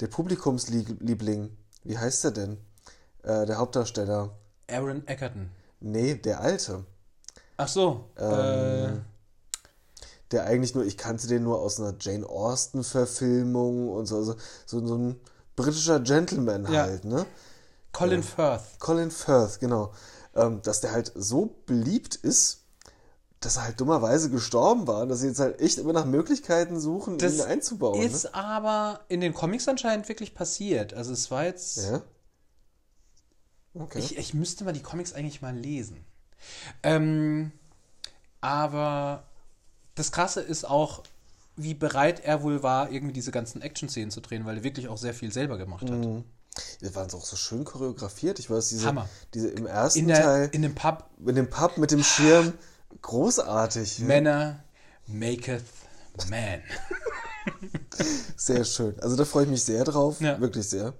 der 0.00 0.08
Publikumsliebling, 0.08 1.56
wie 1.84 1.98
heißt 1.98 2.24
der 2.24 2.30
denn? 2.32 2.58
Äh, 3.22 3.46
der 3.46 3.56
Hauptdarsteller. 3.58 4.36
Aaron 4.70 5.06
Eckerton. 5.06 5.50
Nee, 5.80 6.14
der 6.14 6.40
alte. 6.40 6.84
Ach 7.56 7.68
so. 7.68 8.04
Ähm, 8.18 9.04
Der 10.30 10.44
eigentlich 10.44 10.74
nur, 10.74 10.84
ich 10.84 10.98
kannte 10.98 11.26
den 11.26 11.42
nur 11.42 11.58
aus 11.60 11.80
einer 11.80 11.94
Jane 11.98 12.26
Austen-Verfilmung 12.28 13.88
und 13.88 14.04
so, 14.06 14.16
also 14.16 14.36
so, 14.66 14.86
so 14.86 14.94
ein 14.96 15.20
britischer 15.56 16.00
Gentleman 16.00 16.70
Ja. 16.70 16.82
halt, 16.82 17.04
ne? 17.04 17.24
Colin 17.98 18.22
Firth. 18.22 18.78
Colin 18.78 19.10
Firth, 19.10 19.60
genau. 19.60 19.92
Ähm, 20.34 20.62
dass 20.62 20.80
der 20.80 20.92
halt 20.92 21.12
so 21.14 21.56
beliebt 21.66 22.14
ist, 22.14 22.62
dass 23.40 23.56
er 23.56 23.64
halt 23.64 23.80
dummerweise 23.80 24.30
gestorben 24.30 24.86
war 24.86 25.02
und 25.02 25.08
dass 25.08 25.20
sie 25.20 25.28
jetzt 25.28 25.40
halt 25.40 25.60
echt 25.60 25.78
immer 25.78 25.92
nach 25.92 26.04
Möglichkeiten 26.04 26.80
suchen, 26.80 27.18
Das 27.18 27.34
ihn 27.34 27.42
einzubauen. 27.42 28.00
Ist 28.02 28.24
ne? 28.24 28.34
aber 28.34 29.00
in 29.08 29.20
den 29.20 29.34
Comics 29.34 29.68
anscheinend 29.68 30.08
wirklich 30.08 30.34
passiert. 30.34 30.94
Also 30.94 31.12
es 31.12 31.30
war 31.30 31.44
jetzt. 31.44 31.78
Ja. 31.78 32.02
Okay. 33.74 33.98
Ich, 33.98 34.18
ich 34.18 34.34
müsste 34.34 34.64
mal 34.64 34.72
die 34.72 34.82
Comics 34.82 35.12
eigentlich 35.12 35.40
mal 35.40 35.54
lesen. 35.54 36.04
Ähm, 36.82 37.52
aber 38.40 39.24
das 39.94 40.10
Krasse 40.12 40.40
ist 40.40 40.64
auch, 40.64 41.04
wie 41.56 41.74
bereit 41.74 42.20
er 42.20 42.42
wohl 42.42 42.62
war, 42.62 42.90
irgendwie 42.90 43.12
diese 43.12 43.30
ganzen 43.30 43.62
Action-Szenen 43.62 44.10
zu 44.10 44.20
drehen, 44.20 44.44
weil 44.46 44.58
er 44.58 44.64
wirklich 44.64 44.88
auch 44.88 44.98
sehr 44.98 45.14
viel 45.14 45.32
selber 45.32 45.58
gemacht 45.58 45.90
hat. 45.90 45.98
Mhm. 45.98 46.24
Die 46.80 46.94
waren 46.94 47.10
auch 47.12 47.24
so 47.24 47.36
schön 47.36 47.64
choreografiert. 47.64 48.38
Ich 48.38 48.50
weiß, 48.50 48.68
diese, 48.68 48.86
Hammer. 48.86 49.08
diese 49.34 49.48
im 49.48 49.66
ersten 49.66 50.00
In, 50.00 50.08
der, 50.08 50.22
Teil 50.22 50.48
in 50.52 50.62
dem 50.62 50.74
Pub, 50.74 51.10
mit 51.18 51.36
dem 51.36 51.50
Pub 51.50 51.78
mit 51.78 51.90
dem 51.90 52.02
Schirm, 52.02 52.52
großartig. 53.02 54.00
Männer 54.00 54.62
maketh 55.06 55.64
man. 56.30 56.62
Sehr 58.36 58.64
schön. 58.64 58.98
Also 59.00 59.16
da 59.16 59.24
freue 59.24 59.44
ich 59.44 59.50
mich 59.50 59.64
sehr 59.64 59.84
drauf. 59.84 60.20
Ja. 60.20 60.40
Wirklich 60.40 60.68
sehr. 60.68 60.94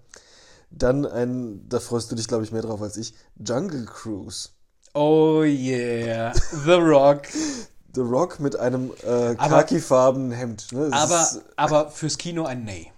Dann 0.70 1.06
ein, 1.06 1.68
da 1.68 1.80
freust 1.80 2.10
du 2.10 2.16
dich, 2.16 2.28
glaube 2.28 2.44
ich, 2.44 2.52
mehr 2.52 2.62
drauf 2.62 2.82
als 2.82 2.96
ich. 2.96 3.14
Jungle 3.36 3.86
Cruise. 3.86 4.50
Oh 4.94 5.42
yeah, 5.42 6.32
The 6.64 6.72
Rock. 6.72 7.22
The 7.94 8.00
Rock 8.02 8.38
mit 8.38 8.54
einem 8.56 8.92
äh, 9.02 9.34
khakifarbenen 9.34 10.30
Hemd. 10.32 10.72
Ne? 10.72 10.90
Aber, 10.92 11.22
ist, 11.22 11.40
aber 11.56 11.90
fürs 11.90 12.18
Kino 12.18 12.44
ein 12.44 12.64
Nee. 12.64 12.92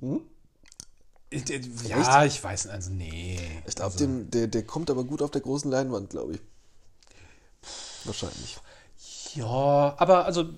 Hm? 0.00 0.20
Ja, 1.88 2.24
ich 2.24 2.42
weiß 2.42 2.66
nicht, 2.66 2.74
also 2.74 2.90
nee. 2.90 3.40
ich 3.66 3.74
glaube, 3.74 3.96
der, 3.98 4.46
der 4.46 4.62
kommt 4.64 4.90
aber 4.90 5.04
gut 5.04 5.22
auf 5.22 5.30
der 5.30 5.40
großen 5.40 5.70
Leinwand, 5.70 6.10
glaube 6.10 6.34
ich. 6.34 6.40
Wahrscheinlich. 8.04 8.58
Ja, 9.34 9.94
aber 9.98 10.26
also, 10.26 10.50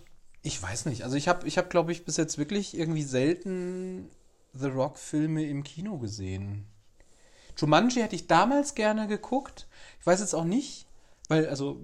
ich 0.42 0.60
weiß 0.60 0.86
nicht. 0.86 1.04
Also 1.04 1.16
ich 1.16 1.28
habe, 1.28 1.46
ich 1.46 1.58
hab, 1.58 1.70
glaube 1.70 1.92
ich, 1.92 2.04
bis 2.04 2.16
jetzt 2.16 2.38
wirklich 2.38 2.76
irgendwie 2.76 3.02
selten 3.02 4.08
The 4.52 4.68
Rock-Filme 4.68 5.44
im 5.44 5.62
Kino 5.62 5.98
gesehen. 5.98 6.66
Jumanji 7.56 8.02
hätte 8.02 8.16
ich 8.16 8.26
damals 8.26 8.74
gerne 8.74 9.06
geguckt. 9.06 9.68
Ich 10.00 10.06
weiß 10.06 10.20
jetzt 10.20 10.34
auch 10.34 10.44
nicht, 10.44 10.86
weil, 11.28 11.48
also, 11.48 11.78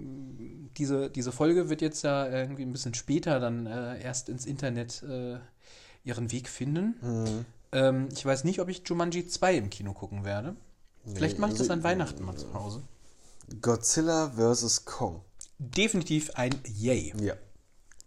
diese, 0.77 1.09
diese 1.09 1.31
Folge 1.31 1.69
wird 1.69 1.81
jetzt 1.81 2.03
ja 2.03 2.27
irgendwie 2.27 2.63
ein 2.63 2.71
bisschen 2.71 2.93
später 2.93 3.39
dann 3.39 3.65
äh, 3.65 4.01
erst 4.01 4.29
ins 4.29 4.45
Internet 4.45 5.03
äh, 5.03 5.39
ihren 6.03 6.31
Weg 6.31 6.49
finden. 6.49 6.95
Mhm. 7.01 7.45
Ähm, 7.71 8.09
ich 8.11 8.25
weiß 8.25 8.43
nicht, 8.43 8.59
ob 8.59 8.69
ich 8.69 8.83
Jumanji 8.85 9.27
2 9.27 9.55
im 9.55 9.69
Kino 9.69 9.93
gucken 9.93 10.25
werde. 10.25 10.55
Vielleicht 11.13 11.39
mache 11.39 11.51
ich 11.51 11.57
das 11.57 11.69
also- 11.69 11.73
an 11.73 11.83
Weihnachten 11.83 12.23
mal 12.23 12.35
zu 12.35 12.53
Hause. 12.53 12.81
Godzilla 13.61 14.31
vs. 14.35 14.85
Kong. 14.85 15.21
Definitiv 15.59 16.31
ein 16.35 16.53
Yay. 16.65 17.13
Ja. 17.21 17.35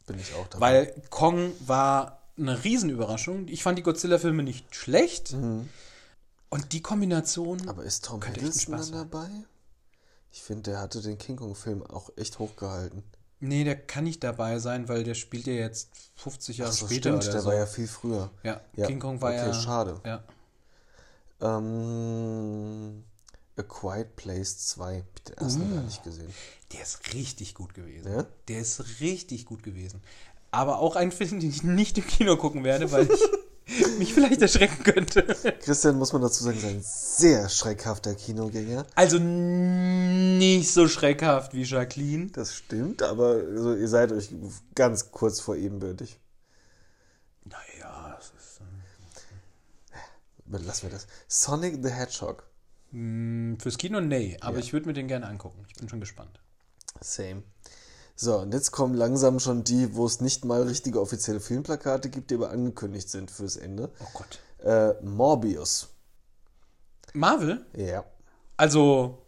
Bin 0.06 0.18
ich 0.18 0.34
auch 0.34 0.46
dabei. 0.48 0.60
Weil 0.60 1.02
Kong 1.10 1.52
war 1.66 2.22
eine 2.36 2.62
Riesenüberraschung. 2.64 3.48
Ich 3.48 3.62
fand 3.62 3.78
die 3.78 3.82
Godzilla-Filme 3.82 4.42
nicht 4.42 4.74
schlecht. 4.74 5.34
Und 5.34 6.72
die 6.72 6.82
Kombination. 6.82 7.68
aber 7.68 7.84
ist 7.84 8.04
Tom 8.04 8.22
Hiddleston 8.22 8.76
dann 8.76 8.92
dabei? 8.92 9.28
Ich 10.30 10.42
finde, 10.42 10.70
der 10.70 10.80
hatte 10.80 11.00
den 11.00 11.16
King 11.18 11.36
Kong-Film 11.36 11.84
auch 11.86 12.10
echt 12.16 12.38
hochgehalten. 12.38 13.02
Nee, 13.46 13.64
der 13.64 13.76
kann 13.76 14.04
nicht 14.04 14.22
dabei 14.24 14.58
sein, 14.58 14.88
weil 14.88 15.04
der 15.04 15.14
spielt 15.14 15.46
ja 15.46 15.52
jetzt 15.54 15.90
50 16.16 16.58
Jahre 16.58 16.70
Ach 16.70 16.76
so, 16.76 16.86
später 16.86 17.10
stimmt, 17.20 17.34
der 17.34 17.40
so. 17.42 17.48
war 17.48 17.54
ja 17.56 17.66
viel 17.66 17.86
früher. 17.88 18.30
ja, 18.42 18.60
Ja, 18.76 18.86
King 18.86 18.98
Kong 19.00 19.20
war 19.20 19.30
okay, 19.32 19.46
ja. 19.46 19.54
schade. 19.54 20.00
Ja. 20.04 20.22
Ähm, 21.40 23.04
A 23.56 23.62
Quiet 23.62 24.16
Place 24.16 24.58
2. 24.68 24.98
Hab 24.98 25.04
ich 25.16 25.22
den 25.24 25.36
ersten 25.38 25.62
Uh. 25.62 25.74
gar 25.74 25.82
nicht 25.82 26.02
gesehen. 26.02 26.34
Der 26.72 26.82
ist 26.82 27.12
richtig 27.14 27.54
gut 27.54 27.74
gewesen. 27.74 28.12
Ja? 28.12 28.26
Der 28.48 28.60
ist 28.60 29.00
richtig 29.00 29.46
gut 29.46 29.62
gewesen. 29.62 30.00
Aber 30.50 30.78
auch 30.78 30.96
ein 30.96 31.12
Film, 31.12 31.40
den 31.40 31.50
ich 31.50 31.62
nicht 31.62 31.98
im 31.98 32.06
Kino 32.06 32.36
gucken 32.36 32.64
werde, 32.64 32.90
weil 32.92 33.10
ich 33.10 33.20
mich 33.98 34.12
vielleicht 34.12 34.42
erschrecken 34.42 34.84
könnte. 34.84 35.22
Christian, 35.60 35.96
muss 35.96 36.12
man 36.12 36.22
dazu 36.22 36.44
sagen, 36.44 36.58
ist 36.58 36.64
ein 36.64 36.82
sehr 36.82 37.48
schreckhafter 37.48 38.14
Kinogänger. 38.14 38.86
Also 38.94 39.18
nicht 39.18 40.70
so 40.72 40.86
schreckhaft 40.88 41.54
wie 41.54 41.62
Jacqueline. 41.62 42.26
Das 42.32 42.54
stimmt, 42.54 43.02
aber 43.02 43.36
also, 43.50 43.74
ihr 43.74 43.88
seid 43.88 44.12
euch 44.12 44.28
ganz 44.74 45.10
kurz 45.12 45.40
vor 45.40 45.56
ebenbürtig. 45.56 46.20
Naja, 47.44 48.18
es 48.20 48.26
ist. 48.26 48.60
Lassen 50.46 50.82
wir 50.84 50.90
das. 50.90 51.06
Sonic 51.26 51.78
the 51.82 51.90
Hedgehog. 51.90 52.44
Mh, 52.92 53.56
fürs 53.60 53.78
Kino, 53.78 54.00
nee, 54.00 54.36
aber 54.40 54.58
Ja. 54.58 54.62
ich 54.62 54.72
würde 54.72 54.86
mir 54.86 54.92
den 54.92 55.08
gerne 55.08 55.26
angucken. 55.26 55.64
Ich 55.68 55.74
bin 55.74 55.88
schon 55.88 56.00
gespannt. 56.00 56.38
Same. 57.00 57.42
So, 58.16 58.38
und 58.38 58.54
jetzt 58.54 58.70
kommen 58.70 58.94
langsam 58.94 59.40
schon 59.40 59.64
die, 59.64 59.94
wo 59.96 60.06
es 60.06 60.20
nicht 60.20 60.44
mal 60.44 60.62
richtige 60.62 61.00
offizielle 61.00 61.40
Filmplakate 61.40 62.10
gibt, 62.10 62.30
die 62.30 62.36
aber 62.36 62.50
angekündigt 62.50 63.08
sind 63.10 63.30
fürs 63.30 63.56
Ende. 63.56 63.90
Oh 64.00 64.06
Gott. 64.14 64.38
Äh, 64.64 64.94
Morbius. 65.04 65.88
Marvel? 67.12 67.64
Ja. 67.76 68.04
Also, 68.56 69.18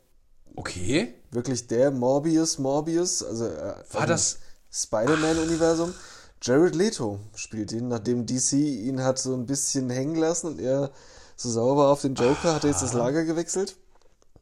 okay. 0.55 1.15
Wirklich 1.33 1.67
der 1.67 1.91
Morbius, 1.91 2.59
Morbius, 2.59 3.23
also 3.25 3.47
äh, 3.47 3.75
War 3.93 4.07
das- 4.07 4.39
Spider-Man-Universum. 4.71 5.95
Jared 6.43 6.75
Leto 6.75 7.19
spielt 7.35 7.73
ihn, 7.73 7.89
nachdem 7.89 8.27
DC 8.27 8.53
ihn 8.53 9.03
hat 9.03 9.19
so 9.19 9.35
ein 9.35 9.47
bisschen 9.47 9.89
hängen 9.91 10.17
lassen 10.17 10.49
und 10.49 10.61
er 10.61 10.91
so 11.35 11.51
sauber 11.51 11.89
auf 11.89 12.03
den 12.03 12.15
Joker, 12.15 12.55
hat 12.55 12.65
er 12.65 12.71
jetzt 12.71 12.83
das 12.83 12.93
Lager 12.93 13.25
gewechselt. 13.25 13.77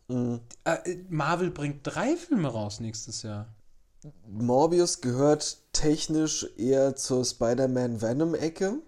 Äh, 0.08 0.78
Marvel 1.08 1.50
bringt 1.50 1.80
drei 1.84 2.16
Filme 2.16 2.48
raus 2.48 2.80
nächstes 2.80 3.22
Jahr. 3.22 3.46
Morbius 4.28 5.00
gehört 5.00 5.58
technisch 5.72 6.46
eher 6.56 6.96
zur 6.96 7.24
Spider-Man-Venom-Ecke. 7.24 8.78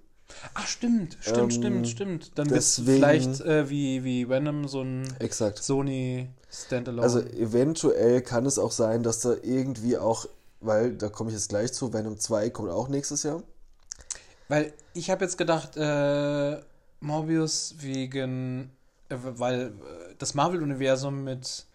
Ach, 0.55 0.67
stimmt, 0.67 1.17
stimmt, 1.21 1.39
Ähm, 1.39 1.51
stimmt, 1.51 1.89
stimmt. 1.89 2.39
Dann 2.39 2.51
wird 2.51 2.61
es 2.61 2.81
vielleicht 2.85 3.41
äh, 3.41 3.71
wie, 3.71 4.05
wie 4.05 4.29
Venom 4.29 4.67
so 4.69 4.83
ein 4.83 5.05
Exakt. 5.21 5.63
Sony 5.63 6.29
Standalone. 6.51 7.03
Also 7.03 7.21
eventuell 7.21 8.23
kann 8.23 8.45
es 8.47 8.59
auch 8.59 8.73
sein, 8.73 9.03
dass 9.03 9.21
da 9.21 9.35
irgendwie 9.43 9.97
auch, 9.97 10.27
weil 10.61 10.95
da 10.95 11.09
komme 11.09 11.31
ich 11.31 11.35
jetzt 11.37 11.49
gleich 11.49 11.73
zu, 11.73 11.93
Venom 11.93 12.19
2 12.19 12.51
kommt 12.51 12.71
auch 12.71 12.89
nächstes 12.89 13.23
Jahr. 13.23 13.43
Weil 14.49 14.73
ich 14.95 15.11
habe 15.11 15.25
jetzt 15.25 15.39
gedacht, 15.39 15.77
äh, 15.77 16.61
Morbius 17.01 17.77
wegen, 17.79 18.71
äh, 19.09 19.17
weil 19.21 19.61
äh, 19.61 20.15
das 20.19 20.35
Marvel-Universum 20.35 21.25
mit 21.25 21.67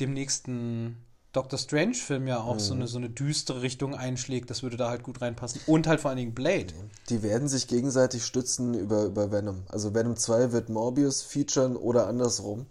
dem 0.00 0.12
nächsten 0.12 0.96
Doctor 1.32 1.58
Strange-Film 1.58 2.26
ja 2.26 2.40
auch 2.40 2.60
so, 2.60 2.74
eine, 2.74 2.86
so 2.86 2.98
eine 2.98 3.08
düstere 3.08 3.62
Richtung 3.62 3.94
einschlägt, 3.94 4.50
das 4.50 4.62
würde 4.62 4.76
da 4.76 4.90
halt 4.90 5.02
gut 5.02 5.22
reinpassen. 5.22 5.62
Und 5.66 5.86
halt 5.86 6.00
vor 6.00 6.10
allen 6.10 6.18
Dingen 6.18 6.34
Blade. 6.34 6.74
Die 7.08 7.22
werden 7.22 7.48
sich 7.48 7.68
gegenseitig 7.68 8.26
stützen 8.26 8.74
über, 8.74 9.04
über 9.04 9.32
Venom. 9.32 9.62
Also 9.68 9.94
Venom 9.94 10.16
2 10.16 10.52
wird 10.52 10.68
Morbius 10.68 11.22
featuren 11.22 11.76
oder 11.76 12.06
andersrum. 12.06 12.66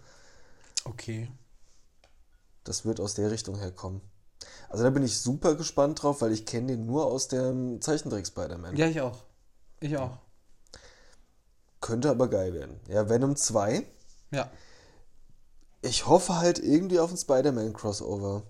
Okay. 0.83 1.31
Das 2.63 2.85
wird 2.85 2.99
aus 2.99 3.15
der 3.15 3.31
Richtung 3.31 3.57
herkommen. 3.57 4.01
Also 4.69 4.83
da 4.83 4.91
bin 4.91 5.03
ich 5.03 5.19
super 5.19 5.55
gespannt 5.55 6.03
drauf, 6.03 6.21
weil 6.21 6.31
ich 6.31 6.45
kenne 6.45 6.67
den 6.67 6.85
nur 6.85 7.05
aus 7.05 7.27
dem 7.27 7.81
Zeichentrick 7.81 8.27
Spider-Man. 8.27 8.75
Ja, 8.75 8.87
ich 8.87 9.01
auch. 9.01 9.17
Ich 9.79 9.97
auch. 9.97 10.19
Könnte 11.79 12.11
aber 12.11 12.29
geil 12.29 12.53
werden. 12.53 12.79
Ja, 12.87 13.09
Venom 13.09 13.35
2. 13.35 13.85
Ja. 14.29 14.51
Ich 15.81 16.07
hoffe 16.07 16.37
halt 16.37 16.59
irgendwie 16.59 16.99
auf 16.99 17.11
ein 17.11 17.17
Spider-Man-Crossover. 17.17 18.43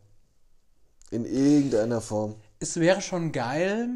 In 1.12 1.26
irgendeiner 1.26 2.02
Form. 2.02 2.36
Es 2.60 2.78
wäre 2.80 3.02
schon 3.02 3.32
geil. 3.32 3.90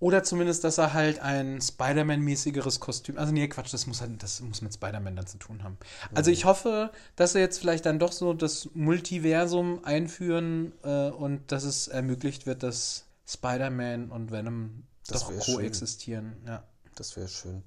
Oder 0.00 0.24
zumindest, 0.24 0.64
dass 0.64 0.78
er 0.78 0.94
halt 0.94 1.18
ein 1.20 1.60
Spider-Man-mäßigeres 1.60 2.80
Kostüm. 2.80 3.18
Also, 3.18 3.32
nee, 3.32 3.46
Quatsch, 3.48 3.72
das 3.72 3.86
muss 3.86 4.00
halt, 4.00 4.22
das 4.22 4.40
muss 4.40 4.62
mit 4.62 4.72
Spider-Man 4.72 5.14
dann 5.14 5.26
zu 5.26 5.36
tun 5.36 5.62
haben. 5.62 5.76
Also, 6.14 6.30
ich 6.30 6.46
hoffe, 6.46 6.90
dass 7.16 7.34
er 7.34 7.42
jetzt 7.42 7.58
vielleicht 7.58 7.84
dann 7.84 7.98
doch 7.98 8.12
so 8.12 8.32
das 8.32 8.70
Multiversum 8.72 9.84
einführen 9.84 10.72
äh, 10.84 11.10
und 11.10 11.52
dass 11.52 11.64
es 11.64 11.86
ermöglicht 11.86 12.46
wird, 12.46 12.62
dass 12.62 13.04
Spider-Man 13.26 14.10
und 14.10 14.32
Venom 14.32 14.84
Das 15.06 15.20
doch 15.20 15.32
wär 15.32 15.42
schön. 15.42 15.56
koexistieren. 15.56 16.36
Ja. 16.46 16.64
Das 16.94 17.16
wäre 17.16 17.28
schön. 17.28 17.62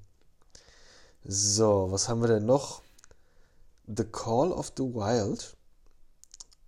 So, 1.23 1.87
was 1.91 2.09
haben 2.09 2.21
wir 2.21 2.27
denn 2.27 2.45
noch? 2.45 2.81
The 3.87 4.05
Call 4.05 4.51
of 4.51 4.73
the 4.77 4.83
Wild. 4.83 5.55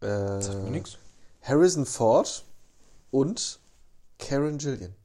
Äh, 0.01 0.41
Sagt 0.41 0.63
mir 0.63 0.71
nix. 0.71 0.97
Harrison 1.41 1.85
Ford 1.85 2.43
und 3.11 3.59
Karen 4.19 4.57
Gillian. 4.57 4.95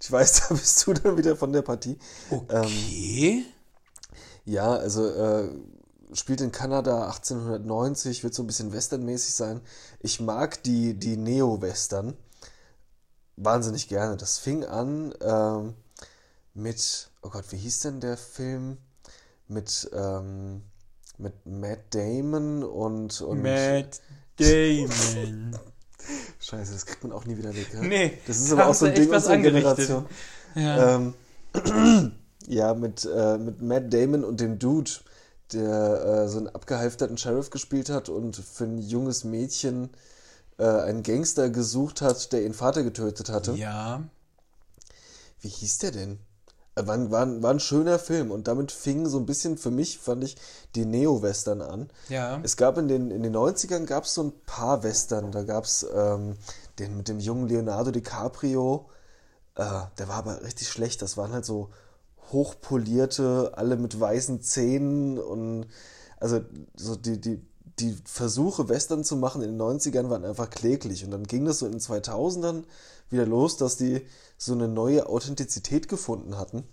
Ich 0.00 0.12
weiß, 0.12 0.32
da 0.48 0.54
bist 0.54 0.86
du 0.86 0.92
dann 0.92 1.16
wieder 1.16 1.36
von 1.36 1.52
der 1.52 1.62
Partie. 1.62 1.98
Okay. 2.30 3.44
Ja, 4.44 4.74
also 4.74 5.08
äh, 5.08 5.48
spielt 6.12 6.40
in 6.40 6.52
Kanada 6.52 7.06
1890, 7.06 8.22
wird 8.22 8.34
so 8.34 8.42
ein 8.42 8.46
bisschen 8.46 8.72
westernmäßig 8.72 9.34
sein. 9.34 9.60
Ich 10.00 10.20
mag 10.20 10.62
die, 10.62 10.94
die 10.94 11.16
Neo-Western 11.16 12.16
wahnsinnig 13.36 13.88
gerne. 13.88 14.16
Das 14.16 14.38
fing 14.38 14.64
an 14.64 15.14
ähm, 15.20 15.74
mit, 16.54 17.10
oh 17.22 17.30
Gott, 17.30 17.50
wie 17.50 17.56
hieß 17.56 17.80
denn 17.80 18.00
der 18.00 18.16
Film? 18.16 18.78
Mit, 19.48 19.90
ähm, 19.92 20.62
mit 21.18 21.46
Matt 21.46 21.94
Damon 21.94 22.62
und, 22.62 23.20
und 23.20 23.42
Matt 23.42 24.00
Damon. 24.38 25.56
Scheiße, 26.40 26.72
das 26.72 26.86
kriegt 26.86 27.02
man 27.02 27.12
auch 27.12 27.24
nie 27.24 27.36
wieder 27.36 27.54
weg. 27.54 27.68
Ja? 27.72 27.80
Nee, 27.80 28.18
das 28.26 28.38
ist 28.38 28.52
aber 28.52 28.68
auch 28.68 28.74
so 28.74 28.86
ein 28.86 28.94
Ding 28.94 29.10
unserer. 29.10 29.38
Generation. 29.38 30.06
ja. 30.54 30.96
Ähm, 30.96 31.14
ja, 32.46 32.74
mit, 32.74 33.08
äh, 33.12 33.38
mit 33.38 33.62
Matt 33.62 33.92
Damon 33.92 34.24
und 34.24 34.40
dem 34.40 34.58
Dude, 34.58 34.90
der 35.52 36.24
äh, 36.24 36.28
so 36.28 36.38
einen 36.38 36.48
abgehalfterten 36.48 37.18
Sheriff 37.18 37.50
gespielt 37.50 37.88
hat 37.88 38.08
und 38.08 38.36
für 38.36 38.64
ein 38.64 38.78
junges 38.78 39.24
Mädchen 39.24 39.90
äh, 40.58 40.64
einen 40.64 41.02
Gangster 41.02 41.50
gesucht 41.50 42.02
hat, 42.02 42.32
der 42.32 42.42
ihren 42.42 42.54
Vater 42.54 42.82
getötet 42.82 43.30
hatte. 43.30 43.52
ja. 43.52 44.02
Wie 45.40 45.48
hieß 45.48 45.78
der 45.78 45.90
denn? 45.92 46.18
War, 46.78 46.94
ein- 46.94 47.10
war, 47.10 47.42
war 47.42 47.50
ein 47.52 47.58
schöner 47.60 47.98
Film 47.98 48.30
und 48.30 48.48
damit 48.48 48.70
fing 48.70 49.06
so 49.06 49.18
ein 49.18 49.24
bisschen 49.24 49.56
für 49.56 49.70
mich, 49.70 49.98
fand 49.98 50.22
ich, 50.24 50.36
die 50.74 50.84
Neo-Western 50.84 51.62
an. 51.62 51.88
Ja. 52.10 52.38
Es 52.42 52.58
gab 52.58 52.76
in 52.76 52.86
den, 52.86 53.10
in 53.10 53.22
den 53.22 53.34
90ern 53.34 53.86
gab 53.86 54.04
es 54.04 54.12
so 54.12 54.24
ein 54.24 54.32
paar 54.44 54.82
Western. 54.82 55.32
Da 55.32 55.42
gab 55.44 55.64
es 55.64 55.86
ähm, 55.94 56.36
den 56.78 56.98
mit 56.98 57.08
dem 57.08 57.18
jungen 57.18 57.48
Leonardo 57.48 57.90
DiCaprio. 57.92 58.90
Äh, 59.54 59.64
der 59.98 60.08
war 60.08 60.16
aber 60.16 60.42
richtig 60.42 60.68
schlecht. 60.68 61.00
Das 61.00 61.16
waren 61.16 61.32
halt 61.32 61.46
so 61.46 61.70
hochpolierte, 62.32 63.52
alle 63.56 63.76
mit 63.76 63.98
weißen 63.98 64.42
Zähnen 64.42 65.18
und 65.18 65.66
also 66.20 66.40
so 66.76 66.94
die, 66.96 67.20
die, 67.20 67.40
die 67.78 67.96
Versuche, 68.04 68.68
Western 68.68 69.04
zu 69.04 69.16
machen 69.16 69.42
in 69.42 69.58
den 69.58 69.60
90ern 69.60 70.08
waren 70.08 70.24
einfach 70.24 70.50
kläglich. 70.50 71.04
Und 71.04 71.10
dann 71.10 71.24
ging 71.24 71.44
das 71.44 71.58
so 71.58 71.66
in 71.66 71.72
den 71.72 71.80
2000ern 71.80 72.64
wieder 73.10 73.26
los, 73.26 73.56
dass 73.56 73.76
die 73.76 74.06
so 74.38 74.52
eine 74.52 74.68
neue 74.68 75.06
Authentizität 75.06 75.88
gefunden 75.88 76.38
hatten. 76.38 76.64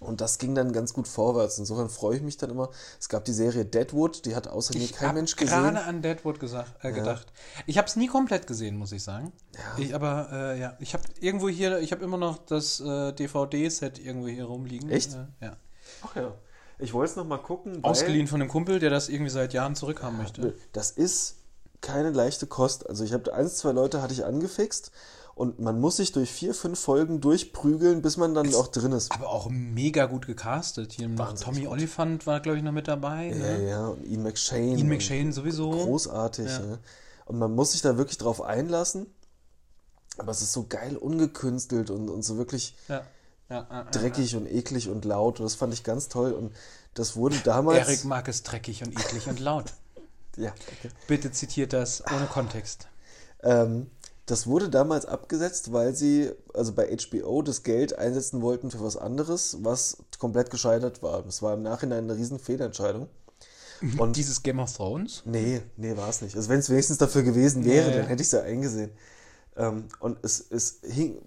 Und 0.00 0.20
das 0.20 0.38
ging 0.38 0.54
dann 0.54 0.72
ganz 0.72 0.92
gut 0.92 1.08
vorwärts. 1.08 1.58
Insofern 1.58 1.88
freue 1.88 2.16
ich 2.16 2.22
mich 2.22 2.36
dann 2.36 2.50
immer. 2.50 2.70
Es 3.00 3.08
gab 3.08 3.24
die 3.24 3.32
Serie 3.32 3.64
Deadwood, 3.64 4.24
die 4.26 4.34
hat 4.34 4.48
außer 4.48 4.76
mir 4.76 4.84
Ich 4.84 4.92
kein 4.92 5.08
habe 5.08 5.18
Mensch 5.18 5.36
gesehen. 5.36 5.62
gerade 5.62 5.82
an 5.82 6.02
Deadwood 6.02 6.40
gesagt, 6.40 6.84
äh, 6.84 6.92
gedacht. 6.92 7.32
Ich 7.66 7.78
habe 7.78 7.88
es 7.88 7.96
nie 7.96 8.08
komplett 8.08 8.46
gesehen, 8.46 8.76
muss 8.76 8.92
ich 8.92 9.02
sagen. 9.02 9.32
Ich, 9.78 9.94
aber 9.94 10.28
äh, 10.32 10.60
ja, 10.60 10.76
ich 10.80 10.94
habe 10.94 11.04
irgendwo 11.20 11.48
hier, 11.48 11.78
ich 11.78 11.92
habe 11.92 12.04
immer 12.04 12.18
noch 12.18 12.38
das 12.44 12.80
äh, 12.80 13.12
DVD-Set 13.12 13.98
irgendwo 13.98 14.28
hier 14.28 14.44
rumliegen. 14.44 14.90
Echt? 14.90 15.14
Äh, 15.14 15.26
ja. 15.40 15.56
Ach 16.02 16.16
ja. 16.16 16.34
Ich 16.78 16.92
wollte 16.92 17.10
es 17.10 17.16
nochmal 17.16 17.40
gucken. 17.42 17.82
Ausgeliehen 17.84 18.26
von 18.26 18.40
einem 18.40 18.50
Kumpel, 18.50 18.78
der 18.78 18.90
das 18.90 19.08
irgendwie 19.08 19.30
seit 19.30 19.52
Jahren 19.52 19.74
zurückhaben 19.74 20.18
möchte. 20.18 20.54
Das 20.72 20.90
ist 20.90 21.36
keine 21.80 22.10
leichte 22.10 22.46
Kost. 22.46 22.88
Also 22.88 23.04
ich 23.04 23.12
habe 23.12 23.32
eins, 23.34 23.56
zwei 23.56 23.72
Leute 23.72 24.00
hatte 24.02 24.12
ich 24.14 24.24
angefixt 24.24 24.90
und 25.34 25.58
man 25.60 25.80
muss 25.80 25.96
sich 25.96 26.12
durch 26.12 26.30
vier, 26.30 26.54
fünf 26.54 26.78
Folgen 26.80 27.20
durchprügeln, 27.20 28.02
bis 28.02 28.16
man 28.16 28.34
dann 28.34 28.54
auch 28.54 28.68
drin 28.68 28.92
ist. 28.92 29.12
Aber 29.12 29.28
auch 29.28 29.48
mega 29.50 30.06
gut 30.06 30.26
gecastet. 30.26 30.92
Hier 30.92 31.08
noch 31.08 31.32
Tommy 31.34 31.62
gut. 31.62 31.70
Oliphant 31.70 32.26
war, 32.26 32.40
glaube 32.40 32.58
ich, 32.58 32.64
noch 32.64 32.72
mit 32.72 32.88
dabei. 32.88 33.26
Ja, 33.28 33.34
Ne? 33.34 33.68
ja, 33.68 33.86
und 33.88 34.04
Ian 34.06 34.22
McShane. 34.22 34.76
Ian 34.78 34.88
McShane 34.88 35.32
sowieso. 35.32 35.70
Großartig. 35.70 36.46
Ja. 36.46 36.60
Ja. 36.64 36.78
Und 37.26 37.38
man 37.38 37.54
muss 37.54 37.72
sich 37.72 37.82
da 37.82 37.96
wirklich 37.96 38.18
drauf 38.18 38.42
einlassen. 38.42 39.06
Aber 40.16 40.30
es 40.30 40.42
ist 40.42 40.52
so 40.52 40.66
geil 40.68 40.96
ungekünstelt 40.96 41.90
und, 41.90 42.08
und 42.08 42.22
so 42.22 42.36
wirklich 42.38 42.76
Ja. 42.88 43.02
Ja, 43.54 43.66
ja, 43.70 43.76
ja, 43.76 43.90
dreckig 43.90 44.36
und 44.36 44.50
eklig 44.50 44.88
und 44.88 45.04
laut. 45.04 45.40
Und 45.40 45.44
das 45.44 45.54
fand 45.54 45.72
ich 45.72 45.84
ganz 45.84 46.08
toll. 46.08 46.32
Und 46.32 46.52
das 46.94 47.16
wurde 47.16 47.36
damals. 47.44 47.88
Erik 47.88 48.04
mag 48.04 48.28
es 48.28 48.42
dreckig 48.42 48.82
und 48.82 48.92
eklig 48.92 49.26
und 49.28 49.40
laut. 49.40 49.72
Ja, 50.36 50.50
okay. 50.50 50.90
Bitte 51.06 51.30
zitiert 51.30 51.72
das 51.72 52.02
ohne 52.12 52.26
Kontext. 52.26 52.88
Ähm, 53.44 53.88
das 54.26 54.48
wurde 54.48 54.68
damals 54.68 55.06
abgesetzt, 55.06 55.72
weil 55.72 55.94
sie, 55.94 56.32
also 56.52 56.72
bei 56.72 56.88
HBO, 56.88 57.40
das 57.42 57.62
Geld 57.62 57.96
einsetzen 57.96 58.42
wollten 58.42 58.72
für 58.72 58.82
was 58.82 58.96
anderes, 58.96 59.58
was 59.60 59.98
komplett 60.18 60.50
gescheitert 60.50 61.04
war. 61.04 61.22
Das 61.22 61.40
war 61.40 61.54
im 61.54 61.62
Nachhinein 61.62 62.10
eine 62.10 62.16
riesen 62.16 62.40
Fehlentscheidung. 62.40 63.06
Und 63.98 64.16
dieses 64.16 64.42
Game 64.42 64.58
of 64.58 64.76
Thrones? 64.76 65.22
Nee, 65.24 65.62
nee, 65.76 65.96
war 65.96 66.08
es 66.08 66.20
nicht. 66.20 66.34
Also 66.34 66.48
wenn 66.48 66.58
es 66.58 66.68
wenigstens 66.68 66.98
dafür 66.98 67.22
gewesen 67.22 67.64
wäre, 67.64 67.90
ja. 67.90 67.96
dann 67.98 68.06
hätte 68.06 68.22
ich 68.22 68.28
es 68.28 68.32
ja 68.32 68.42
eingesehen. 68.42 68.90
Ähm, 69.56 69.84
und 70.00 70.18
es, 70.22 70.44
es 70.50 70.80
hing. 70.82 71.18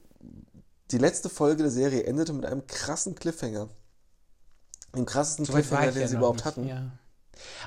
Die 0.92 0.98
letzte 0.98 1.30
Folge 1.30 1.64
der 1.64 1.72
Serie 1.72 2.04
endete 2.04 2.34
mit 2.34 2.46
einem 2.46 2.66
krassen 2.68 3.16
Cliffhanger. 3.16 3.70
Dem 4.96 5.06
krassesten 5.06 5.46
So 5.46 5.54
Cliffhanger, 5.54 5.92
den 5.92 6.02
ja 6.02 6.08
sie 6.08 6.16
überhaupt 6.16 6.38
nicht, 6.38 6.46
hatten. 6.46 6.68
Ja. 6.68 6.92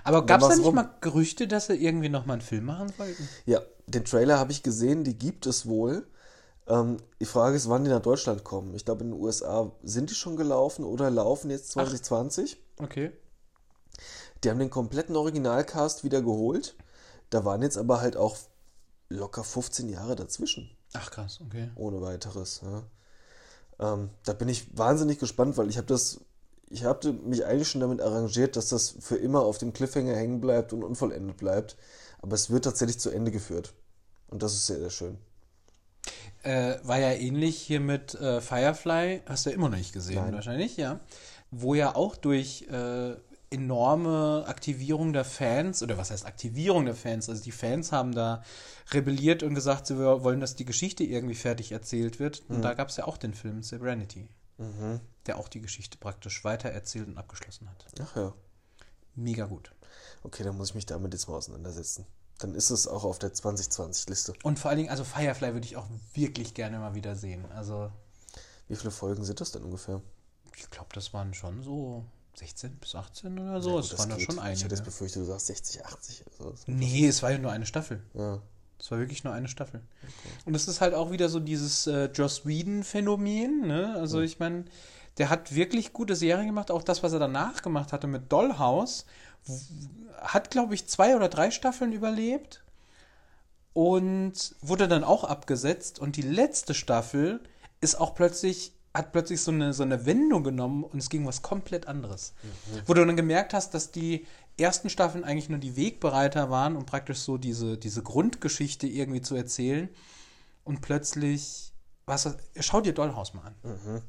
Aber 0.04 0.26
gab 0.26 0.42
es 0.42 0.48
da 0.48 0.56
nicht 0.56 0.64
rum. 0.64 0.74
mal 0.74 0.94
Gerüchte, 1.00 1.46
dass 1.46 1.66
sie 1.66 1.74
irgendwie 1.74 2.08
nochmal 2.08 2.34
einen 2.34 2.42
Film 2.42 2.64
machen 2.64 2.92
wollten? 2.96 3.28
Ja, 3.46 3.60
den 3.86 4.04
Trailer 4.04 4.38
habe 4.38 4.52
ich 4.52 4.62
gesehen, 4.62 5.04
die 5.04 5.18
gibt 5.18 5.46
es 5.46 5.66
wohl. 5.66 6.06
Ähm, 6.66 6.96
die 7.20 7.26
Frage 7.26 7.56
ist, 7.56 7.68
wann 7.68 7.84
die 7.84 7.90
nach 7.90 8.02
Deutschland 8.02 8.42
kommen. 8.42 8.74
Ich 8.74 8.84
glaube, 8.84 9.04
in 9.04 9.10
den 9.10 9.20
USA 9.20 9.70
sind 9.82 10.10
die 10.10 10.14
schon 10.14 10.36
gelaufen 10.36 10.84
oder 10.84 11.10
laufen 11.10 11.50
jetzt 11.50 11.72
2020. 11.72 12.56
Okay. 12.78 13.12
Die 14.42 14.50
haben 14.50 14.58
den 14.58 14.70
kompletten 14.70 15.16
Originalcast 15.16 16.04
wieder 16.04 16.22
geholt. 16.22 16.74
Da 17.28 17.44
waren 17.44 17.62
jetzt 17.62 17.76
aber 17.76 18.00
halt 18.00 18.16
auch 18.16 18.36
locker 19.08 19.44
15 19.44 19.88
Jahre 19.88 20.16
dazwischen, 20.16 20.70
Ach 20.94 21.10
krass, 21.10 21.40
okay. 21.44 21.70
ohne 21.74 22.00
weiteres. 22.00 22.60
Ja. 22.64 22.84
Ähm, 23.80 24.10
da 24.24 24.34
bin 24.34 24.48
ich 24.48 24.76
wahnsinnig 24.76 25.18
gespannt, 25.18 25.56
weil 25.56 25.70
ich 25.70 25.78
habe 25.78 25.86
das, 25.86 26.20
ich 26.68 26.84
habe 26.84 27.12
mich 27.12 27.44
eigentlich 27.46 27.68
schon 27.68 27.80
damit 27.80 28.00
arrangiert, 28.00 28.56
dass 28.56 28.68
das 28.68 28.94
für 29.00 29.16
immer 29.16 29.40
auf 29.40 29.58
dem 29.58 29.72
Cliffhanger 29.72 30.14
hängen 30.14 30.40
bleibt 30.40 30.72
und 30.72 30.84
unvollendet 30.84 31.38
bleibt. 31.38 31.76
Aber 32.20 32.34
es 32.34 32.50
wird 32.50 32.64
tatsächlich 32.64 33.00
zu 33.00 33.10
Ende 33.10 33.30
geführt. 33.30 33.72
Und 34.28 34.42
das 34.42 34.52
ist 34.52 34.66
sehr, 34.66 34.78
sehr 34.78 34.90
schön. 34.90 35.18
Äh, 36.42 36.76
war 36.82 36.98
ja 36.98 37.12
ähnlich 37.12 37.58
hier 37.58 37.80
mit 37.80 38.14
äh, 38.14 38.40
Firefly, 38.40 39.22
hast 39.26 39.44
du 39.44 39.50
ja 39.50 39.56
immer 39.56 39.68
noch 39.68 39.76
nicht 39.76 39.92
gesehen, 39.92 40.22
Nein. 40.22 40.34
wahrscheinlich, 40.34 40.76
ja. 40.76 41.00
Wo 41.50 41.74
ja 41.74 41.94
auch 41.94 42.16
durch 42.16 42.66
äh, 42.70 43.14
enorme 43.50 44.44
Aktivierung 44.46 45.12
der 45.12 45.24
Fans, 45.24 45.82
oder 45.82 45.98
was 45.98 46.10
heißt 46.10 46.24
Aktivierung 46.24 46.84
der 46.86 46.94
Fans, 46.94 47.28
also 47.28 47.42
die 47.42 47.50
Fans 47.50 47.90
haben 47.90 48.12
da 48.12 48.42
rebelliert 48.92 49.42
und 49.42 49.54
gesagt, 49.54 49.88
sie 49.88 49.98
wollen, 49.98 50.40
dass 50.40 50.54
die 50.54 50.64
Geschichte 50.64 51.02
irgendwie 51.02 51.34
fertig 51.34 51.72
erzählt 51.72 52.20
wird. 52.20 52.42
Und 52.48 52.62
da 52.62 52.74
gab 52.74 52.88
es 52.88 52.96
ja 52.96 53.06
auch 53.06 53.16
den 53.16 53.34
Film 53.34 53.62
Serenity, 53.62 54.28
der 55.26 55.38
auch 55.38 55.48
die 55.48 55.60
Geschichte 55.60 55.98
praktisch 55.98 56.44
weitererzählt 56.44 57.08
und 57.08 57.18
abgeschlossen 57.18 57.68
hat. 57.68 57.84
Ach 58.00 58.16
ja. 58.16 58.32
Mega 59.16 59.46
gut. 59.46 59.72
Okay, 60.22 60.44
dann 60.44 60.56
muss 60.56 60.70
ich 60.70 60.74
mich 60.76 60.86
damit 60.86 61.12
jetzt 61.12 61.28
mal 61.28 61.34
auseinandersetzen. 61.34 62.06
Dann 62.38 62.54
ist 62.54 62.70
es 62.70 62.86
auch 62.86 63.04
auf 63.04 63.18
der 63.18 63.34
2020-Liste. 63.34 64.32
Und 64.44 64.58
vor 64.58 64.70
allen 64.70 64.78
Dingen, 64.78 64.90
also 64.90 65.04
Firefly 65.04 65.52
würde 65.52 65.66
ich 65.66 65.76
auch 65.76 65.86
wirklich 66.14 66.54
gerne 66.54 66.78
mal 66.78 66.94
wieder 66.94 67.16
sehen. 67.16 67.44
Also, 67.52 67.90
Wie 68.68 68.76
viele 68.76 68.92
Folgen 68.92 69.24
sind 69.24 69.40
das 69.40 69.52
denn 69.52 69.62
ungefähr? 69.62 70.00
ich 70.56 70.70
glaube, 70.70 70.90
das 70.92 71.12
waren 71.12 71.34
schon 71.34 71.62
so 71.62 72.04
16 72.34 72.76
bis 72.76 72.94
18 72.94 73.38
oder 73.38 73.60
so. 73.60 73.74
Ja, 73.74 73.80
es 73.80 73.98
waren 73.98 74.08
da 74.10 74.16
geht. 74.16 74.24
schon 74.26 74.36
Ich 74.36 74.40
einige. 74.40 74.64
hätte 74.64 74.74
jetzt 74.74 74.84
befürchtet, 74.84 75.22
du 75.22 75.26
sagst 75.26 75.46
60, 75.46 75.84
80. 75.84 76.24
Also, 76.38 76.54
Nee, 76.66 77.06
es 77.06 77.22
war 77.22 77.30
ja 77.32 77.38
nur 77.38 77.52
eine 77.52 77.66
Staffel. 77.66 78.02
ja. 78.14 78.40
Es 78.82 78.90
war 78.90 78.98
wirklich 78.98 79.24
nur 79.24 79.34
eine 79.34 79.46
Staffel. 79.48 79.82
Und 80.46 80.54
es 80.54 80.66
ist 80.66 80.80
halt 80.80 80.94
auch 80.94 81.10
wieder 81.10 81.28
so 81.28 81.38
dieses 81.38 81.86
äh, 81.86 82.06
Joss 82.14 82.46
Whedon-Phänomen. 82.46 83.66
Ne? 83.66 83.94
Also 83.98 84.22
ich 84.22 84.38
meine, 84.38 84.64
der 85.18 85.28
hat 85.28 85.54
wirklich 85.54 85.92
gute 85.92 86.16
Serien 86.16 86.46
gemacht. 86.46 86.70
Auch 86.70 86.82
das, 86.82 87.02
was 87.02 87.12
er 87.12 87.18
danach 87.18 87.60
gemacht 87.60 87.92
hatte 87.92 88.06
mit 88.06 88.32
Dollhouse, 88.32 89.04
hat, 90.18 90.50
glaube 90.50 90.74
ich, 90.74 90.86
zwei 90.88 91.14
oder 91.14 91.28
drei 91.28 91.50
Staffeln 91.50 91.92
überlebt 91.92 92.64
und 93.74 94.54
wurde 94.62 94.88
dann 94.88 95.04
auch 95.04 95.24
abgesetzt. 95.24 95.98
Und 95.98 96.16
die 96.16 96.22
letzte 96.22 96.72
Staffel 96.72 97.40
ist 97.82 97.96
auch 98.00 98.14
plötzlich, 98.14 98.72
hat 98.92 99.12
plötzlich 99.12 99.40
so 99.40 99.52
eine, 99.52 99.72
so 99.72 99.82
eine 99.82 100.04
Wendung 100.06 100.42
genommen 100.42 100.84
und 100.84 100.98
es 100.98 101.10
ging 101.10 101.26
was 101.26 101.42
komplett 101.42 101.86
anderes. 101.86 102.34
Wo 102.86 102.94
du 102.94 103.04
dann 103.04 103.16
gemerkt 103.16 103.54
hast, 103.54 103.72
dass 103.74 103.92
die 103.92 104.26
ersten 104.58 104.90
Staffeln 104.90 105.24
eigentlich 105.24 105.48
nur 105.48 105.58
die 105.58 105.76
Wegbereiter 105.76 106.50
waren, 106.50 106.76
um 106.76 106.86
praktisch 106.86 107.18
so 107.18 107.38
diese, 107.38 107.78
diese 107.78 108.02
Grundgeschichte 108.02 108.86
irgendwie 108.86 109.22
zu 109.22 109.36
erzählen. 109.36 109.88
Und 110.64 110.80
plötzlich, 110.82 111.72
was, 112.06 112.36
schau 112.58 112.80
dir 112.80 112.92
Dollhouse 112.92 113.34
mal 113.34 113.42
an. 113.42 114.02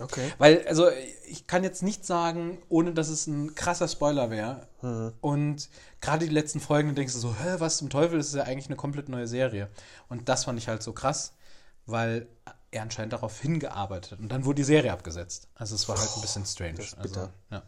Okay. 0.00 0.30
Weil, 0.38 0.66
also, 0.66 0.90
ich 1.26 1.46
kann 1.46 1.64
jetzt 1.64 1.82
nicht 1.82 2.04
sagen, 2.04 2.58
ohne 2.68 2.92
dass 2.92 3.08
es 3.08 3.26
ein 3.26 3.54
krasser 3.54 3.88
Spoiler 3.88 4.30
wäre. 4.30 4.66
Und 5.20 5.68
gerade 6.00 6.26
die 6.26 6.34
letzten 6.34 6.60
Folgen, 6.60 6.94
denkst 6.94 7.14
du 7.14 7.18
so, 7.18 7.34
hä, 7.34 7.56
was 7.58 7.78
zum 7.78 7.88
Teufel, 7.88 8.18
das 8.18 8.28
ist 8.28 8.34
ja 8.34 8.44
eigentlich 8.44 8.66
eine 8.66 8.76
komplett 8.76 9.08
neue 9.08 9.26
Serie. 9.26 9.68
Und 10.08 10.28
das 10.28 10.44
fand 10.44 10.58
ich 10.58 10.68
halt 10.68 10.82
so 10.82 10.92
krass, 10.92 11.32
weil 11.86 12.26
er 12.76 12.82
anscheinend 12.82 13.12
darauf 13.12 13.40
hingearbeitet. 13.40 14.18
Und 14.20 14.30
dann 14.30 14.44
wurde 14.44 14.56
die 14.56 14.64
Serie 14.64 14.92
abgesetzt. 14.92 15.48
Also, 15.54 15.74
es 15.74 15.88
war 15.88 15.98
halt 15.98 16.10
ein 16.14 16.20
bisschen 16.20 16.46
strange. 16.46 16.84
also, 16.98 17.28
ja. 17.50 17.62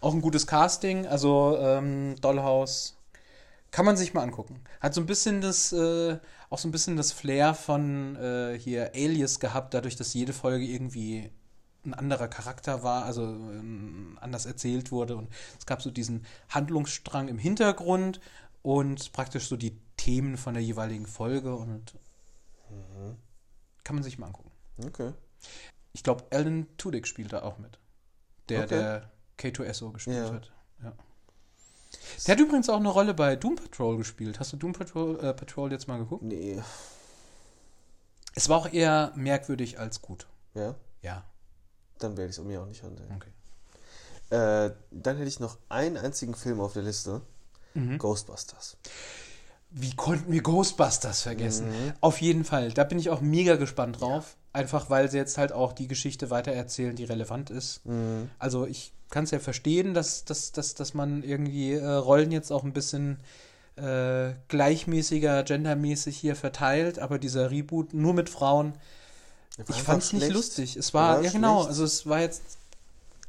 Auch 0.00 0.14
ein 0.14 0.22
gutes 0.22 0.46
Casting, 0.46 1.06
also 1.06 1.58
ähm, 1.60 2.16
Dollhouse. 2.20 2.94
Kann 3.72 3.84
man 3.84 3.96
sich 3.96 4.14
mal 4.14 4.22
angucken. 4.22 4.62
Hat 4.80 4.94
so 4.94 5.00
ein 5.00 5.06
bisschen 5.06 5.40
das, 5.40 5.72
äh, 5.72 6.18
auch 6.48 6.58
so 6.58 6.68
ein 6.68 6.72
bisschen 6.72 6.96
das 6.96 7.12
Flair 7.12 7.52
von 7.54 8.16
äh, 8.16 8.58
hier 8.58 8.92
Alias 8.94 9.40
gehabt, 9.40 9.74
dadurch, 9.74 9.96
dass 9.96 10.14
jede 10.14 10.32
Folge 10.32 10.64
irgendwie 10.64 11.30
ein 11.84 11.94
anderer 11.94 12.28
Charakter 12.28 12.82
war, 12.82 13.04
also 13.04 13.22
ähm, 13.22 14.18
anders 14.20 14.46
erzählt 14.46 14.92
wurde. 14.92 15.16
Und 15.16 15.28
es 15.58 15.66
gab 15.66 15.82
so 15.82 15.90
diesen 15.90 16.24
Handlungsstrang 16.48 17.28
im 17.28 17.38
Hintergrund 17.38 18.20
und 18.62 19.12
praktisch 19.12 19.48
so 19.48 19.56
die 19.56 19.76
Themen 19.96 20.36
von 20.36 20.54
der 20.54 20.62
jeweiligen 20.62 21.06
Folge 21.06 21.54
und 21.54 21.94
kann 23.86 23.94
man 23.96 24.02
sich 24.02 24.18
mal 24.18 24.26
angucken. 24.26 24.50
Okay. 24.84 25.12
Ich 25.92 26.02
glaube, 26.02 26.24
Alan 26.30 26.66
Tudyk 26.76 27.06
spielt 27.06 27.32
da 27.32 27.42
auch 27.42 27.58
mit. 27.58 27.78
Der, 28.48 28.64
Okay. 28.64 28.68
der 28.68 29.10
K2SO 29.38 29.92
gespielt 29.92 30.16
Ja. 30.16 30.32
hat. 30.32 30.52
Ja. 30.82 30.92
Der 32.26 32.32
hat 32.34 32.40
übrigens 32.40 32.68
auch 32.68 32.76
eine 32.80 32.88
Rolle 32.88 33.14
bei 33.14 33.36
Doom 33.36 33.54
Patrol 33.56 33.96
gespielt. 33.96 34.40
Hast 34.40 34.52
du 34.52 34.56
Doom 34.56 34.72
Patrol, 34.72 35.18
äh, 35.24 35.32
Patrol 35.32 35.70
jetzt 35.72 35.86
mal 35.88 35.98
geguckt? 35.98 36.24
Nee. 36.24 36.60
Es 38.34 38.48
war 38.48 38.58
auch 38.58 38.72
eher 38.72 39.12
merkwürdig 39.14 39.78
als 39.78 40.02
gut. 40.02 40.26
Ja, 40.54 40.74
Ja, 41.02 41.24
dann 41.98 42.16
werde 42.16 42.30
ich 42.30 42.36
es 42.38 42.44
mir 42.44 42.60
auch 42.60 42.66
nicht 42.66 42.82
ansehen. 42.84 43.10
okay. 43.14 43.30
Äh, 44.34 44.74
dann 44.90 45.16
hätte 45.16 45.28
ich 45.28 45.38
noch 45.40 45.56
einen 45.68 45.96
einzigen 45.96 46.34
Film 46.34 46.60
auf 46.60 46.72
der 46.72 46.82
Liste. 46.82 47.22
Mhm. 47.74 47.98
Ghostbusters. 47.98 48.76
Wie 49.78 49.94
konnten 49.94 50.32
wir 50.32 50.40
Ghostbusters 50.40 51.20
vergessen? 51.20 51.68
Mhm. 51.68 51.92
Auf 52.00 52.22
jeden 52.22 52.44
Fall. 52.44 52.72
Da 52.72 52.84
bin 52.84 52.98
ich 52.98 53.10
auch 53.10 53.20
mega 53.20 53.56
gespannt 53.56 54.00
drauf. 54.00 54.36
Einfach 54.54 54.88
weil 54.88 55.10
sie 55.10 55.18
jetzt 55.18 55.36
halt 55.36 55.52
auch 55.52 55.74
die 55.74 55.86
Geschichte 55.86 56.30
weitererzählen, 56.30 56.96
die 56.96 57.04
relevant 57.04 57.50
ist. 57.50 57.84
Mhm. 57.84 58.30
Also 58.38 58.66
ich 58.66 58.94
kann 59.10 59.24
es 59.24 59.32
ja 59.32 59.38
verstehen, 59.38 59.92
dass, 59.92 60.24
dass, 60.24 60.52
dass, 60.52 60.74
dass 60.74 60.94
man 60.94 61.22
irgendwie 61.22 61.74
äh, 61.74 61.86
Rollen 61.86 62.32
jetzt 62.32 62.50
auch 62.52 62.64
ein 62.64 62.72
bisschen 62.72 63.18
äh, 63.76 64.30
gleichmäßiger, 64.48 65.42
gendermäßig 65.42 66.16
hier 66.16 66.36
verteilt, 66.36 66.98
aber 66.98 67.18
dieser 67.18 67.50
Reboot 67.50 67.92
nur 67.92 68.14
mit 68.14 68.30
Frauen, 68.30 68.72
ich 69.68 69.82
fand 69.82 70.02
es 70.02 70.14
nicht 70.14 70.30
lustig. 70.30 70.76
Es 70.76 70.94
war, 70.94 71.16
war 71.16 71.22
ja 71.22 71.30
genau, 71.30 71.56
schlecht. 71.58 71.68
also 71.68 71.84
es 71.84 72.06
war 72.06 72.20
jetzt 72.20 72.42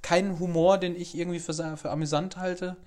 kein 0.01 0.39
Humor, 0.39 0.77
den 0.77 0.95
ich 0.95 1.17
irgendwie 1.17 1.39
für, 1.39 1.53
für 1.75 1.89
amüsant 1.89 2.37
halte. 2.37 2.77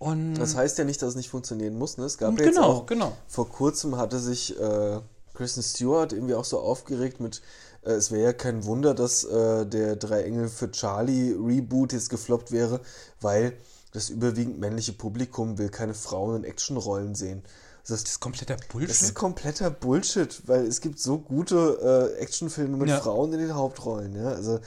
Und 0.00 0.34
Das 0.34 0.54
heißt 0.56 0.78
ja 0.78 0.84
nicht, 0.84 1.00
dass 1.02 1.10
es 1.10 1.16
nicht 1.16 1.28
funktionieren 1.30 1.76
muss. 1.78 1.96
Ne? 1.98 2.04
Es 2.04 2.18
gab 2.18 2.30
Und 2.30 2.38
ja 2.40 2.46
jetzt 2.46 2.54
genau, 2.56 2.66
auch, 2.68 2.86
genau. 2.86 3.12
vor 3.26 3.48
kurzem 3.48 3.96
hatte 3.96 4.18
sich 4.18 4.58
äh, 4.60 5.00
Kristen 5.34 5.62
Stewart 5.62 6.12
irgendwie 6.12 6.34
auch 6.34 6.44
so 6.44 6.58
aufgeregt 6.60 7.20
mit, 7.20 7.42
äh, 7.84 7.92
es 7.92 8.10
wäre 8.10 8.22
ja 8.24 8.32
kein 8.32 8.64
Wunder, 8.64 8.94
dass 8.94 9.24
äh, 9.24 9.66
der 9.66 9.96
Drei 9.96 10.22
Engel 10.24 10.48
für 10.48 10.70
Charlie 10.70 11.32
Reboot 11.32 11.92
jetzt 11.92 12.10
gefloppt 12.10 12.52
wäre, 12.52 12.80
weil 13.20 13.54
das 13.92 14.10
überwiegend 14.10 14.58
männliche 14.60 14.92
Publikum 14.92 15.56
will 15.58 15.70
keine 15.70 15.94
Frauen 15.94 16.36
in 16.36 16.44
Actionrollen 16.44 17.14
sehen. 17.14 17.42
Das, 17.86 18.02
Das 18.02 18.10
ist 18.12 18.20
kompletter 18.20 18.54
das 18.56 18.64
ist 18.66 18.68
Bullshit. 18.70 19.14
kompletter 19.14 19.70
Bullshit, 19.70 20.42
weil 20.46 20.66
es 20.66 20.82
gibt 20.82 20.98
so 20.98 21.18
gute 21.18 22.12
äh, 22.18 22.20
Actionfilme 22.20 22.76
mit 22.76 22.90
Ja. 22.90 23.00
Frauen 23.00 23.32
in 23.32 23.38
den 23.38 23.54
Hauptrollen. 23.54 24.14
Ja? 24.14 24.28
Also 24.28 24.60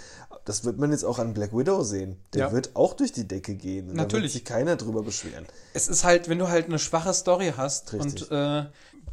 das 0.46 0.64
wird 0.66 0.78
man 0.80 0.92
jetzt 0.92 1.04
auch 1.04 1.20
an 1.20 1.34
Black 1.34 1.56
Widow 1.56 1.84
sehen. 1.84 2.18
Der 2.34 2.48
Ja. 2.48 2.52
wird 2.52 2.76
auch 2.76 2.94
durch 2.94 3.12
die 3.12 3.28
Decke 3.28 3.56
gehen. 3.56 3.90
Und 3.90 3.96
Da 3.96 4.02
wird 4.04 4.12
Natürlich. 4.12 4.34
sich 4.34 4.46
keiner 4.46 4.76
drüber 4.76 5.04
beschweren. 5.04 5.46
Es 5.74 5.88
ist 5.88 6.04
halt, 6.04 6.30
wenn 6.30 6.40
du 6.40 6.48
halt 6.50 6.66
eine 6.66 6.80
schwache 6.80 7.14
Story 7.14 7.54
hast 7.56 7.94
Richtig. 7.94 8.30
und 8.30 8.32
äh, 8.38 8.66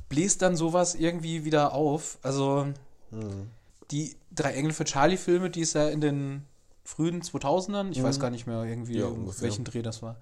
bläst 0.08 0.40
dann 0.42 0.56
sowas 0.56 0.94
irgendwie 0.94 1.44
wieder 1.44 1.72
auf. 1.74 2.18
Also 2.22 2.66
Mhm. 3.10 3.48
die 3.90 4.16
drei 4.34 4.52
Engel 4.54 4.72
für 4.72 4.84
Charlie-Filme, 4.84 5.50
die 5.50 5.60
ist 5.60 5.74
ja 5.74 5.88
in 5.88 6.00
den 6.00 6.44
frühen 6.84 7.20
2000ern, 7.22 7.90
ich 7.92 8.02
weiß 8.02 8.18
gar 8.20 8.30
nicht 8.30 8.46
mehr 8.46 8.62
irgendwie, 8.64 8.94
Mhm. 8.94 9.00
Ja, 9.00 9.06
ungefähr. 9.06 9.42
welchen 9.42 9.64
Dreh 9.64 9.82
das 9.82 10.02
war. 10.02 10.16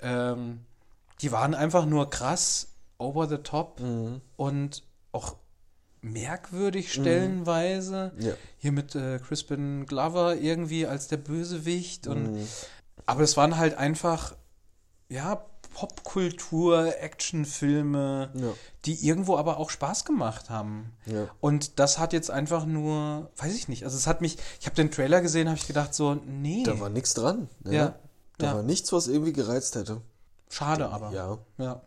Ähm, 0.00 0.60
die 1.22 1.32
waren 1.32 1.54
einfach 1.54 1.86
nur 1.86 2.10
krass, 2.10 2.68
over 2.98 3.28
the 3.28 3.38
top 3.38 3.80
Mhm. 3.80 4.20
und 4.36 4.82
auch 5.12 5.36
merkwürdig 6.02 6.92
stellenweise. 6.92 8.12
Ja. 8.18 8.32
Hier 8.58 8.72
mit 8.72 8.94
äh, 8.94 9.18
Crispin 9.18 9.86
Glover 9.86 10.36
irgendwie 10.36 10.86
als 10.86 11.08
der 11.08 11.16
Bösewicht 11.16 12.06
und 12.06 12.32
Mhm. 12.34 12.46
aber 13.06 13.22
es 13.22 13.36
waren 13.36 13.56
halt 13.56 13.74
einfach, 13.78 14.34
ja, 15.08 15.44
Popkultur, 15.74 17.00
Actionfilme, 17.00 18.30
Ja. 18.34 18.52
die 18.84 19.06
irgendwo 19.06 19.36
aber 19.38 19.56
auch 19.56 19.70
Spaß 19.70 20.04
gemacht 20.04 20.50
haben. 20.50 20.92
Ja. 21.06 21.28
Und 21.40 21.78
das 21.78 21.98
hat 21.98 22.12
jetzt 22.12 22.30
einfach 22.30 22.66
nur, 22.66 23.30
weiß 23.36 23.54
ich 23.54 23.68
nicht, 23.68 23.84
also 23.84 23.96
es 23.96 24.06
hat 24.06 24.20
mich, 24.20 24.36
ich 24.60 24.66
habe 24.66 24.76
den 24.76 24.90
Trailer 24.90 25.22
gesehen, 25.22 25.48
habe 25.48 25.56
ich 25.58 25.66
gedacht 25.66 25.94
so, 25.94 26.14
nee, 26.26 26.62
Da 26.64 26.78
war 26.78 26.90
nichts 26.90 27.14
dran. 27.14 27.48
Ne? 27.64 27.74
Ja. 27.74 27.94
Da 28.38 28.54
war 28.56 28.62
nichts, 28.62 28.92
was 28.92 29.06
irgendwie 29.08 29.32
gereizt 29.32 29.74
hätte. 29.76 30.02
schade 30.50 30.88
aber. 30.90 31.12
Ja. 31.12 31.38
Ja. 31.58 31.80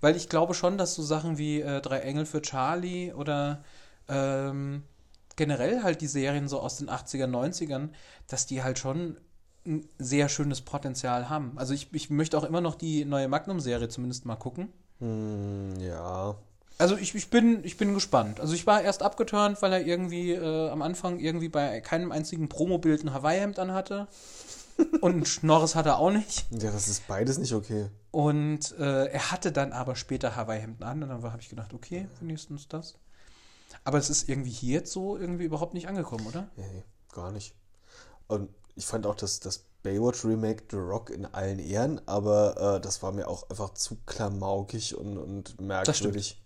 Weil 0.00 0.16
ich 0.16 0.28
glaube 0.28 0.54
schon, 0.54 0.78
dass 0.78 0.94
so 0.94 1.02
Sachen 1.02 1.38
wie 1.38 1.60
äh, 1.60 1.80
Drei 1.80 2.00
Engel 2.00 2.26
für 2.26 2.42
Charlie 2.42 3.12
oder 3.12 3.64
ähm, 4.08 4.82
generell 5.36 5.82
halt 5.82 6.00
die 6.00 6.06
Serien 6.06 6.48
so 6.48 6.60
aus 6.60 6.78
den 6.78 6.90
80er, 6.90 7.26
90ern, 7.26 7.90
dass 8.26 8.46
die 8.46 8.62
halt 8.62 8.78
schon 8.78 9.16
ein 9.66 9.88
sehr 9.98 10.28
schönes 10.28 10.60
Potenzial 10.60 11.28
haben. 11.28 11.52
Also 11.56 11.72
ich, 11.74 11.92
ich 11.92 12.10
möchte 12.10 12.36
auch 12.36 12.44
immer 12.44 12.60
noch 12.60 12.74
die 12.74 13.04
neue 13.04 13.28
Magnum-Serie 13.28 13.88
zumindest 13.88 14.26
mal 14.26 14.36
gucken. 14.36 14.72
Hm, 14.98 15.74
ja. 15.80 16.36
Also 16.78 16.96
ich, 16.96 17.14
ich, 17.14 17.30
bin, 17.30 17.64
ich 17.64 17.76
bin 17.76 17.94
gespannt. 17.94 18.40
Also 18.40 18.54
ich 18.54 18.66
war 18.66 18.82
erst 18.82 19.02
abgeturnt, 19.02 19.62
weil 19.62 19.72
er 19.72 19.86
irgendwie 19.86 20.32
äh, 20.32 20.68
am 20.70 20.82
Anfang 20.82 21.20
irgendwie 21.20 21.48
bei 21.48 21.80
keinem 21.80 22.10
einzigen 22.10 22.48
Promobild 22.48 23.04
ein 23.04 23.12
Hawaii-Hemd 23.12 23.58
anhatte. 23.58 24.08
Und 25.00 25.16
ein 25.16 25.26
Schnorres 25.26 25.74
hat 25.74 25.86
er 25.86 25.98
auch 25.98 26.10
nicht. 26.10 26.46
Ja, 26.50 26.70
das 26.70 26.88
ist 26.88 27.06
beides 27.06 27.38
nicht 27.38 27.54
okay. 27.54 27.88
Und 28.10 28.72
äh, 28.78 29.06
er 29.06 29.30
hatte 29.30 29.52
dann 29.52 29.72
aber 29.72 29.96
später 29.96 30.36
Hawaii-Hemden 30.36 30.84
an 30.84 31.02
und 31.02 31.08
dann 31.08 31.22
habe 31.22 31.40
ich 31.40 31.48
gedacht, 31.48 31.72
okay, 31.74 32.08
wenigstens 32.20 32.68
das. 32.68 32.94
Aber 33.84 33.98
es 33.98 34.10
ist 34.10 34.28
irgendwie 34.28 34.50
hier 34.50 34.80
jetzt 34.80 34.92
so 34.92 35.16
irgendwie 35.16 35.44
überhaupt 35.44 35.74
nicht 35.74 35.88
angekommen, 35.88 36.26
oder? 36.26 36.48
Nee, 36.56 36.84
gar 37.12 37.32
nicht. 37.32 37.54
Und 38.28 38.50
ich 38.74 38.86
fand 38.86 39.06
auch 39.06 39.14
das, 39.14 39.40
das 39.40 39.64
Baywatch 39.82 40.24
Remake 40.24 40.64
The 40.70 40.76
Rock 40.76 41.10
in 41.10 41.26
allen 41.26 41.58
Ehren, 41.58 42.00
aber 42.06 42.76
äh, 42.76 42.80
das 42.80 43.02
war 43.02 43.12
mir 43.12 43.28
auch 43.28 43.48
einfach 43.50 43.74
zu 43.74 43.98
klamaukig 44.06 44.96
und, 44.96 45.18
und 45.18 45.60
merkwürdig. 45.60 46.40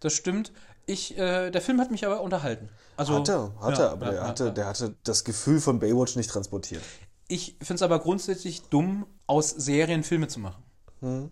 Das 0.00 0.12
stimmt. 0.12 0.52
Ich, 0.86 1.18
äh, 1.18 1.50
der 1.50 1.60
Film 1.60 1.80
hat 1.80 1.90
mich 1.90 2.06
aber 2.06 2.20
unterhalten. 2.20 2.68
Also, 2.96 3.14
hat 3.14 3.28
er, 3.28 3.52
hat 3.60 3.78
ja, 3.78 3.84
er, 3.84 3.90
aber 3.90 4.06
ja, 4.06 4.12
der, 4.12 4.22
hatte, 4.22 4.44
ja. 4.44 4.50
der 4.50 4.66
hatte 4.66 4.94
das 5.02 5.24
Gefühl 5.24 5.60
von 5.60 5.80
Baywatch 5.80 6.16
nicht 6.16 6.30
transportiert. 6.30 6.82
Ich 7.28 7.56
finde 7.58 7.74
es 7.74 7.82
aber 7.82 7.98
grundsätzlich 7.98 8.62
dumm, 8.62 9.06
aus 9.26 9.50
Serien 9.50 10.04
Filme 10.04 10.28
zu 10.28 10.40
machen. 10.40 10.62
Hm? 11.00 11.30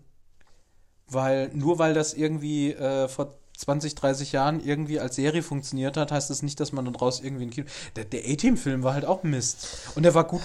Weil 1.07 1.49
nur 1.53 1.79
weil 1.79 1.93
das 1.93 2.13
irgendwie 2.13 2.71
äh, 2.71 3.07
vor 3.07 3.37
20, 3.57 3.95
30 3.95 4.31
Jahren 4.31 4.59
irgendwie 4.59 4.99
als 4.99 5.15
Serie 5.15 5.41
funktioniert 5.41 5.97
hat, 5.97 6.11
heißt 6.11 6.29
das 6.29 6.41
nicht, 6.41 6.59
dass 6.59 6.71
man 6.71 6.91
daraus 6.91 7.21
irgendwie 7.21 7.45
ein 7.45 7.49
Kino. 7.49 7.67
Der, 7.95 8.05
der 8.05 8.21
A-Team-Film 8.25 8.83
war 8.83 8.93
halt 8.93 9.05
auch 9.05 9.23
Mist. 9.23 9.91
Und 9.95 10.03
der 10.03 10.13
war 10.13 10.25
gut, 10.25 10.41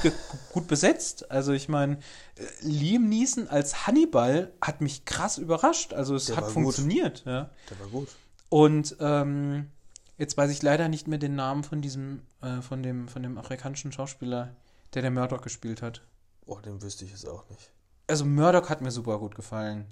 gut 0.52 0.68
besetzt. 0.68 1.30
Also 1.30 1.52
ich 1.52 1.68
meine, 1.68 1.94
äh, 2.36 2.44
Liam 2.60 3.08
Neeson 3.08 3.48
als 3.48 3.86
Hannibal 3.86 4.52
hat 4.60 4.80
mich 4.80 5.04
krass 5.04 5.38
überrascht. 5.38 5.92
Also 5.92 6.14
es 6.14 6.26
Der 6.26 6.36
hat 6.36 6.50
funktioniert, 6.50 7.24
ja. 7.26 7.50
Der 7.70 7.80
war 7.80 7.88
gut. 7.88 8.08
Und 8.48 8.96
ähm, 9.00 9.70
jetzt 10.18 10.36
weiß 10.36 10.50
ich 10.50 10.62
leider 10.62 10.88
nicht 10.88 11.08
mehr 11.08 11.18
den 11.18 11.34
Namen 11.34 11.64
von 11.64 11.80
diesem, 11.80 12.22
äh, 12.42 12.60
von 12.60 12.82
dem, 12.82 13.08
von 13.08 13.22
dem 13.22 13.38
afrikanischen 13.38 13.92
Schauspieler, 13.92 14.54
der 14.94 15.02
der 15.02 15.10
Murdoch 15.10 15.40
gespielt 15.42 15.82
hat. 15.82 16.02
Oh, 16.46 16.56
den 16.58 16.82
wüsste 16.82 17.04
ich 17.04 17.10
jetzt 17.12 17.28
auch 17.28 17.48
nicht. 17.48 17.70
Also 18.06 18.24
Murdoch 18.24 18.68
hat 18.68 18.80
mir 18.80 18.90
super 18.90 19.18
gut 19.18 19.34
gefallen. 19.34 19.86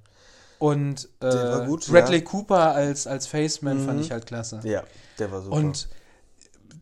Und 0.58 1.08
äh, 1.20 1.66
gut, 1.66 1.86
Bradley 1.86 2.18
ja. 2.18 2.24
Cooper 2.24 2.74
als, 2.74 3.06
als 3.06 3.28
Faceman 3.28 3.78
fand 3.78 3.98
Mhm. 3.98 4.04
ich 4.04 4.10
halt 4.10 4.26
klasse. 4.26 4.60
Ja, 4.64 4.82
der 5.18 5.30
war 5.30 5.40
super. 5.42 5.54
Und 5.56 5.88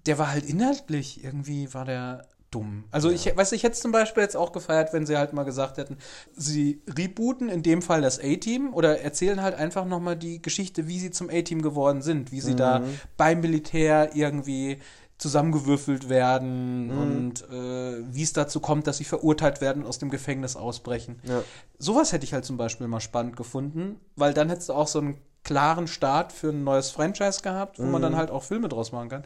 der 0.06 0.18
war 0.18 0.30
halt 0.30 0.46
inhaltlich, 0.46 1.22
irgendwie 1.22 1.72
war 1.74 1.84
der 1.84 2.26
dumm. 2.50 2.84
Also 2.90 3.10
ich 3.10 3.36
weiß, 3.36 3.52
ich 3.52 3.64
hätte 3.64 3.72
es 3.74 3.80
zum 3.80 3.92
Beispiel 3.92 4.22
jetzt 4.22 4.36
auch 4.36 4.52
gefeiert, 4.52 4.92
wenn 4.94 5.04
sie 5.04 5.18
halt 5.18 5.32
mal 5.34 5.42
gesagt 5.42 5.76
hätten, 5.78 5.98
sie 6.34 6.80
rebooten 6.88 7.48
in 7.50 7.62
dem 7.62 7.82
Fall 7.82 8.00
das 8.00 8.18
A-Team 8.20 8.72
oder 8.72 9.00
erzählen 9.00 9.42
halt 9.42 9.56
einfach 9.56 9.84
nochmal 9.84 10.16
die 10.16 10.40
Geschichte, 10.40 10.86
wie 10.86 10.98
sie 11.00 11.10
zum 11.10 11.28
A-Team 11.28 11.60
geworden 11.60 12.00
sind, 12.02 12.30
wie 12.32 12.40
sie 12.40 12.54
da 12.54 12.78
Mhm. 12.78 13.00
beim 13.16 13.40
Militär 13.40 14.10
irgendwie 14.14 14.78
zusammengewürfelt 15.18 16.08
werden 16.08 16.86
Mhm. 16.88 16.98
und 16.98 17.48
äh, 17.50 18.14
wie 18.14 18.22
es 18.22 18.32
dazu 18.32 18.60
kommt, 18.60 18.86
dass 18.86 18.98
sie 18.98 19.04
verurteilt 19.04 19.60
werden 19.60 19.82
und 19.82 19.88
aus 19.88 19.98
dem 19.98 20.10
Gefängnis 20.10 20.56
ausbrechen. 20.56 21.20
ja. 21.24 21.42
Sowas 21.78 22.12
hätte 22.12 22.24
ich 22.24 22.32
halt 22.32 22.44
zum 22.44 22.56
Beispiel 22.56 22.86
mal 22.88 23.00
spannend 23.00 23.36
gefunden, 23.36 24.00
weil 24.16 24.32
dann 24.34 24.48
hättest 24.48 24.68
du 24.70 24.72
auch 24.74 24.88
so 24.88 24.98
einen 24.98 25.18
klaren 25.44 25.86
Start 25.88 26.32
für 26.32 26.48
ein 26.48 26.64
neues 26.64 26.90
Franchise 26.90 27.40
gehabt, 27.42 27.78
wo 27.78 27.84
man 27.84 28.02
dann 28.02 28.16
halt 28.16 28.30
auch 28.30 28.42
Filme 28.42 28.68
draus 28.68 28.92
machen 28.92 29.08
kann. 29.10 29.24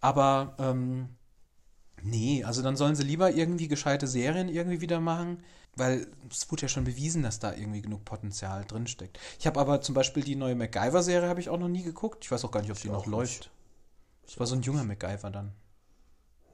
Aber 0.00 0.54
ähm, 0.58 1.08
nee, 2.02 2.42
also 2.44 2.62
dann 2.62 2.76
sollen 2.76 2.94
sie 2.96 3.02
lieber 3.02 3.30
irgendwie 3.32 3.68
gescheite 3.68 4.06
Serien 4.06 4.48
irgendwie 4.48 4.80
wieder 4.80 5.00
machen, 5.00 5.42
weil 5.76 6.06
es 6.30 6.50
wurde 6.50 6.62
ja 6.62 6.68
schon 6.68 6.84
bewiesen, 6.84 7.22
dass 7.22 7.38
da 7.38 7.52
irgendwie 7.54 7.82
genug 7.82 8.04
Potenzial 8.04 8.64
drinsteckt. 8.66 9.18
Ich 9.38 9.46
habe 9.46 9.60
aber 9.60 9.80
zum 9.82 9.94
Beispiel 9.94 10.22
die 10.22 10.36
neue 10.36 10.54
MacGyver-Serie 10.54 11.28
habe 11.28 11.40
ich 11.40 11.48
auch 11.48 11.58
noch 11.58 11.68
nie 11.68 11.82
geguckt. 11.82 12.24
Ich 12.24 12.30
weiß 12.30 12.44
auch 12.44 12.50
gar 12.50 12.60
nicht, 12.62 12.70
ob 12.70 12.78
die 12.78 12.86
Ich 12.88 12.92
noch 12.92 13.00
auch 13.02 13.20
nicht. 13.20 13.50
Es 14.30 14.38
war 14.38 14.46
so 14.46 14.54
ein 14.54 14.62
junger 14.62 14.84
MacGyver 14.84 15.30
dann. 15.30 15.52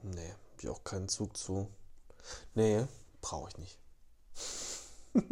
Nee, 0.01 0.31
hab 0.31 0.63
ich 0.63 0.67
auch 0.67 0.83
keinen 0.83 1.07
Zug 1.09 1.37
zu. 1.37 1.69
Nee, 2.55 2.85
brauche 3.21 3.49
ich 3.49 3.57
nicht. 3.59 3.77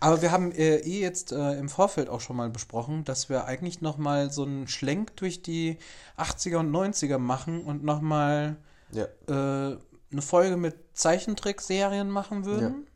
Aber 0.00 0.20
wir 0.20 0.30
haben 0.30 0.52
äh, 0.52 0.76
eh 0.76 1.00
jetzt 1.00 1.32
äh, 1.32 1.58
im 1.58 1.70
Vorfeld 1.70 2.10
auch 2.10 2.20
schon 2.20 2.36
mal 2.36 2.50
besprochen, 2.50 3.04
dass 3.04 3.30
wir 3.30 3.46
eigentlich 3.46 3.80
noch 3.80 3.96
mal 3.96 4.30
so 4.30 4.44
einen 4.44 4.68
Schlenk 4.68 5.16
durch 5.16 5.40
die 5.42 5.78
80er 6.18 6.58
und 6.58 6.70
90er 6.70 7.16
machen 7.16 7.64
und 7.64 7.82
noch 7.82 8.02
mal 8.02 8.56
Ja, 8.92 9.04
äh, 9.28 9.78
eine 10.12 10.22
Folge 10.22 10.58
mit 10.58 10.76
Zeichentrickserien 10.92 12.10
machen 12.10 12.44
würden. 12.44 12.88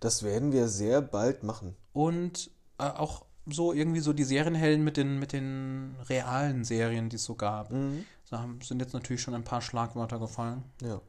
das 0.00 0.22
werden 0.22 0.52
wir 0.52 0.68
sehr 0.68 1.00
bald 1.00 1.42
machen. 1.42 1.74
Und 1.94 2.50
äh, 2.78 2.84
auch 2.84 3.24
so 3.52 3.72
irgendwie 3.72 4.00
so 4.00 4.12
die 4.12 4.24
Serienhelden 4.24 4.84
mit 4.84 4.96
den, 4.96 5.18
mit 5.18 5.32
den 5.32 5.96
realen 6.08 6.64
Serien, 6.64 7.08
die 7.08 7.16
es 7.16 7.24
so 7.24 7.34
gab. 7.34 7.70
Mhm. 7.70 8.04
Da 8.30 8.40
haben- 8.40 8.60
sind 8.60 8.80
jetzt 8.80 8.92
natürlich 8.94 9.22
schon 9.22 9.34
ein 9.34 9.44
paar 9.44 9.60
Schlagwörter 9.62 10.18
gefallen. 10.18 10.64
Ja. 10.82 11.00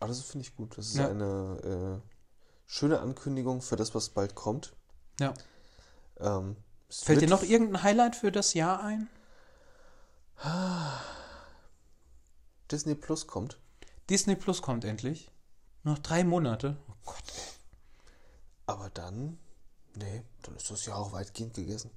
Aber 0.00 0.08
das 0.08 0.20
finde 0.22 0.46
ich 0.46 0.54
gut. 0.56 0.76
Das 0.76 0.86
ist 0.88 0.96
Ja. 0.96 1.08
eine 1.08 2.00
äh, 2.02 2.10
schöne 2.66 3.00
Ankündigung 3.00 3.62
für 3.62 3.76
das, 3.76 3.94
was 3.94 4.10
bald 4.10 4.34
kommt. 4.34 4.74
Ja. 5.20 5.32
Ähm, 6.20 6.56
Fällt 6.90 7.20
dir 7.22 7.28
noch 7.28 7.42
irgendein 7.42 7.82
Highlight 7.82 8.16
für 8.16 8.30
das 8.32 8.54
Jahr 8.54 8.82
ein? 8.82 9.08
Disney 12.70 12.94
Plus 12.94 13.26
kommt. 13.26 13.58
Disney 14.10 14.36
Plus 14.36 14.62
kommt 14.62 14.84
endlich. 14.84 15.30
Noch 15.84 15.98
drei 15.98 16.24
Monate. 16.24 16.76
Oh 16.88 16.94
Gott. 17.04 17.22
Aber 18.66 18.90
dann, 18.90 19.38
nee, 19.98 20.22
dann 20.42 20.56
ist 20.56 20.70
das 20.70 20.86
Jahr 20.86 20.98
auch 20.98 21.12
weitgehend 21.12 21.54
gegessen. 21.54 21.90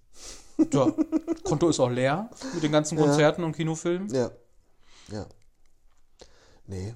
Ja, 0.71 0.93
Konto 1.43 1.69
ist 1.69 1.79
auch 1.79 1.89
leer 1.89 2.29
mit 2.53 2.63
den 2.63 2.71
ganzen 2.71 2.97
Ja. 2.97 3.05
Konzerten 3.05 3.43
und 3.43 3.55
Kinofilmen. 3.55 4.13
Ja. 4.13 4.31
Ja. 5.09 5.25
Nee. 6.67 6.93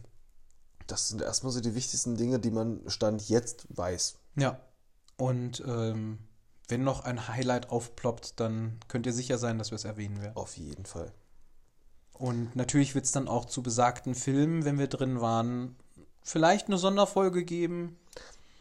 Das 0.87 1.09
sind 1.09 1.21
erstmal 1.21 1.51
so 1.51 1.61
die 1.61 1.73
wichtigsten 1.73 2.15
Dinge, 2.15 2.39
die 2.39 2.51
man 2.51 2.81
Stand 2.87 3.27
jetzt 3.27 3.65
weiß. 3.75 4.17
Ja. 4.35 4.59
Und 5.17 5.63
ähm, 5.65 6.19
wenn 6.67 6.83
noch 6.83 7.03
ein 7.05 7.27
Highlight 7.27 7.69
aufploppt, 7.69 8.39
dann 8.39 8.79
könnt 8.87 9.05
ihr 9.05 9.13
sicher 9.13 9.37
sein, 9.37 9.57
dass 9.57 9.71
wir 9.71 9.77
es 9.77 9.85
erwähnen 9.85 10.21
werden. 10.21 10.35
Auf 10.35 10.57
jeden 10.57 10.85
Fall. 10.85 11.11
Und 12.13 12.55
natürlich 12.55 12.95
wird 12.95 13.05
es 13.05 13.11
dann 13.11 13.27
auch 13.27 13.45
zu 13.45 13.61
besagten 13.61 14.15
Filmen, 14.15 14.63
wenn 14.63 14.79
wir 14.79 14.87
drin 14.87 15.21
waren, 15.21 15.75
vielleicht 16.21 16.67
eine 16.67 16.77
Sonderfolge 16.77 17.43
geben. 17.43 17.97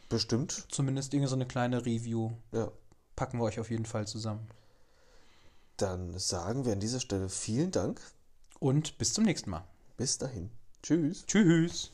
Bestimmt. 0.08 0.66
Zumindest 0.70 1.12
irgendeine 1.12 1.28
so 1.28 1.36
eine 1.36 1.46
kleine 1.46 1.86
Review. 1.86 2.32
Ja. 2.52 2.70
Packen 3.16 3.38
wir 3.38 3.44
euch 3.44 3.60
auf 3.60 3.70
jeden 3.70 3.86
Fall 3.86 4.06
zusammen. 4.06 4.46
Dann 5.76 6.18
sagen 6.18 6.64
wir 6.64 6.72
an 6.72 6.80
dieser 6.80 7.00
Stelle 7.00 7.28
vielen 7.28 7.70
Dank. 7.70 8.00
Und 8.60 8.98
bis 8.98 9.12
zum 9.12 9.24
nächsten 9.24 9.50
Mal. 9.50 9.64
Bis 9.96 10.18
dahin. 10.18 10.50
Tschüss. 10.82 11.24
Tschüss. 11.26 11.92